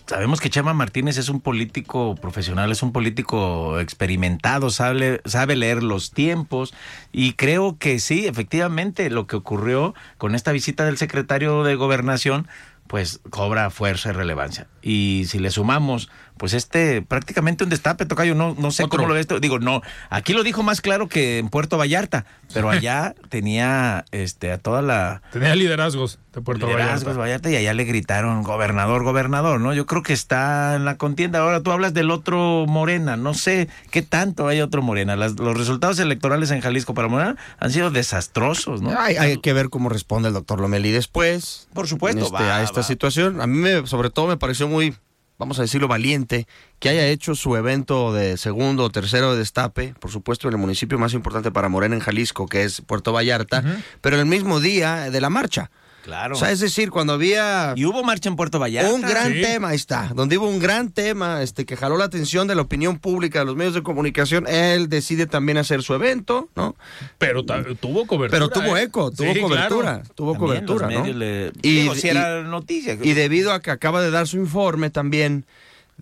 sabemos 0.07 0.41
que 0.41 0.49
Chema 0.49 0.73
Martínez 0.73 1.17
es 1.17 1.29
un 1.29 1.39
político 1.39 2.15
profesional, 2.15 2.69
es 2.69 2.83
un 2.83 2.91
político 2.91 3.79
experimentado, 3.79 4.71
sabe, 4.71 5.21
sabe 5.23 5.55
leer 5.55 5.83
los 5.83 6.11
tiempos 6.11 6.73
y 7.13 7.33
creo 7.33 7.77
que 7.77 7.97
sí, 7.99 8.27
efectivamente, 8.27 9.09
lo 9.09 9.25
que 9.25 9.37
ocurrió 9.37 9.95
con 10.17 10.35
esta 10.35 10.51
visita 10.51 10.83
del 10.83 10.97
secretario 10.97 11.63
de 11.63 11.75
gobernación 11.75 12.45
pues 12.89 13.19
cobra 13.29 13.69
fuerza 13.69 14.09
y 14.09 14.13
relevancia. 14.13 14.67
Y 14.81 15.25
si 15.27 15.37
le 15.37 15.51
sumamos, 15.51 16.09
pues 16.37 16.53
este 16.53 17.03
prácticamente 17.03 17.63
un 17.63 17.69
destape, 17.69 18.07
Tocayo, 18.07 18.33
no, 18.33 18.55
no 18.57 18.71
sé 18.71 18.83
Otro. 18.83 18.97
cómo 18.97 19.07
lo 19.07 19.13
ves. 19.13 19.27
Digo, 19.39 19.59
no, 19.59 19.83
aquí 20.09 20.33
lo 20.33 20.41
dijo 20.41 20.63
más 20.63 20.81
claro 20.81 21.07
que 21.07 21.37
en 21.37 21.49
Puerto 21.49 21.77
Vallarta, 21.77 22.25
pero 22.51 22.67
allá 22.71 23.13
tenía 23.29 24.05
este 24.09 24.51
a 24.51 24.57
toda 24.57 24.81
la 24.81 25.21
Tenía 25.31 25.55
liderazgos 25.55 26.17
de 26.33 26.41
Puerto 26.41 26.67
liderazgos 26.67 27.17
Vallarta. 27.17 27.19
Vallarta 27.19 27.49
y 27.51 27.55
allá 27.55 27.73
le 27.73 27.83
gritaron 27.85 28.43
gobernador, 28.43 29.03
gobernador, 29.03 29.59
¿no? 29.59 29.73
Yo 29.73 29.85
creo 29.87 30.03
que 30.03 30.13
está 30.13 30.75
en 30.75 30.85
la 30.85 30.95
contienda. 30.97 31.39
Ahora 31.39 31.61
tú 31.63 31.71
hablas 31.71 31.93
del 31.93 32.11
otro 32.11 32.65
Morena, 32.67 33.17
no 33.17 33.33
sé 33.33 33.67
qué 33.89 34.01
tanto 34.03 34.47
hay 34.47 34.61
otro 34.61 34.81
Morena. 34.83 35.15
Las- 35.15 35.39
los 35.39 35.57
resultados 35.57 35.97
electorales 35.99 36.51
en 36.51 36.61
Jalisco 36.61 36.93
para 36.93 37.07
Morena 37.07 37.35
han 37.59 37.71
sido 37.71 37.89
desastrosos, 37.89 38.81
¿no? 38.81 38.91
Hay, 38.99 39.15
hay 39.17 39.37
que 39.37 39.53
ver 39.53 39.69
cómo 39.69 39.89
responde 39.89 40.27
el 40.27 40.33
doctor 40.35 40.59
Lomelí 40.61 40.91
después. 40.91 41.67
Por 41.73 41.87
supuesto, 41.87 42.19
en 42.19 42.25
este- 42.25 42.43
va, 42.43 42.57
a 42.57 42.63
esta 42.63 42.81
va. 42.81 42.87
situación. 42.87 43.41
A 43.41 43.47
mí, 43.47 43.57
me, 43.57 43.87
sobre 43.87 44.11
todo, 44.11 44.27
me 44.27 44.37
pareció 44.37 44.67
muy, 44.67 44.95
vamos 45.39 45.57
a 45.57 45.63
decirlo, 45.63 45.87
valiente 45.87 46.45
que 46.79 46.89
haya 46.89 47.07
hecho 47.07 47.33
su 47.33 47.55
evento 47.55 48.13
de 48.13 48.37
segundo 48.37 48.83
o 48.83 48.89
tercero 48.91 49.31
de 49.33 49.39
destape, 49.39 49.95
por 49.99 50.11
supuesto, 50.11 50.47
en 50.47 50.53
el 50.53 50.59
municipio 50.59 50.99
más 50.99 51.13
importante 51.15 51.49
para 51.51 51.69
Morena 51.69 51.95
en 51.95 52.01
Jalisco, 52.01 52.45
que 52.45 52.63
es 52.63 52.81
Puerto 52.81 53.13
Vallarta, 53.13 53.63
pero 54.01 54.17
el 54.19 54.27
mismo 54.27 54.59
día 54.59 55.09
de 55.09 55.21
la 55.21 55.31
marcha. 55.31 55.71
Claro. 56.03 56.35
O 56.35 56.39
sea, 56.39 56.51
es 56.51 56.59
decir, 56.59 56.89
cuando 56.89 57.13
había 57.13 57.73
y 57.75 57.85
hubo 57.85 58.03
marcha 58.03 58.29
en 58.29 58.35
Puerto 58.35 58.57
Vallarta. 58.59 58.91
un 58.93 59.01
gran 59.01 59.33
Sí. 59.33 59.41
tema, 59.41 59.69
ahí 59.69 59.75
está, 59.75 60.11
donde 60.15 60.37
hubo 60.37 60.47
un 60.47 60.59
gran 60.59 60.91
tema 60.91 61.43
este, 61.43 61.65
que 61.65 61.75
jaló 61.77 61.97
la 61.97 62.05
atención 62.05 62.47
de 62.47 62.55
la 62.55 62.61
opinión 62.61 62.97
pública, 62.99 63.39
de 63.39 63.45
los 63.45 63.55
medios 63.55 63.73
de 63.75 63.83
comunicación, 63.83 64.47
él 64.47 64.89
decide 64.89 65.27
también 65.27 65.57
hacer 65.57 65.83
su 65.83 65.93
evento, 65.93 66.49
¿no? 66.55 66.75
Pero 67.17 67.43
tuvo 67.45 68.07
cobertura. 68.07 68.29
Pero 68.29 68.49
tuvo 68.49 68.77
¿eh? 68.77 68.83
eco, 68.83 69.11
tuvo 69.11 69.33
Sí, 69.33 69.39
cobertura, 69.41 69.95
claro. 69.99 70.03
tuvo 70.15 70.33
También 70.33 70.49
cobertura, 70.65 70.89
los 70.91 71.07
¿no? 71.07 71.13
le- 71.13 71.51
Y- 71.61 71.75
digo, 71.81 71.95
si 71.95 72.07
y- 72.07 72.09
era 72.11 72.43
noticia. 72.43 72.97
Y 73.01 73.13
debido 73.13 73.51
a 73.53 73.59
que 73.61 73.71
acaba 73.71 74.01
de 74.01 74.09
dar 74.11 74.27
su 74.27 74.37
informe 74.37 74.89
también 74.89 75.45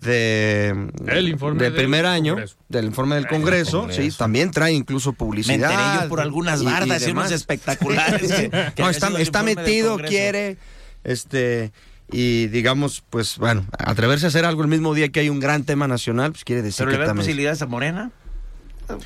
de 0.00 0.90
El 1.06 1.28
informe 1.28 1.62
del 1.62 1.72
del 1.72 1.82
primer 1.82 2.06
año, 2.06 2.34
Congreso. 2.34 2.56
del 2.68 2.84
informe 2.84 3.14
del 3.16 3.26
Congreso, 3.26 3.80
Congreso. 3.80 4.02
sí, 4.02 4.16
también 4.16 4.50
trae 4.50 4.72
incluso 4.72 5.10
me 5.12 5.16
publicidad. 5.18 5.54
enteré 5.72 6.02
yo 6.04 6.08
por 6.08 6.20
algunas 6.20 6.60
y- 6.60 6.62
y 6.62 6.66
bardas 6.66 7.02
y, 7.02 7.06
demás. 7.06 7.26
unos 7.28 7.32
espectaculares. 7.40 8.32
que- 8.32 8.50
que 8.76 8.82
no, 8.82 8.90
está, 8.90 9.42
metido, 9.42 9.98
quiere, 9.98 10.56
este, 11.04 11.72
y 12.12 12.46
digamos, 12.46 13.02
pues 13.10 13.38
bueno, 13.38 13.66
atreverse 13.78 14.26
a 14.26 14.28
hacer 14.28 14.44
algo 14.44 14.62
el 14.62 14.68
mismo 14.68 14.94
día 14.94 15.08
que 15.08 15.20
hay 15.20 15.28
un 15.28 15.40
gran 15.40 15.64
tema 15.64 15.88
nacional, 15.88 16.30
pues 16.32 16.44
quiere 16.44 16.62
decir 16.62 16.86
Pero 16.86 16.92
que 16.92 16.98
le 17.00 17.06
también. 17.06 17.24
posibilidades 17.24 17.60
a 17.62 17.66
Morena. 17.66 18.10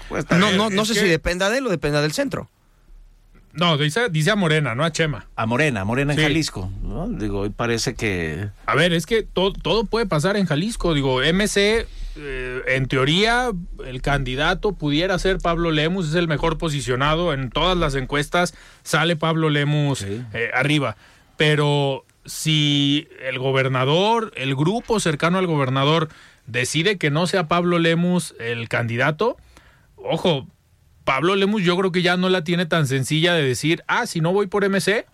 Pues, 0.08 0.26
No, 0.30 0.52
no, 0.52 0.70
no 0.70 0.84
sé 0.84 0.94
que- 0.94 1.00
si 1.00 1.08
dependa 1.08 1.50
de 1.50 1.58
él 1.58 1.66
o 1.66 1.70
dependa 1.70 2.00
del 2.02 2.12
centro. 2.12 2.48
No, 3.54 3.76
dice, 3.76 4.08
dice 4.08 4.30
a 4.30 4.36
Morena, 4.36 4.74
no 4.74 4.82
a 4.84 4.92
Chema. 4.92 5.26
A 5.36 5.44
Morena, 5.46 5.84
Morena 5.84 6.12
en 6.14 6.18
Sí. 6.18 6.24
Jalisco. 6.24 6.70
¿no? 6.82 7.08
Digo, 7.08 7.40
hoy 7.40 7.50
parece 7.50 7.94
que 7.94 8.48
A 8.66 8.74
ver, 8.74 8.92
es 8.92 9.04
que 9.06 9.22
todo, 9.22 9.52
todo 9.52 9.84
puede 9.84 10.06
pasar 10.06 10.36
en 10.36 10.46
Jalisco. 10.46 10.94
Digo, 10.94 11.20
MC, 11.22 11.86
eh, 12.16 12.62
en 12.68 12.86
teoría, 12.86 13.50
el 13.86 14.00
candidato 14.00 14.72
pudiera 14.72 15.18
ser 15.18 15.38
Pablo 15.38 15.70
Lemus, 15.70 16.08
es 16.08 16.14
el 16.14 16.28
mejor 16.28 16.56
posicionado. 16.56 17.32
En 17.34 17.50
todas 17.50 17.76
las 17.76 17.94
encuestas 17.94 18.54
sale 18.82 19.16
Pablo 19.16 19.50
Lemus 19.50 19.98
Sí. 19.98 20.22
eh, 20.32 20.50
arriba. 20.54 20.96
Pero 21.36 22.04
si 22.24 23.08
el 23.28 23.38
gobernador, 23.38 24.32
el 24.36 24.54
grupo 24.54 24.98
cercano 25.00 25.38
al 25.38 25.46
gobernador 25.46 26.08
decide 26.46 26.96
que 26.96 27.10
no 27.10 27.26
sea 27.26 27.48
Pablo 27.48 27.78
Lemus 27.78 28.34
el 28.40 28.68
candidato, 28.68 29.36
ojo, 29.96 30.46
Pablo 31.04 31.34
Lemus 31.36 31.62
yo 31.62 31.76
creo 31.76 31.92
que 31.92 32.02
ya 32.02 32.16
no 32.16 32.28
la 32.28 32.44
tiene 32.44 32.66
tan 32.66 32.86
sencilla 32.86 33.34
de 33.34 33.42
decir, 33.42 33.82
ah, 33.88 34.06
si 34.06 34.20
no 34.20 34.32
voy 34.32 34.46
por 34.46 34.64
MC, 34.68 35.06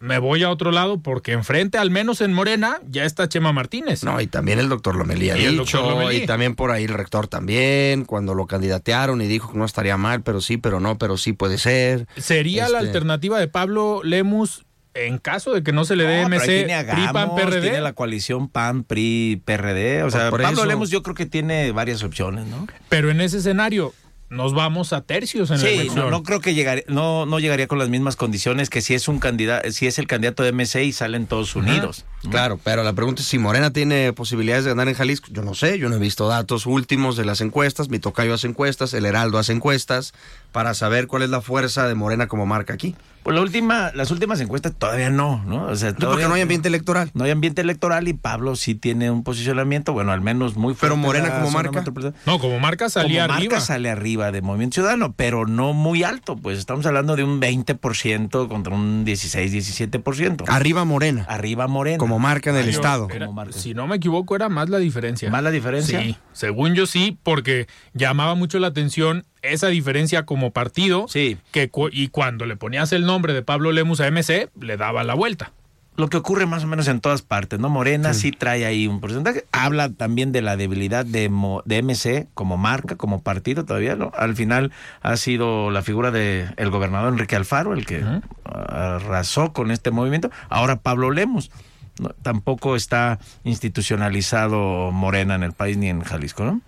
me 0.00 0.18
voy 0.18 0.42
a 0.42 0.50
otro 0.50 0.70
lado 0.70 1.00
porque 1.00 1.32
enfrente, 1.32 1.78
al 1.78 1.90
menos 1.90 2.20
en 2.20 2.32
Morena, 2.32 2.78
ya 2.88 3.04
está 3.04 3.28
Chema 3.28 3.52
Martínez. 3.52 4.02
No, 4.04 4.20
y 4.20 4.26
también 4.26 4.58
el 4.58 4.68
doctor 4.68 4.96
Lomelí 4.96 5.30
ha 5.30 5.38
Y 5.38 5.44
el 5.44 5.58
dicho, 5.58 5.80
Lomelí. 5.88 6.22
y 6.22 6.26
también 6.26 6.54
por 6.54 6.70
ahí 6.72 6.84
el 6.84 6.90
rector 6.92 7.26
también, 7.28 8.04
cuando 8.04 8.34
lo 8.34 8.46
candidatearon 8.46 9.22
y 9.22 9.26
dijo 9.26 9.52
que 9.52 9.58
no 9.58 9.64
estaría 9.64 9.96
mal, 9.96 10.22
pero 10.22 10.40
sí, 10.40 10.56
pero 10.58 10.80
no, 10.80 10.98
pero 10.98 11.16
sí 11.16 11.32
puede 11.32 11.58
ser. 11.58 12.06
¿Sería 12.16 12.68
la 12.68 12.78
Este- 12.78 12.88
alternativa 12.88 13.38
de 13.38 13.48
Pablo 13.48 14.02
Lemus 14.04 14.66
en 14.94 15.18
caso 15.18 15.52
de 15.54 15.62
que 15.64 15.72
no 15.72 15.84
se 15.84 15.96
le 15.96 16.04
dé 16.04 16.20
No, 16.22 16.28
MC, 16.28 16.46
tiene 16.46 16.74
a 16.74 16.86
PRI, 16.86 17.08
PAN, 17.12 17.34
PRD? 17.34 17.62
Tiene 17.62 17.80
la 17.80 17.94
coalición 17.94 18.48
PAN, 18.48 18.84
PRI, 18.84 19.42
PRD. 19.44 20.02
O 20.02 20.04
Pues 20.04 20.14
sea, 20.14 20.30
por 20.30 20.40
Pablo 20.42 20.60
eso- 20.60 20.66
Lemos 20.66 20.90
yo 20.90 21.02
creo 21.02 21.14
que 21.16 21.26
tiene 21.26 21.72
varias 21.72 22.02
opciones, 22.04 22.46
¿no? 22.46 22.66
Pero 22.90 23.10
en 23.10 23.20
ese 23.20 23.38
escenario, 23.38 23.92
nos 24.30 24.52
vamos 24.54 24.92
a 24.92 25.02
tercios 25.02 25.50
en 25.50 25.58
la 25.58 25.62
Sí, 25.68 25.74
elección. 25.74 25.96
no, 26.06 26.10
no 26.10 26.22
creo 26.22 26.40
que 26.40 26.54
llegaría, 26.54 26.82
no, 26.88 27.24
no 27.26 27.38
llegaría 27.38 27.68
con 27.68 27.78
las 27.78 27.88
mismas 27.88 28.16
condiciones 28.16 28.68
que 28.70 28.80
si 28.80 28.94
es 28.94 29.06
un 29.06 29.18
candidato, 29.20 29.70
si 29.70 29.86
es 29.86 29.98
el 29.98 30.06
candidato 30.06 30.42
de 30.42 30.52
MC 30.52 30.84
y 30.84 30.92
salen 30.92 31.26
todos 31.26 31.54
unidos. 31.56 32.04
Claro, 32.30 32.58
pero 32.62 32.82
la 32.82 32.92
pregunta 32.94 33.22
es 33.22 33.28
si 33.28 33.38
Morena 33.38 33.72
tiene 33.72 34.12
posibilidades 34.12 34.64
de 34.64 34.70
ganar 34.70 34.88
en 34.88 34.94
Jalisco. 34.94 35.28
Yo 35.30 35.42
no 35.42 35.54
sé, 35.54 35.78
yo 35.78 35.88
no 35.88 35.96
he 35.96 36.00
visto 36.00 36.26
datos 36.26 36.66
últimos 36.66 37.16
de 37.16 37.24
las 37.24 37.40
encuestas. 37.40 37.88
Mi 37.90 37.98
tocayo 37.98 38.34
hace 38.34 38.48
encuestas, 38.48 38.94
el 38.94 39.06
Heraldo 39.06 39.38
hace 39.38 39.52
encuestas 39.52 40.14
para 40.52 40.74
saber 40.74 41.06
cuál 41.06 41.22
es 41.22 41.30
la 41.30 41.40
fuerza 41.40 41.86
de 41.86 41.94
Morena 41.94 42.26
como 42.26 42.46
marca 42.46 42.74
aquí. 42.74 42.96
Pues 43.24 43.34
la 43.34 43.40
última, 43.42 43.90
las 43.94 44.10
últimas 44.12 44.38
encuestas 44.40 44.74
todavía 44.78 45.10
no, 45.10 45.42
¿no? 45.44 45.64
O 45.64 45.74
sea, 45.74 45.88
porque 45.90 46.00
todavía- 46.04 46.28
no 46.28 46.34
hay 46.34 46.42
ambiente 46.42 46.68
electoral. 46.68 47.10
No 47.14 47.24
hay 47.24 47.30
ambiente 47.32 47.62
electoral 47.62 48.06
y 48.06 48.12
Pablo 48.12 48.54
sí 48.54 48.74
tiene 48.76 49.10
un 49.10 49.24
posicionamiento, 49.24 49.92
bueno, 49.94 50.12
al 50.12 50.20
menos 50.20 50.56
muy 50.56 50.74
fuerte. 50.74 50.94
Pero 50.94 50.96
Morena 50.96 51.34
como 51.40 51.50
marca. 51.50 51.82
No, 52.26 52.38
como 52.38 52.60
marca 52.60 52.88
salía 52.90 53.22
Como 53.22 53.34
arriba. 53.34 53.54
marca 53.54 53.64
sale 53.66 53.88
arriba 53.90 54.30
de 54.30 54.42
Movimiento 54.42 54.74
Ciudadano, 54.74 55.14
pero 55.16 55.46
no 55.46 55.72
muy 55.72 56.02
alto, 56.04 56.36
pues 56.36 56.58
estamos 56.58 56.84
hablando 56.86 57.16
de 57.16 57.24
un 57.24 57.40
20% 57.40 58.46
contra 58.48 58.74
un 58.74 59.04
16-17%. 59.04 60.44
Arriba 60.48 60.84
Morena. 60.84 61.24
Arriba 61.28 61.66
Morena. 61.66 61.98
Como 61.98 62.18
marca 62.18 62.50
en 62.50 62.56
el 62.56 62.64
Yo- 62.66 62.70
Estado. 62.72 63.08
era- 63.10 63.26
Como 63.26 63.36
marca. 63.36 63.58
si 63.58 63.74
no 63.74 63.86
me 63.86 63.96
equivoco, 63.96 64.36
era 64.36 64.48
más 64.48 64.68
la 64.68 64.78
diferencia. 64.78 65.30
¿Más 65.30 65.42
la 65.42 65.50
diferencia? 65.50 66.00
Sí, 66.00 66.16
según 66.32 66.74
yo 66.74 66.86
sí, 66.86 67.18
porque 67.22 67.66
llamaba 67.94 68.34
mucho 68.34 68.58
la 68.58 68.66
atención 68.68 69.24
esa 69.52 69.68
diferencia 69.68 70.24
como 70.26 70.50
partido. 70.52 71.06
Sí. 71.08 71.36
Que, 71.52 71.68
cu- 71.68 71.90
y 71.92 72.08
cuando 72.08 72.46
le 72.46 72.56
ponías 72.56 72.92
el 72.92 73.06
nombre 73.06 73.32
de 73.34 73.42
Pablo 73.42 73.72
Lemus 73.72 74.00
a 74.00 74.10
MC, 74.10 74.50
le 74.60 74.76
daba 74.76 75.04
la 75.04 75.14
vuelta. 75.14 75.52
Lo 75.96 76.08
que 76.08 76.16
ocurre 76.16 76.44
más 76.46 76.64
o 76.64 76.66
menos 76.66 76.88
en 76.88 77.00
todas 77.00 77.22
partes, 77.22 77.60
¿no? 77.60 77.68
Morena 77.68 78.14
sí, 78.14 78.32
trae 78.32 78.66
ahí 78.66 78.88
un 78.88 78.98
porcentaje. 78.98 79.44
Habla 79.52 79.90
también 79.92 80.32
de 80.32 80.42
la 80.42 80.56
debilidad 80.56 81.06
de, 81.06 81.28
Mo- 81.28 81.62
de 81.66 81.82
MC 81.82 82.26
como 82.34 82.56
marca, 82.56 82.96
como 82.96 83.22
partido 83.22 83.64
todavía, 83.64 83.94
¿no? 83.94 84.10
Al 84.16 84.34
final 84.34 84.72
ha 85.02 85.16
sido 85.16 85.70
la 85.70 85.82
figura 85.82 86.10
del 86.10 86.52
el 86.56 86.70
gobernador 86.70 87.12
Enrique 87.12 87.36
Alfaro 87.36 87.74
el 87.74 87.86
que 87.86 88.02
arrasó 88.44 89.52
con 89.52 89.70
este 89.70 89.92
movimiento. 89.92 90.30
Ahora 90.48 90.80
Pablo 90.80 91.12
Lemos. 91.12 91.52
¿no? 92.00 92.08
Tampoco 92.22 92.74
está 92.74 93.20
institucionalizado 93.44 94.90
Morena 94.90 95.36
en 95.36 95.44
el 95.44 95.52
país 95.52 95.76
ni 95.76 95.88
en 95.88 96.00
Jalisco, 96.02 96.44
¿no? 96.44 96.60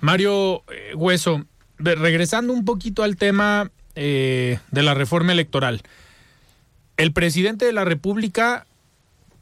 Mario 0.00 0.62
eh, 0.72 0.94
Hueso, 0.94 1.44
regresando 1.78 2.52
un 2.52 2.64
poquito 2.64 3.02
al 3.02 3.16
tema 3.16 3.70
eh, 3.94 4.58
de 4.70 4.82
la 4.82 4.94
reforma 4.94 5.32
electoral. 5.32 5.82
El 6.96 7.12
presidente 7.12 7.64
de 7.64 7.72
la 7.72 7.84
República, 7.84 8.66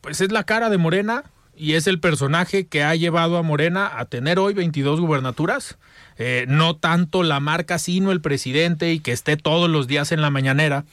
pues 0.01 0.21
es 0.21 0.33
la 0.33 0.45
cara 0.45 0.71
de 0.71 0.79
Morena 0.79 1.25
y 1.57 1.75
es 1.75 1.87
el 1.87 2.01
personaje 2.01 2.67
que 2.67 2.83
ha 2.83 2.95
llevado 2.95 3.37
a 3.37 3.43
Morena 3.43 3.91
a 3.99 4.07
tener 4.07 4.39
hoy 4.39 4.55
22 4.55 5.01
gubernaturas. 5.01 5.79
Eh, 6.19 6.45
no 6.49 6.77
tanto 6.77 7.23
la 7.23 7.41
marca, 7.41 7.79
sino 7.79 8.13
el 8.13 8.21
presidente 8.21 8.93
y 8.93 9.01
que 9.01 9.13
esté 9.13 9.37
todos 9.37 9.69
los 9.69 9.87
días 9.87 10.13
en 10.13 10.23
la 10.23 10.31
mañanera. 10.31 10.85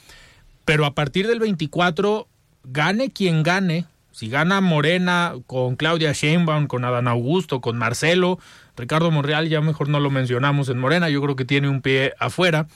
Pero 0.64 0.86
a 0.86 0.94
partir 0.94 1.26
del 1.26 1.40
24, 1.40 2.28
gane 2.64 3.10
quien 3.10 3.42
gane, 3.42 3.86
si 4.12 4.28
gana 4.28 4.60
Morena 4.60 5.34
con 5.46 5.76
Claudia 5.76 6.12
Sheinbaum, 6.12 6.66
con 6.66 6.84
Adán 6.84 7.08
Augusto, 7.08 7.60
con 7.60 7.78
Marcelo, 7.78 8.38
Ricardo 8.80 9.10
Monreal, 9.10 9.48
ya 9.48 9.60
mejor 9.60 9.88
no 9.88 10.00
lo 10.00 10.10
mencionamos 10.10 10.68
en 10.68 10.78
Morena, 10.78 11.08
yo 11.08 11.22
creo 11.22 11.36
que 11.36 11.44
tiene 11.44 11.68
un 11.68 11.82
pie 11.82 12.14
afuera. 12.18 12.66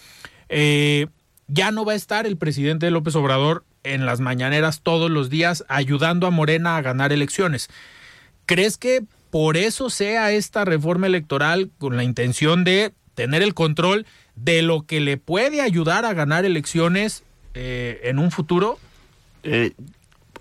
Eh, 0.49 1.07
ya 1.49 1.71
no 1.71 1.85
va 1.85 1.93
a 1.93 1.97
estar 1.97 2.27
el 2.27 2.37
presidente 2.37 2.91
López 2.91 3.17
Obrador 3.17 3.65
en 3.83 4.07
las 4.07 4.21
mañaneras 4.21 4.81
todos 4.83 5.11
los 5.11 5.31
días 5.31 5.65
ayudando 5.69 6.27
a 6.27 6.31
Morena 6.31 6.77
a 6.77 6.83
ganar 6.83 7.13
elecciones. 7.13 7.69
¿Crees 8.47 8.77
que 8.77 9.05
por 9.31 9.57
eso 9.57 9.91
sea 9.91 10.33
esta 10.33 10.65
reforma 10.65 11.07
electoral 11.07 11.71
con 11.79 11.97
la 11.97 12.05
intención 12.05 12.65
de 12.65 12.93
tener 13.15 13.43
el 13.43 13.55
control 13.55 14.07
de 14.37 14.63
lo 14.63 14.87
que 14.87 15.01
le 15.01 15.17
puede 15.17 15.61
ayudar 15.61 16.05
a 16.05 16.15
ganar 16.15 16.45
elecciones 16.45 17.25
eh, 17.55 18.01
en 18.05 18.19
un 18.19 18.31
futuro? 18.31 18.79
Eh, 19.43 19.73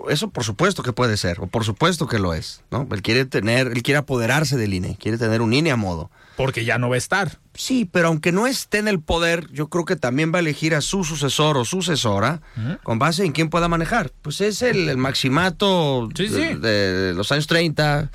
eso 0.09 0.29
por 0.29 0.43
supuesto 0.43 0.83
que 0.83 0.93
puede 0.93 1.17
ser, 1.17 1.39
o 1.39 1.47
por 1.47 1.63
supuesto 1.63 2.07
que 2.07 2.19
lo 2.19 2.33
es, 2.33 2.63
¿no? 2.71 2.87
Él 2.91 3.01
quiere 3.01 3.25
tener, 3.25 3.67
él 3.67 3.83
quiere 3.83 3.97
apoderarse 3.97 4.57
del 4.57 4.73
INE, 4.73 4.97
quiere 4.99 5.17
tener 5.17 5.41
un 5.41 5.53
INE 5.53 5.71
a 5.71 5.75
modo. 5.75 6.09
Porque 6.35 6.65
ya 6.65 6.79
no 6.79 6.89
va 6.89 6.95
a 6.95 6.97
estar. 6.97 7.37
Sí, 7.53 7.85
pero 7.85 8.07
aunque 8.07 8.31
no 8.31 8.47
esté 8.47 8.79
en 8.79 8.87
el 8.87 8.99
poder, 8.99 9.47
yo 9.51 9.69
creo 9.69 9.85
que 9.85 9.95
también 9.95 10.33
va 10.33 10.37
a 10.37 10.39
elegir 10.39 10.73
a 10.73 10.81
su 10.81 11.03
sucesor 11.03 11.57
o 11.57 11.65
sucesora 11.65 12.41
con 12.81 12.97
base 12.97 13.23
en 13.23 13.31
quién 13.33 13.49
pueda 13.51 13.67
manejar. 13.67 14.11
Pues 14.23 14.41
es 14.41 14.63
el, 14.63 14.89
el 14.89 14.97
maximato 14.97 16.09
Sí, 16.15 16.27
sí. 16.27 16.55
De, 16.55 17.13
los 17.15 17.31
años 17.31 17.45
30, 17.45 18.09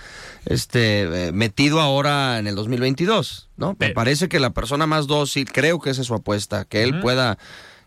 este, 0.46 1.28
eh, 1.28 1.32
metido 1.32 1.80
ahora 1.80 2.40
en 2.40 2.48
el 2.48 2.56
2022, 2.56 3.50
¿no? 3.56 3.76
Me 3.78 3.90
parece 3.90 4.28
que 4.28 4.40
la 4.40 4.50
persona 4.50 4.86
más 4.86 5.06
dócil, 5.06 5.50
creo 5.52 5.78
que 5.80 5.90
esa 5.90 6.00
es 6.00 6.08
su 6.08 6.14
apuesta, 6.14 6.64
que 6.64 6.82
él 6.82 6.98
pueda 7.00 7.38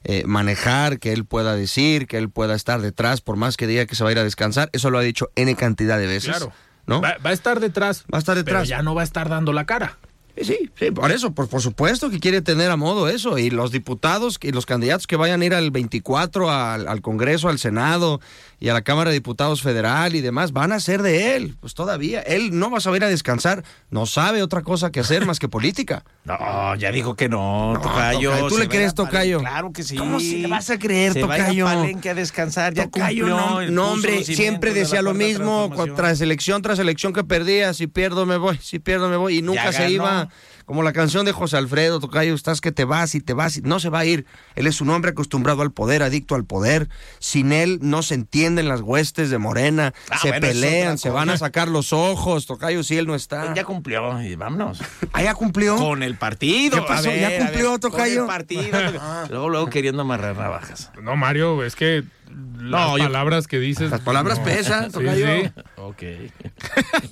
eh, 0.03 0.23
manejar, 0.25 0.99
que 0.99 1.13
él 1.13 1.25
pueda 1.25 1.55
decir, 1.55 2.07
que 2.07 2.17
él 2.17 2.29
pueda 2.29 2.55
estar 2.55 2.81
detrás, 2.81 3.21
por 3.21 3.35
más 3.35 3.57
que 3.57 3.67
diga 3.67 3.85
que 3.85 3.95
se 3.95 4.03
va 4.03 4.09
a 4.09 4.13
ir 4.13 4.19
a 4.19 4.23
descansar. 4.23 4.69
Eso 4.73 4.89
lo 4.89 4.97
ha 4.97 5.01
dicho 5.01 5.29
N 5.35 5.53
cantidad 5.55 5.97
de 5.97 6.07
veces. 6.07 6.29
Claro. 6.35 6.51
¿no? 6.87 7.01
Va, 7.01 7.15
va 7.23 7.29
a 7.29 7.33
estar 7.33 7.59
detrás. 7.59 8.03
Va 8.13 8.17
a 8.17 8.19
estar 8.19 8.35
Pero 8.35 8.45
detrás. 8.45 8.67
ya 8.67 8.81
no 8.81 8.95
va 8.95 9.01
a 9.01 9.03
estar 9.03 9.29
dando 9.29 9.53
la 9.53 9.65
cara. 9.65 9.97
Sí, 10.43 10.71
Sí, 10.77 10.91
por 10.91 11.11
eso, 11.11 11.31
por, 11.31 11.47
por 11.47 11.61
supuesto 11.61 12.09
que 12.09 12.19
quiere 12.19 12.41
tener 12.41 12.71
a 12.71 12.75
modo 12.75 13.07
eso. 13.07 13.37
Y 13.37 13.49
los 13.49 13.71
diputados 13.71 14.39
y 14.41 14.51
los 14.51 14.65
candidatos 14.65 15.05
que 15.05 15.15
vayan 15.15 15.41
a 15.41 15.45
ir 15.45 15.53
al 15.53 15.71
24 15.71 16.49
al, 16.49 16.87
al 16.87 17.01
Congreso, 17.01 17.49
al 17.49 17.59
Senado 17.59 18.19
y 18.59 18.69
a 18.69 18.73
la 18.73 18.81
Cámara 18.81 19.09
de 19.09 19.15
Diputados 19.15 19.61
Federal 19.61 20.15
y 20.15 20.21
demás, 20.21 20.53
van 20.53 20.71
a 20.71 20.79
ser 20.79 21.01
de 21.01 21.35
él. 21.35 21.55
Pues 21.59 21.73
todavía, 21.73 22.21
él 22.21 22.57
no 22.57 22.71
va 22.71 22.79
a 22.79 22.81
saber 22.81 23.03
a 23.03 23.09
descansar, 23.09 23.63
no 23.89 24.05
sabe 24.05 24.41
otra 24.41 24.61
cosa 24.61 24.91
que 24.91 24.99
hacer 25.01 25.25
más 25.25 25.39
que 25.39 25.47
política. 25.47 26.03
No, 26.23 26.75
ya 26.75 26.91
dijo 26.91 27.15
que 27.15 27.27
no, 27.29 27.73
Tocayo. 27.81 28.29
Tocayo, 28.29 28.47
¿tú 28.47 28.57
le 28.59 28.67
crees, 28.67 28.93
Tocayo? 28.93 29.39
Claro 29.39 29.73
que 29.73 29.81
sí. 29.81 29.95
¿Cómo 29.97 30.19
se 30.19 30.37
le 30.37 30.47
vas 30.47 30.69
a 30.69 30.77
creer, 30.77 31.13
se 31.13 31.21
Tocayo? 31.21 31.65
Palenque 31.65 32.11
a 32.11 32.13
descansar, 32.13 32.75
ya 32.75 32.83
Tocayo, 32.83 33.25
cumplió, 33.25 33.37
no, 33.37 33.71
no, 33.71 33.91
hombre, 33.93 34.23
siempre 34.23 34.71
de 34.71 34.81
decía 34.81 35.01
lo 35.01 35.15
mismo 35.15 35.71
tras 35.95 36.21
elección 36.21 36.61
tras 36.61 36.77
elección 36.77 37.11
que 37.11 37.23
perdía, 37.23 37.73
si 37.73 37.87
pierdo 37.87 38.27
me 38.27 38.37
voy, 38.37 38.59
si 38.61 38.77
pierdo 38.77 39.09
me 39.09 39.17
voy 39.17 39.39
y 39.39 39.41
nunca 39.41 39.71
se 39.73 39.89
iba. 39.89 40.29
Como 40.71 40.83
la 40.83 40.93
canción 40.93 41.25
de 41.25 41.33
José 41.33 41.57
Alfredo, 41.57 41.99
Tocayo, 41.99 42.33
estás 42.33 42.61
que 42.61 42.71
te 42.71 42.85
vas 42.85 43.13
y 43.13 43.19
te 43.19 43.33
vas, 43.33 43.57
y 43.57 43.61
no 43.61 43.81
se 43.81 43.89
va 43.89 43.99
a 43.99 44.05
ir. 44.05 44.25
Él 44.55 44.67
es 44.67 44.79
un 44.79 44.89
hombre 44.89 45.11
acostumbrado 45.11 45.63
al 45.63 45.73
poder, 45.73 46.01
adicto 46.01 46.33
al 46.33 46.45
poder. 46.45 46.87
Sin 47.19 47.51
él 47.51 47.79
no 47.81 48.03
se 48.03 48.13
entienden 48.13 48.69
las 48.69 48.79
huestes 48.79 49.29
de 49.29 49.37
Morena, 49.37 49.93
Ah, 50.09 50.17
se 50.19 50.29
bueno, 50.29 50.47
pelean, 50.47 50.97
se 50.97 51.09
van 51.09 51.29
a 51.29 51.35
sacar 51.37 51.67
los 51.67 51.91
ojos, 51.91 52.45
Tocayo, 52.45 52.83
si 52.83 52.97
él 52.97 53.05
no 53.05 53.15
está. 53.15 53.41
Pues 53.41 53.55
ya 53.55 53.65
cumplió 53.65 54.21
y 54.21 54.35
vámonos. 54.37 54.79
¿Ah, 55.11 55.21
ya 55.21 55.33
cumplió? 55.33 55.75
Con 55.75 56.03
el 56.03 56.15
partido. 56.15 56.77
¿Qué 56.77 56.87
pasó? 56.87 57.09
ver, 57.09 57.19
¿Ya 57.19 57.27
ver, 57.27 57.39
cumplió, 57.41 57.71
con 57.71 57.79
Tocayo? 57.81 58.21
el 58.21 58.27
partido. 58.27 58.79
luego, 59.29 59.49
luego 59.49 59.69
queriendo 59.69 60.03
amarrar 60.03 60.37
navajas. 60.37 60.89
No, 61.01 61.17
Mario, 61.17 61.65
es 61.65 61.75
que 61.75 62.05
las 62.31 62.63
No, 62.71 62.97
yo- 62.97 63.03
palabras 63.05 63.47
que 63.47 63.59
dices. 63.59 63.91
Las 63.91 64.01
palabras 64.01 64.39
no. 64.39 64.45
pesan, 64.45 64.85
Sí, 64.85 64.91
tocayo. 64.91 65.25
sí. 65.27 65.51
Ok. 65.77 66.03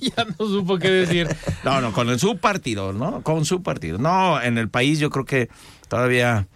ya 0.00 0.24
no 0.24 0.46
supo 0.46 0.78
qué 0.78 0.90
decir. 0.90 1.28
No, 1.64 1.80
no, 1.80 1.92
con 1.92 2.08
el, 2.08 2.18
su 2.18 2.38
partido, 2.38 2.92
¿no? 2.92 3.22
Con 3.22 3.44
su 3.44 3.62
partido. 3.62 3.98
No, 3.98 4.40
en 4.40 4.58
el 4.58 4.68
país 4.68 4.98
yo 4.98 5.10
creo 5.10 5.24
que 5.24 5.48
todavía 5.88 6.46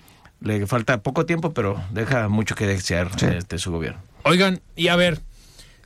le 0.40 0.66
falta 0.66 1.02
poco 1.02 1.26
tiempo, 1.26 1.52
pero 1.54 1.82
deja 1.90 2.28
mucho 2.28 2.54
que 2.54 2.66
desear 2.66 3.10
este, 3.22 3.58
su 3.58 3.70
gobierno. 3.72 4.00
Oigan, 4.24 4.60
y 4.76 4.88
a 4.88 4.96
ver, 4.96 5.20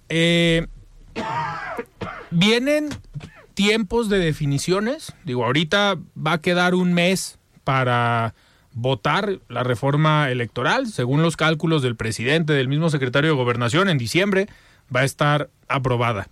eh, 0.08 0.66
vienen 2.30 2.88
tiempos 3.54 4.08
de 4.08 4.18
definiciones. 4.18 5.12
Digo, 5.24 5.44
ahorita 5.44 5.96
va 6.16 6.32
a 6.34 6.40
quedar 6.40 6.74
un 6.74 6.92
mes 6.92 7.38
para 7.64 8.34
votar 8.80 9.40
la 9.48 9.64
reforma 9.64 10.30
electoral, 10.30 10.86
según 10.86 11.20
los 11.20 11.36
cálculos 11.36 11.82
del 11.82 11.96
presidente, 11.96 12.52
del 12.52 12.68
mismo 12.68 12.90
secretario 12.90 13.30
de 13.30 13.36
gobernación, 13.36 13.88
en 13.88 13.98
diciembre 13.98 14.46
va 14.94 15.00
a 15.00 15.04
estar 15.04 15.50
aprobada. 15.66 16.28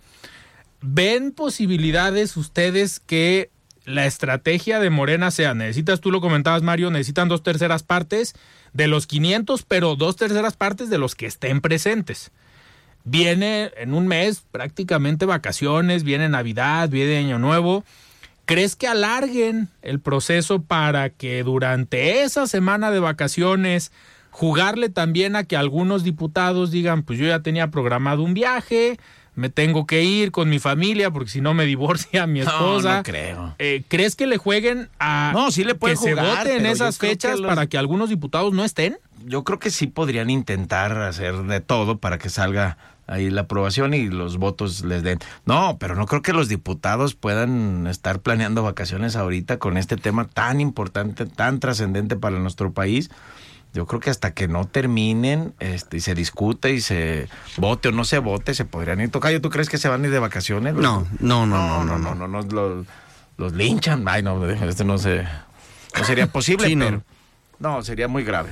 ¿Ven 0.81 1.31
posibilidades 1.33 2.37
ustedes 2.37 3.01
que 3.01 3.49
la 3.83 4.05
estrategia 4.05 4.79
de 4.79 4.89
Morena 4.89 5.29
sea, 5.29 5.53
necesitas, 5.53 5.99
tú 5.99 6.09
lo 6.09 6.21
comentabas 6.21 6.61
Mario, 6.61 6.89
necesitan 6.89 7.27
dos 7.27 7.43
terceras 7.43 7.83
partes 7.83 8.33
de 8.73 8.87
los 8.87 9.07
500, 9.07 9.63
pero 9.63 9.95
dos 9.95 10.15
terceras 10.15 10.55
partes 10.55 10.89
de 10.89 10.97
los 10.97 11.15
que 11.15 11.25
estén 11.25 11.59
presentes? 11.59 12.31
Viene 13.03 13.71
en 13.77 13.93
un 13.93 14.07
mes 14.07 14.43
prácticamente 14.51 15.25
vacaciones, 15.25 16.03
viene 16.03 16.29
Navidad, 16.29 16.89
viene 16.89 17.17
Año 17.17 17.39
Nuevo. 17.39 17.83
¿Crees 18.47 18.75
que 18.75 18.87
alarguen 18.87 19.67
el 19.83 19.99
proceso 19.99 20.61
para 20.63 21.09
que 21.11 21.43
durante 21.43 22.23
esa 22.23 22.47
semana 22.47 22.89
de 22.91 22.99
vacaciones 22.99 23.91
jugarle 24.31 24.89
también 24.89 25.35
a 25.35 25.43
que 25.43 25.57
algunos 25.57 26.03
diputados 26.03 26.71
digan, 26.71 27.03
pues 27.03 27.19
yo 27.19 27.25
ya 27.27 27.41
tenía 27.41 27.69
programado 27.71 28.23
un 28.23 28.33
viaje, 28.33 28.97
me 29.35 29.49
tengo 29.49 29.85
que 29.85 30.03
ir 30.03 30.31
con 30.31 30.49
mi 30.49 30.59
familia 30.59 31.11
porque 31.11 31.29
si 31.29 31.41
no 31.41 31.53
me 31.53 31.65
divorcia 31.65 32.25
mi 32.25 32.39
esposa. 32.39 32.89
No, 32.91 32.97
no 32.97 33.03
creo. 33.03 33.55
Eh, 33.59 33.83
¿Crees 33.87 34.15
que 34.15 34.25
le 34.27 34.37
jueguen 34.37 34.89
a 34.97 35.31
No, 35.33 35.51
sí 35.51 35.63
le 35.63 35.77
que 35.77 35.95
se 35.97 36.15
vote 36.15 36.55
en 36.55 36.65
esas 36.65 36.97
que 36.97 37.07
fechas 37.09 37.39
los- 37.39 37.47
para 37.49 37.67
que 37.67 37.77
algunos 37.77 38.09
diputados 38.09 38.53
no 38.53 38.63
estén? 38.63 38.97
Yo 39.25 39.43
creo 39.43 39.59
que 39.59 39.71
sí 39.71 39.87
podrían 39.87 40.29
intentar 40.29 40.97
hacer 41.01 41.35
de 41.43 41.59
todo 41.59 41.97
para 41.97 42.17
que 42.17 42.29
salga 42.29 42.77
ahí 43.07 43.29
la 43.29 43.41
aprobación 43.41 43.93
y 43.93 44.07
los 44.07 44.37
votos 44.37 44.83
les 44.85 45.01
den. 45.03 45.19
No, 45.45 45.77
pero 45.79 45.95
no 45.95 46.05
creo 46.05 46.21
que 46.21 46.33
los 46.33 46.47
diputados 46.49 47.15
puedan 47.15 47.87
estar 47.87 48.19
planeando 48.19 48.63
vacaciones 48.63 49.15
ahorita 49.15 49.57
con 49.57 49.77
este 49.77 49.97
tema 49.97 50.25
tan 50.27 50.61
importante, 50.61 51.25
tan 51.25 51.59
trascendente 51.59 52.15
para 52.15 52.37
nuestro 52.39 52.71
país. 52.73 53.09
Yo 53.73 53.85
creo 53.85 53.99
que 53.99 54.09
hasta 54.09 54.33
que 54.33 54.47
no 54.47 54.65
terminen 54.65 55.53
este, 55.59 55.97
y 55.97 55.99
se 55.99 56.15
discute 56.15 56.71
y 56.73 56.81
se 56.81 57.27
vote 57.57 57.89
o 57.89 57.91
no 57.91 58.05
se 58.05 58.17
vote, 58.19 58.53
se 58.53 58.65
podrían 58.65 59.01
ir. 59.01 59.11
Tocayo, 59.11 59.41
¿tú 59.41 59.49
crees 59.49 59.69
que 59.69 59.77
se 59.77 59.87
van 59.89 60.01
a 60.03 60.05
ir 60.07 60.11
de 60.11 60.19
vacaciones? 60.19 60.73
No, 60.73 61.05
no, 61.19 61.45
no, 61.45 61.83
no, 61.85 61.97
no, 61.97 62.15
no, 62.15 62.15
no, 62.15 62.27
no, 62.27 62.41
los, 62.41 62.85
los 63.37 63.53
linchan. 63.53 64.07
Ay, 64.07 64.23
no, 64.23 64.43
este 64.49 64.83
no 64.83 64.97
se, 64.97 65.23
no 65.97 66.03
sería 66.05 66.27
posible, 66.27 66.67
Sí, 66.67 66.75
no. 66.75 66.85
pero 66.85 67.03
no, 67.59 67.83
sería 67.83 68.07
muy 68.07 68.23
grave. 68.23 68.49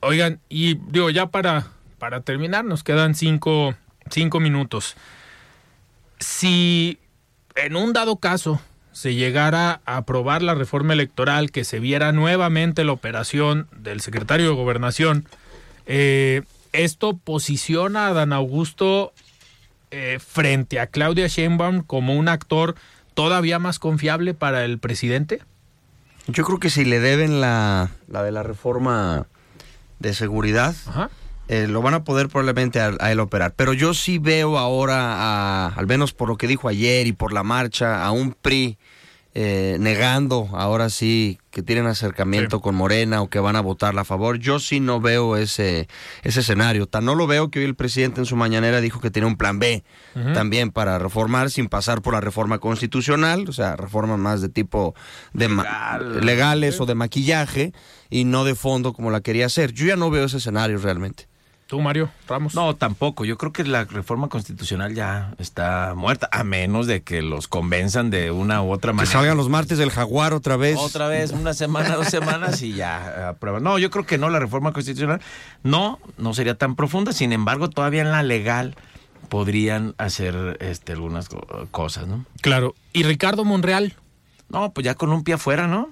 Oigan, 0.00 0.40
y 0.48 0.74
digo, 0.74 1.10
ya 1.10 1.26
para, 1.26 1.66
para 1.98 2.20
terminar, 2.20 2.64
nos 2.64 2.84
quedan 2.84 3.14
cinco, 3.14 3.74
cinco 4.10 4.40
minutos. 4.40 4.96
Si 6.18 6.98
en 7.54 7.76
un 7.76 7.92
dado 7.92 8.16
caso 8.16 8.60
se 8.92 9.14
llegara 9.14 9.80
a 9.84 9.98
aprobar 9.98 10.42
la 10.42 10.54
reforma 10.54 10.92
electoral, 10.92 11.50
que 11.50 11.64
se 11.64 11.78
viera 11.78 12.12
nuevamente 12.12 12.84
la 12.84 12.92
operación 12.92 13.68
del 13.76 14.00
secretario 14.00 14.48
de 14.48 14.54
Gobernación, 14.54 15.26
eh, 15.86 16.42
esto 16.72 17.16
posiciona 17.16 18.08
a 18.08 18.12
Dan 18.12 18.32
Augusto 18.32 19.12
eh, 19.90 20.18
frente 20.20 20.80
a 20.80 20.86
Claudia 20.86 21.28
Sheinbaum 21.28 21.82
como 21.82 22.14
un 22.14 22.28
actor 22.28 22.74
todavía 23.14 23.58
más 23.58 23.78
confiable 23.78 24.34
para 24.34 24.64
el 24.64 24.78
presidente. 24.78 25.42
Yo 26.26 26.44
creo 26.44 26.58
que 26.58 26.68
si 26.68 26.84
le 26.84 27.00
deben 27.00 27.40
la, 27.40 27.90
la 28.06 28.22
de 28.22 28.32
la 28.32 28.42
reforma 28.42 29.26
de 29.98 30.12
seguridad, 30.12 30.74
eh, 31.48 31.66
lo 31.66 31.82
van 31.82 31.94
a 31.94 32.04
poder 32.04 32.28
probablemente 32.28 32.80
a, 32.80 32.92
a 33.00 33.10
él 33.10 33.20
operar. 33.20 33.54
Pero 33.56 33.72
yo 33.72 33.94
sí 33.94 34.18
veo 34.18 34.58
ahora, 34.58 34.96
a- 34.98 35.66
al 35.68 35.86
menos 35.86 36.12
por 36.12 36.28
lo 36.28 36.36
que 36.36 36.46
dijo 36.46 36.68
ayer 36.68 37.06
y 37.06 37.12
por 37.12 37.32
la 37.32 37.42
marcha, 37.42 38.04
a 38.04 38.10
un 38.12 38.32
PRI 38.32 38.78
eh, 39.34 39.76
negando 39.78 40.48
ahora 40.52 40.90
sí 40.90 41.38
que 41.50 41.62
tienen 41.62 41.86
acercamiento 41.86 42.60
con 42.60 42.74
Morena 42.74 43.22
o 43.22 43.28
que 43.28 43.38
van 43.38 43.54
a 43.56 43.60
votarla 43.60 44.00
a 44.00 44.04
favor. 44.04 44.38
Yo 44.38 44.58
sí 44.58 44.80
no 44.80 45.00
veo 45.00 45.36
ese, 45.36 45.86
ese 46.24 46.40
escenario. 46.40 46.86
Tan 46.86 47.04
no 47.04 47.14
lo 47.14 47.26
veo 47.28 47.48
que 47.50 47.60
hoy 47.60 47.64
el 47.66 47.76
presidente 47.76 48.20
en 48.20 48.26
su 48.26 48.34
mañanera 48.34 48.80
dijo 48.80 49.00
que 49.00 49.10
tiene 49.12 49.28
un 49.28 49.36
plan 49.36 49.58
B 49.60 49.84
también 50.34 50.70
para 50.72 50.98
reformar 50.98 51.50
sin 51.50 51.68
pasar 51.68 52.02
por 52.02 52.14
la 52.14 52.20
reforma 52.20 52.58
constitucional, 52.58 53.44
o 53.48 53.52
sea, 53.52 53.76
reformas 53.76 54.18
más 54.18 54.40
de 54.40 54.48
tipo 54.48 54.94
de 55.34 55.48
legales 56.20 56.80
o 56.80 56.86
de 56.86 56.94
maquillaje 56.96 57.72
y 58.10 58.24
no 58.24 58.42
de 58.44 58.56
fondo 58.56 58.92
como 58.92 59.10
la 59.12 59.20
quería 59.20 59.46
hacer. 59.46 59.72
Yo 59.72 59.86
ya 59.86 59.94
no 59.96 60.10
veo 60.10 60.24
ese 60.24 60.38
escenario 60.38 60.78
realmente. 60.78 61.27
¿Tú, 61.68 61.80
Mario 61.82 62.08
Ramos? 62.26 62.54
No, 62.54 62.74
tampoco. 62.76 63.26
Yo 63.26 63.36
creo 63.36 63.52
que 63.52 63.62
la 63.62 63.84
reforma 63.84 64.28
constitucional 64.28 64.94
ya 64.94 65.34
está 65.38 65.92
muerta, 65.94 66.26
a 66.32 66.42
menos 66.42 66.86
de 66.86 67.02
que 67.02 67.20
los 67.20 67.46
convenzan 67.46 68.08
de 68.08 68.30
una 68.30 68.62
u 68.62 68.72
otra 68.72 68.92
Que 68.92 68.96
manera. 68.96 69.12
salgan 69.12 69.36
los 69.36 69.50
martes 69.50 69.76
del 69.76 69.90
jaguar 69.90 70.32
otra 70.32 70.56
vez. 70.56 70.78
Otra 70.78 71.08
vez, 71.08 71.30
una 71.32 71.52
semana, 71.52 71.96
dos 71.96 72.08
semanas 72.08 72.62
y 72.62 72.72
ya 72.72 73.28
aprueban. 73.28 73.62
No, 73.62 73.78
yo 73.78 73.90
creo 73.90 74.06
que 74.06 74.16
no, 74.16 74.30
la 74.30 74.38
reforma 74.38 74.72
constitucional 74.72 75.20
no, 75.62 75.98
no 76.16 76.32
sería 76.32 76.54
tan 76.54 76.74
profunda. 76.74 77.12
Sin 77.12 77.34
embargo, 77.34 77.68
todavía 77.68 78.00
en 78.00 78.12
la 78.12 78.22
legal 78.22 78.74
podrían 79.28 79.94
hacer 79.98 80.56
este, 80.60 80.92
algunas 80.92 81.28
co- 81.28 81.68
cosas, 81.70 82.06
¿no? 82.06 82.24
Claro. 82.40 82.74
¿Y 82.94 83.02
Ricardo 83.02 83.44
Monreal? 83.44 83.94
No, 84.48 84.72
pues 84.72 84.86
ya 84.86 84.94
con 84.94 85.12
un 85.12 85.22
pie 85.22 85.34
afuera, 85.34 85.66
¿no? 85.66 85.90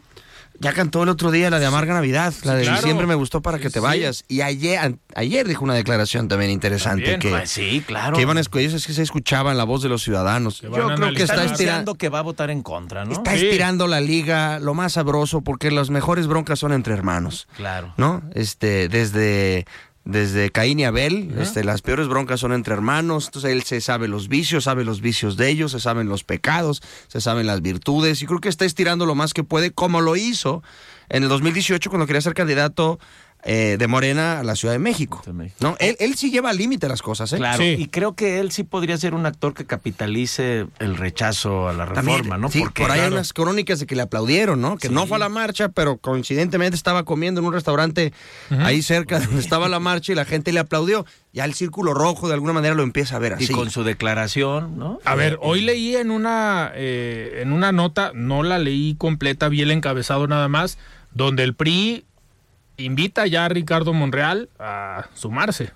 Ya 0.60 0.72
cantó 0.72 1.02
el 1.02 1.08
otro 1.08 1.30
día 1.30 1.50
la 1.50 1.58
de 1.58 1.66
Amarga 1.66 1.94
Navidad, 1.94 2.32
la 2.44 2.54
de 2.54 2.62
claro. 2.62 2.76
Diciembre 2.78 3.06
me 3.06 3.14
gustó 3.14 3.42
para 3.42 3.58
que 3.58 3.64
te 3.70 3.78
Sí. 3.78 3.80
vayas. 3.80 4.24
Y 4.28 4.40
ayer, 4.40 4.96
ayer 5.14 5.46
dijo 5.46 5.64
una 5.64 5.74
declaración 5.74 6.28
también 6.28 6.50
interesante 6.50 7.02
También, 7.02 7.20
que, 7.20 7.28
pues 7.30 7.50
sí, 7.50 7.82
claro. 7.86 8.16
que 8.16 8.22
iban 8.22 8.38
a 8.38 8.40
ellos 8.40 8.74
es 8.74 8.86
que 8.86 8.92
se 8.92 9.02
escuchaban 9.02 9.56
la 9.56 9.64
voz 9.64 9.82
de 9.82 9.88
los 9.88 10.02
ciudadanos. 10.02 10.60
Yo 10.62 10.70
creo 10.70 10.86
que 10.88 10.92
analizar. 10.94 11.22
está 11.22 11.34
Está 11.42 11.52
estirando, 11.52 11.94
que 11.96 12.08
va 12.08 12.20
a 12.20 12.22
votar 12.22 12.50
en 12.50 12.62
contra, 12.62 13.04
¿no? 13.04 13.12
está 13.12 13.34
estirando 13.34 13.86
la 13.86 14.00
liga 14.00 14.58
lo 14.60 14.74
más 14.74 14.94
sabroso 14.94 15.42
porque 15.42 15.70
las 15.70 15.90
mejores 15.90 16.26
broncas 16.26 16.58
son 16.58 16.72
entre 16.72 16.94
hermanos. 16.94 17.48
Claro. 17.56 17.92
¿no? 17.96 18.22
Este, 18.34 18.88
desde, 18.88 19.66
desde 20.06 20.50
Caín 20.50 20.78
y 20.78 20.84
Abel, 20.84 21.34
este, 21.38 21.64
las 21.64 21.82
peores 21.82 22.06
broncas 22.06 22.38
son 22.38 22.52
entre 22.52 22.72
hermanos, 22.72 23.26
entonces 23.26 23.50
él 23.50 23.64
se 23.64 23.80
sabe 23.80 24.06
los 24.06 24.28
vicios, 24.28 24.64
sabe 24.64 24.84
los 24.84 25.00
vicios 25.00 25.36
de 25.36 25.48
ellos, 25.50 25.72
se 25.72 25.80
saben 25.80 26.08
los 26.08 26.22
pecados, 26.22 26.80
se 27.08 27.20
saben 27.20 27.48
las 27.48 27.60
virtudes, 27.60 28.22
y 28.22 28.26
creo 28.26 28.40
que 28.40 28.48
está 28.48 28.64
estirando 28.64 29.04
lo 29.04 29.16
más 29.16 29.34
que 29.34 29.42
puede, 29.42 29.72
como 29.72 30.00
lo 30.00 30.14
hizo 30.14 30.62
en 31.08 31.24
el 31.24 31.28
2018 31.28 31.90
cuando 31.90 32.06
quería 32.06 32.20
ser 32.20 32.34
candidato 32.34 33.00
eh, 33.48 33.76
de 33.78 33.86
Morena 33.86 34.40
a 34.40 34.42
la 34.42 34.56
Ciudad 34.56 34.74
de 34.74 34.80
México. 34.80 35.22
¿no? 35.60 35.76
Él, 35.78 35.96
él 36.00 36.16
sí 36.16 36.32
lleva 36.32 36.50
al 36.50 36.56
límite 36.56 36.88
las 36.88 37.00
cosas, 37.00 37.32
¿eh? 37.32 37.36
Claro, 37.36 37.62
y 37.62 37.86
creo 37.86 38.14
que 38.16 38.40
él 38.40 38.50
sí 38.50 38.64
podría 38.64 38.98
ser 38.98 39.14
un 39.14 39.24
actor 39.24 39.54
que 39.54 39.64
capitalice 39.66 40.66
el 40.80 40.96
rechazo 40.96 41.68
a 41.68 41.72
la 41.72 41.86
También, 41.92 42.18
reforma, 42.18 42.38
¿no? 42.38 42.50
sí, 42.50 42.58
Porque 42.60 42.82
por 42.82 42.90
ahí 42.90 42.98
hay 42.98 43.06
claro, 43.06 43.14
unas 43.16 43.32
crónicas 43.32 43.78
de 43.78 43.86
que 43.86 43.94
le 43.94 44.02
aplaudieron, 44.02 44.60
¿no? 44.60 44.76
Que 44.76 44.88
no 44.88 45.06
fue 45.06 45.16
a 45.16 45.20
la 45.20 45.28
marcha, 45.28 45.68
pero 45.68 45.96
coincidentemente 45.98 46.76
estaba 46.76 47.04
comiendo 47.04 47.40
en 47.40 47.46
un 47.46 47.52
restaurante 47.52 48.12
ahí 48.50 48.82
cerca 48.82 49.20
de 49.20 49.26
donde 49.26 49.40
estaba 49.40 49.68
la 49.68 49.78
marcha 49.78 50.10
y 50.10 50.16
la 50.16 50.24
gente 50.24 50.52
le 50.52 50.58
aplaudió. 50.58 51.06
Ya 51.32 51.44
el 51.44 51.54
círculo 51.54 51.94
rojo 51.94 52.26
de 52.26 52.34
alguna 52.34 52.52
manera 52.52 52.74
lo 52.74 52.82
empieza 52.82 53.14
a 53.14 53.18
ver 53.20 53.34
así. 53.34 53.44
y 53.44 53.48
con 53.48 53.70
su 53.70 53.84
declaración, 53.84 54.76
¿no? 54.76 54.98
A 55.04 55.14
ver, 55.14 55.38
hoy 55.40 55.60
leí 55.60 55.94
en 55.94 56.10
una, 56.10 56.72
eh, 56.74 57.40
en 57.42 57.52
una 57.52 57.70
nota, 57.70 58.10
no 58.12 58.42
la 58.42 58.58
leí 58.58 58.96
completa, 58.96 59.48
vi 59.48 59.62
el 59.62 59.70
encabezado 59.70 60.26
nada 60.26 60.48
más, 60.48 60.78
donde 61.12 61.44
el 61.44 61.54
PRI 61.54 62.04
invita 62.76 63.26
ya 63.26 63.44
a 63.44 63.48
Ricardo 63.48 63.92
Monreal 63.92 64.48
a 64.58 65.06
sumarse. 65.14 65.70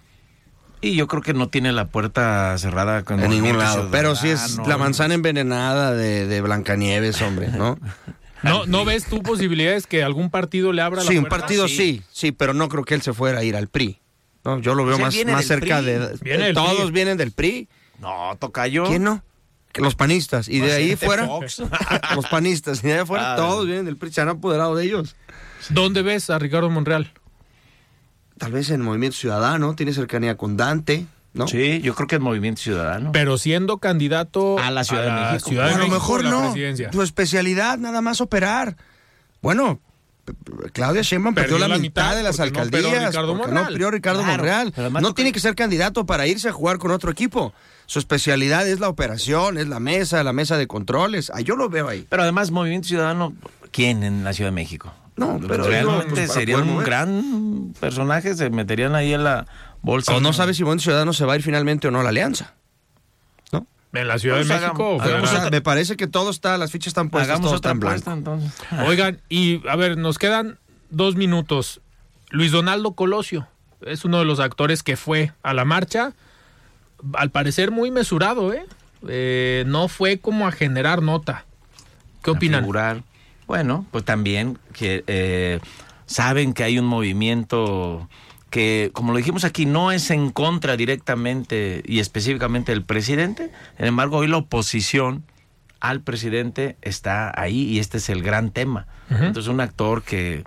Y 0.83 0.95
yo 0.97 1.07
creo 1.09 1.23
que 1.23 1.35
no 1.35 1.49
tiene 1.49 1.73
la 1.73 1.87
puerta 1.89 2.57
cerrada 2.57 3.03
con 3.05 3.21
en 3.23 3.31
ningún 3.31 3.59
lado. 3.59 3.89
Pero 3.91 4.17
sí 4.17 4.29
es 4.31 4.57
la 4.67 4.79
manzana 4.79 5.13
envenenada 5.15 5.93
de, 5.93 6.27
de 6.27 6.41
Blancanieves, 6.41 7.21
hombre, 7.21 7.49
¿no? 7.49 7.79
¿No, 8.43 8.65
¿No 8.65 8.87
ves 8.87 9.05
tú 9.05 9.23
posibilidades 9.23 9.87
que 9.87 10.03
algún 10.03 10.31
partido 10.31 10.73
le 10.73 10.81
abra 10.81 11.03
la 11.05 11.11
Sí, 11.11 11.19
un 11.19 11.25
puerta? 11.25 11.37
partido 11.41 11.69
sí. 11.69 12.03
sí, 12.11 12.33
pero 12.33 12.55
no 12.55 12.71
creo 12.71 12.85
que 12.85 12.95
él 12.95 13.03
se 13.03 13.13
fuera 13.13 13.41
a 13.41 13.45
ir 13.45 13.55
al 13.57 13.69
PRI. 13.69 14.01
No, 14.45 14.59
yo 14.61 14.75
lo 14.75 14.87
veo 14.87 14.99
más, 14.99 15.15
más 15.27 15.45
cerca 15.45 15.81
PRI. 15.83 15.87
de... 15.93 16.17
Viene 16.23 16.55
todos 16.55 16.81
PRI. 16.85 16.91
vienen 16.93 17.19
del 17.19 17.33
PRI. 17.33 17.69
No, 17.99 18.35
Tocayo. 18.41 18.85
¿Quién 18.85 19.05
no? 19.05 19.23
Que 19.73 19.83
los 19.83 19.95
panistas. 19.95 20.49
Y 20.49 20.61
de 20.61 20.73
ahí 20.73 20.97
fuera, 20.97 21.27
Fox. 21.27 21.63
los 22.15 22.27
panistas. 22.29 22.83
Y 22.83 22.87
de 22.87 22.95
ahí 22.95 22.99
afuera, 23.01 23.35
Ah. 23.35 23.37
todos 23.37 23.67
vienen 23.67 23.85
del 23.85 23.99
PRI. 23.99 24.11
Se 24.11 24.23
han 24.23 24.31
apoderado 24.31 24.75
de 24.75 24.87
ellos. 24.87 25.15
¿Dónde 25.69 26.03
ves 26.03 26.31
a 26.31 26.39
Ricardo 26.39 26.71
Monreal? 26.71 27.13
Tal 28.39 28.53
vez 28.53 28.71
en 28.71 28.77
el 28.77 28.83
Movimiento 28.87 29.17
Ciudadano, 29.17 29.75
tiene 29.77 29.93
cercanía 29.93 30.37
con 30.37 30.57
Dante, 30.57 31.07
¿no? 31.35 31.47
Sí, 31.47 31.81
yo 31.83 31.95
creo 31.95 32.07
que 32.09 32.15
el 32.17 32.23
Movimiento 32.23 32.61
Ciudadano. 32.63 33.13
Pero 33.13 33.37
siendo 33.37 33.79
candidato 33.79 34.59
A 34.59 34.71
la 34.71 34.83
Ciudad 34.85 35.05
de 35.05 35.33
México. 35.33 35.51
Ciudad 35.51 35.65
de 35.67 35.71
a 35.75 35.77
lo 35.77 35.79
México, 35.85 35.95
mejor 35.97 36.25
no. 36.25 36.55
Tu 36.91 37.03
especialidad, 37.03 37.77
nada 37.79 38.01
más 38.01 38.21
operar. 38.23 38.77
Bueno, 39.43 39.81
Claudia 40.73 41.03
Sheinbaum 41.03 41.35
perdió, 41.35 41.57
Perdió 41.57 41.69
la, 41.69 41.75
la 41.75 41.81
mitad, 41.81 42.05
mitad 42.05 42.17
de 42.17 42.23
las 42.23 42.37
porque 42.37 42.53
no 42.53 42.59
alcaldías. 42.61 43.07
Ricardo 43.09 43.35
Monreal. 43.35 43.55
no 43.65 43.69
perdió 43.71 43.91
Ricardo 43.91 44.21
Claro, 44.23 44.37
Monreal. 44.39 44.75
No 45.03 45.15
tiene 45.15 45.33
que 45.33 45.41
ser 45.41 45.55
candidato 45.55 46.07
para 46.07 46.27
irse 46.27 46.49
a 46.49 46.53
jugar 46.53 46.79
con 46.79 46.91
otro 46.93 47.11
equipo. 47.11 47.53
Su 47.87 47.99
especialidad 47.99 48.67
es 48.69 48.81
la 48.81 48.89
operación, 48.89 49.59
es 49.59 49.67
la 49.69 49.81
mesa, 49.81 50.23
la 50.23 50.33
mesa 50.33 50.57
de 50.57 50.67
controles. 50.67 51.31
Ah, 51.35 51.41
yo 51.41 51.57
lo 51.57 51.69
veo 51.69 51.89
ahí. 51.89 52.07
Pero 52.09 52.23
además, 52.23 52.51
Movimiento 52.53 52.89
Ciudadano, 52.89 53.35
¿quién 53.73 54.03
en 54.05 54.23
la 54.25 54.33
Ciudad 54.33 54.49
de 54.51 54.55
México? 54.55 54.95
No, 55.17 55.39
pero 55.47 55.65
realmente 55.65 56.09
pues, 56.15 56.33
sería 56.33 56.57
un 56.59 56.69
mover. 56.73 56.87
gran 56.87 57.75
personaje, 57.79 58.35
se 58.35 58.49
meterían 58.51 58.95
ahí 58.95 59.13
en 59.13 59.25
la 59.25 59.47
bolsa. 59.83 60.15
O 60.15 60.21
no 60.21 60.33
sabe 60.33 60.55
si 60.55 60.63
Movimiento 60.63 60.85
Ciudadano 60.85 61.13
se 61.13 61.25
va 61.27 61.35
a 61.35 61.37
ir 61.37 61.43
finalmente 61.43 61.89
o 61.89 61.91
no 61.91 62.01
a 62.01 62.03
la 62.03 62.09
alianza. 62.11 62.55
En 63.93 64.07
la 64.07 64.21
Ciudad 64.21 64.37
Pues 64.37 64.47
de 64.47 64.55
hagamos- 64.55 64.79
México. 64.79 65.03
hagamos 65.03 65.03
federal. 65.03 65.25
O 65.25 65.43
sea, 65.43 65.51
me 65.51 65.61
parece 65.63 65.97
que 65.97 66.07
todo 66.07 66.31
está, 66.31 66.57
las 66.59 66.71
fichas 66.71 66.89
están 66.93 67.11
puestas, 67.11 67.31
Hagamos 67.31 67.49
todo 67.51 67.59
otra 67.59 67.73
está 67.97 68.13
en 68.13 68.23
blanco. 68.23 68.39
Oigan, 68.89 69.21
y 69.29 69.67
a 69.69 69.75
ver, 69.75 69.99
nos 69.99 70.17
quedan 70.19 70.59
dos 70.91 71.17
minutos. 71.17 71.81
Luis 72.31 72.53
Donaldo 72.53 72.93
Colosio 72.93 73.49
es 73.85 74.05
uno 74.05 74.21
de 74.21 74.25
los 74.27 74.39
actores 74.39 74.85
que 74.85 74.97
fue 74.97 75.33
a 75.43 75.55
la 75.55 75.65
marcha, 75.65 76.13
al 77.15 77.31
parecer 77.31 77.73
muy 77.73 77.91
mesurado, 77.91 78.53
¿eh? 78.53 78.65
Eh, 79.09 79.65
no 79.67 79.89
fue 79.89 80.19
como 80.21 80.47
a 80.47 80.53
generar 80.53 81.03
nota. 81.03 81.45
¿Qué 82.23 82.31
opinan? 82.31 82.61
Figurar. 82.61 83.03
Bueno, 83.51 83.85
pues 83.91 84.05
también 84.05 84.61
que 84.73 85.03
eh, 85.09 85.59
saben 86.07 86.53
que 86.53 86.63
hay 86.63 86.79
un 86.79 86.87
movimiento 86.87 88.09
que, 88.49 88.91
como 88.93 89.11
lo 89.11 89.19
dijimos 89.19 89.43
aquí, 89.43 89.67
no 89.67 89.91
es 89.91 90.13
en 90.13 90.31
contra 90.31 90.77
directamente 90.77 91.83
y 91.85 91.99
específicamente 91.99 92.71
del 92.71 92.85
presidente. 92.85 93.51
Sin 93.77 93.87
embargo, 93.87 94.19
hoy 94.19 94.29
la 94.29 94.37
oposición 94.37 95.25
al 95.81 96.01
presidente 96.01 96.77
está 96.81 97.33
ahí 97.35 97.63
y 97.63 97.81
este 97.81 97.99
es 97.99 98.09
el 98.09 98.23
gran 98.23 98.53
tema. 98.53 98.87
Entonces, 99.11 99.49
un 99.49 99.61
actor 99.61 100.05
que 100.05 100.45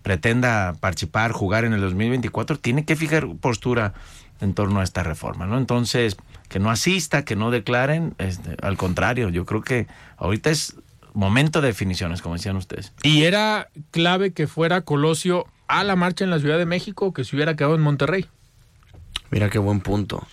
pretenda 0.00 0.76
participar, 0.80 1.32
jugar 1.32 1.66
en 1.66 1.74
el 1.74 1.82
2024, 1.82 2.58
tiene 2.58 2.86
que 2.86 2.96
fijar 2.96 3.28
postura 3.38 3.92
en 4.40 4.54
torno 4.54 4.80
a 4.80 4.82
esta 4.82 5.02
reforma, 5.02 5.44
¿no? 5.44 5.58
Entonces, 5.58 6.16
que 6.48 6.58
no 6.58 6.70
asista, 6.70 7.26
que 7.26 7.36
no 7.36 7.50
declaren, 7.50 8.14
este, 8.16 8.56
al 8.62 8.78
contrario, 8.78 9.28
yo 9.28 9.44
creo 9.44 9.60
que 9.60 9.88
ahorita 10.16 10.48
es 10.48 10.76
momento 11.14 11.60
de 11.60 11.68
definiciones, 11.68 12.20
como 12.20 12.34
decían 12.34 12.56
ustedes. 12.56 12.92
Y 13.02 13.22
era 13.22 13.68
clave 13.90 14.32
que 14.32 14.46
fuera 14.46 14.82
Colosio 14.82 15.46
a 15.66 15.84
la 15.84 15.96
marcha 15.96 16.24
en 16.24 16.30
la 16.30 16.38
Ciudad 16.38 16.58
de 16.58 16.66
México 16.66 17.12
que 17.14 17.24
se 17.24 17.34
hubiera 17.34 17.56
quedado 17.56 17.74
en 17.74 17.80
Monterrey. 17.80 18.26
Mira 19.30 19.48
qué 19.48 19.58
buen 19.58 19.80
punto. 19.80 20.26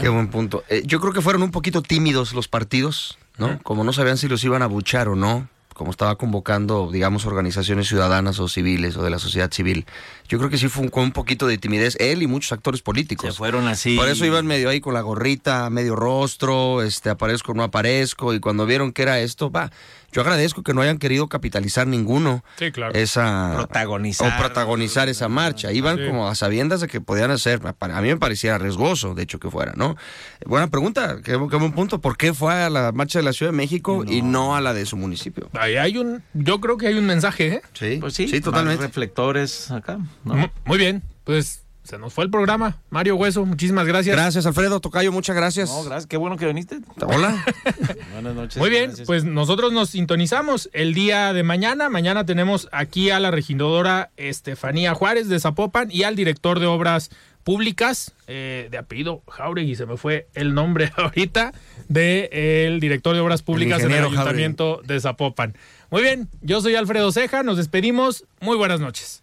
Qué 0.00 0.08
buen 0.08 0.28
punto. 0.28 0.62
Eh, 0.68 0.82
yo 0.86 1.00
creo 1.00 1.12
que 1.12 1.20
fueron 1.20 1.42
un 1.42 1.50
poquito 1.50 1.82
tímidos 1.82 2.32
los 2.32 2.46
partidos, 2.46 3.18
¿no? 3.38 3.58
Como 3.62 3.82
no 3.82 3.92
sabían 3.92 4.16
si 4.16 4.28
los 4.28 4.44
iban 4.44 4.62
a 4.62 4.66
buchar 4.66 5.08
o 5.08 5.16
no, 5.16 5.48
como 5.74 5.90
estaba 5.90 6.16
convocando, 6.16 6.88
digamos, 6.90 7.26
organizaciones 7.26 7.88
ciudadanas 7.88 8.38
o 8.38 8.48
civiles 8.48 8.96
o 8.96 9.02
de 9.02 9.10
la 9.10 9.18
sociedad 9.18 9.52
civil. 9.52 9.84
Yo 10.28 10.38
creo 10.38 10.48
que 10.48 10.56
sí 10.56 10.68
fue 10.68 10.84
un, 10.84 10.88
con 10.88 11.04
un 11.04 11.12
poquito 11.12 11.46
de 11.46 11.58
timidez 11.58 11.96
él 12.00 12.22
y 12.22 12.26
muchos 12.26 12.52
actores 12.52 12.80
políticos. 12.80 13.34
Se 13.34 13.36
fueron 13.36 13.68
así. 13.68 13.96
Por 13.96 14.08
eso 14.08 14.24
iban 14.24 14.46
medio 14.46 14.70
ahí 14.70 14.80
con 14.80 14.94
la 14.94 15.02
gorrita, 15.02 15.68
medio 15.68 15.96
rostro, 15.96 16.82
este, 16.82 17.10
aparezco 17.10 17.52
o 17.52 17.54
no 17.54 17.64
aparezco, 17.64 18.32
y 18.32 18.40
cuando 18.40 18.64
vieron 18.64 18.92
que 18.92 19.02
era 19.02 19.20
esto, 19.20 19.50
va, 19.50 19.70
yo 20.14 20.20
agradezco 20.22 20.62
que 20.62 20.72
no 20.72 20.80
hayan 20.80 20.98
querido 20.98 21.28
capitalizar 21.28 21.86
ninguno 21.86 22.42
Sí, 22.58 22.70
claro. 22.72 22.94
esa 22.94 23.52
Protagonizar. 23.56 24.32
o 24.32 24.38
protagonizar 24.40 25.08
esa 25.08 25.28
marcha. 25.28 25.72
Iban 25.72 25.98
Sí. 25.98 26.06
como 26.06 26.28
a 26.28 26.34
sabiendas 26.36 26.80
de 26.80 26.86
que 26.86 27.00
podían 27.00 27.30
hacer, 27.32 27.60
a 27.80 28.00
mí 28.00 28.08
me 28.08 28.16
parecía 28.16 28.56
riesgoso, 28.56 29.14
de 29.14 29.24
hecho 29.24 29.40
que 29.40 29.50
fuera, 29.50 29.72
¿no? 29.76 29.96
Buena 30.46 30.68
pregunta, 30.68 31.18
qué, 31.24 31.36
bu- 31.36 31.50
qué 31.50 31.56
buen 31.56 31.72
punto. 31.72 32.00
¿Por 32.00 32.16
qué 32.16 32.32
fue 32.32 32.54
a 32.54 32.70
la 32.70 32.92
marcha 32.92 33.18
de 33.18 33.24
la 33.24 33.32
Ciudad 33.32 33.50
de 33.50 33.56
México 33.56 34.04
y 34.06 34.22
no 34.22 34.54
a 34.54 34.60
la 34.60 34.72
de 34.72 34.86
su 34.86 34.96
municipio? 34.96 35.50
Ahí 35.54 35.76
hay 35.76 35.98
un, 35.98 36.22
yo 36.32 36.60
creo 36.60 36.76
que 36.78 36.86
hay 36.86 36.94
un 36.94 37.06
mensaje, 37.06 37.46
¿eh? 37.48 37.62
Sí, 37.72 37.98
Pues 38.00 38.14
sí, 38.14 38.28
sí, 38.28 38.40
totalmente. 38.40 38.86
reflectores 38.86 39.70
acá. 39.72 39.98
¿no? 40.22 40.34
Mu- 40.36 40.46
Muy 40.64 40.78
bien, 40.78 41.02
pues 41.24 41.63
se 41.84 41.98
nos 41.98 42.12
fue 42.14 42.24
el 42.24 42.30
programa. 42.30 42.78
Mario 42.90 43.16
Hueso, 43.16 43.44
muchísimas 43.44 43.86
gracias. 43.86 44.16
Gracias, 44.16 44.46
Alfredo 44.46 44.80
Tocayo, 44.80 45.12
muchas 45.12 45.36
gracias. 45.36 45.68
No, 45.68 45.84
gracias, 45.84 46.06
qué 46.06 46.16
bueno 46.16 46.36
que 46.36 46.46
viniste. 46.46 46.80
Hola. 47.00 47.44
Buenas 48.12 48.34
noches. 48.34 48.56
Muy 48.56 48.70
bien, 48.70 48.86
gracias. 48.86 49.06
pues 49.06 49.24
nosotros 49.24 49.72
nos 49.72 49.90
sintonizamos 49.90 50.70
el 50.72 50.94
día 50.94 51.32
de 51.34 51.42
mañana. 51.42 51.90
Mañana 51.90 52.24
tenemos 52.24 52.68
aquí 52.72 53.10
a 53.10 53.20
la 53.20 53.30
regidora 53.30 54.10
Estefanía 54.16 54.94
Juárez 54.94 55.28
de 55.28 55.38
Zapopan 55.38 55.90
y 55.90 56.04
al 56.04 56.16
director 56.16 56.58
de 56.58 56.66
obras 56.66 57.10
públicas 57.44 58.14
eh, 58.26 58.68
de 58.70 58.78
apellido 58.78 59.22
Jauregui, 59.28 59.76
se 59.76 59.84
me 59.84 59.98
fue 59.98 60.28
el 60.34 60.54
nombre 60.54 60.90
ahorita, 60.96 61.52
de 61.88 62.30
eh, 62.32 62.66
el 62.66 62.80
director 62.80 63.14
de 63.14 63.20
obras 63.20 63.42
públicas 63.42 63.82
en 63.82 63.92
el 63.92 64.04
ayuntamiento 64.04 64.80
de 64.84 64.98
Zapopan. 64.98 65.54
Muy 65.90 66.02
bien, 66.02 66.28
yo 66.40 66.62
soy 66.62 66.74
Alfredo 66.74 67.12
Ceja, 67.12 67.42
nos 67.42 67.58
despedimos. 67.58 68.24
Muy 68.40 68.56
buenas 68.56 68.80
noches. 68.80 69.22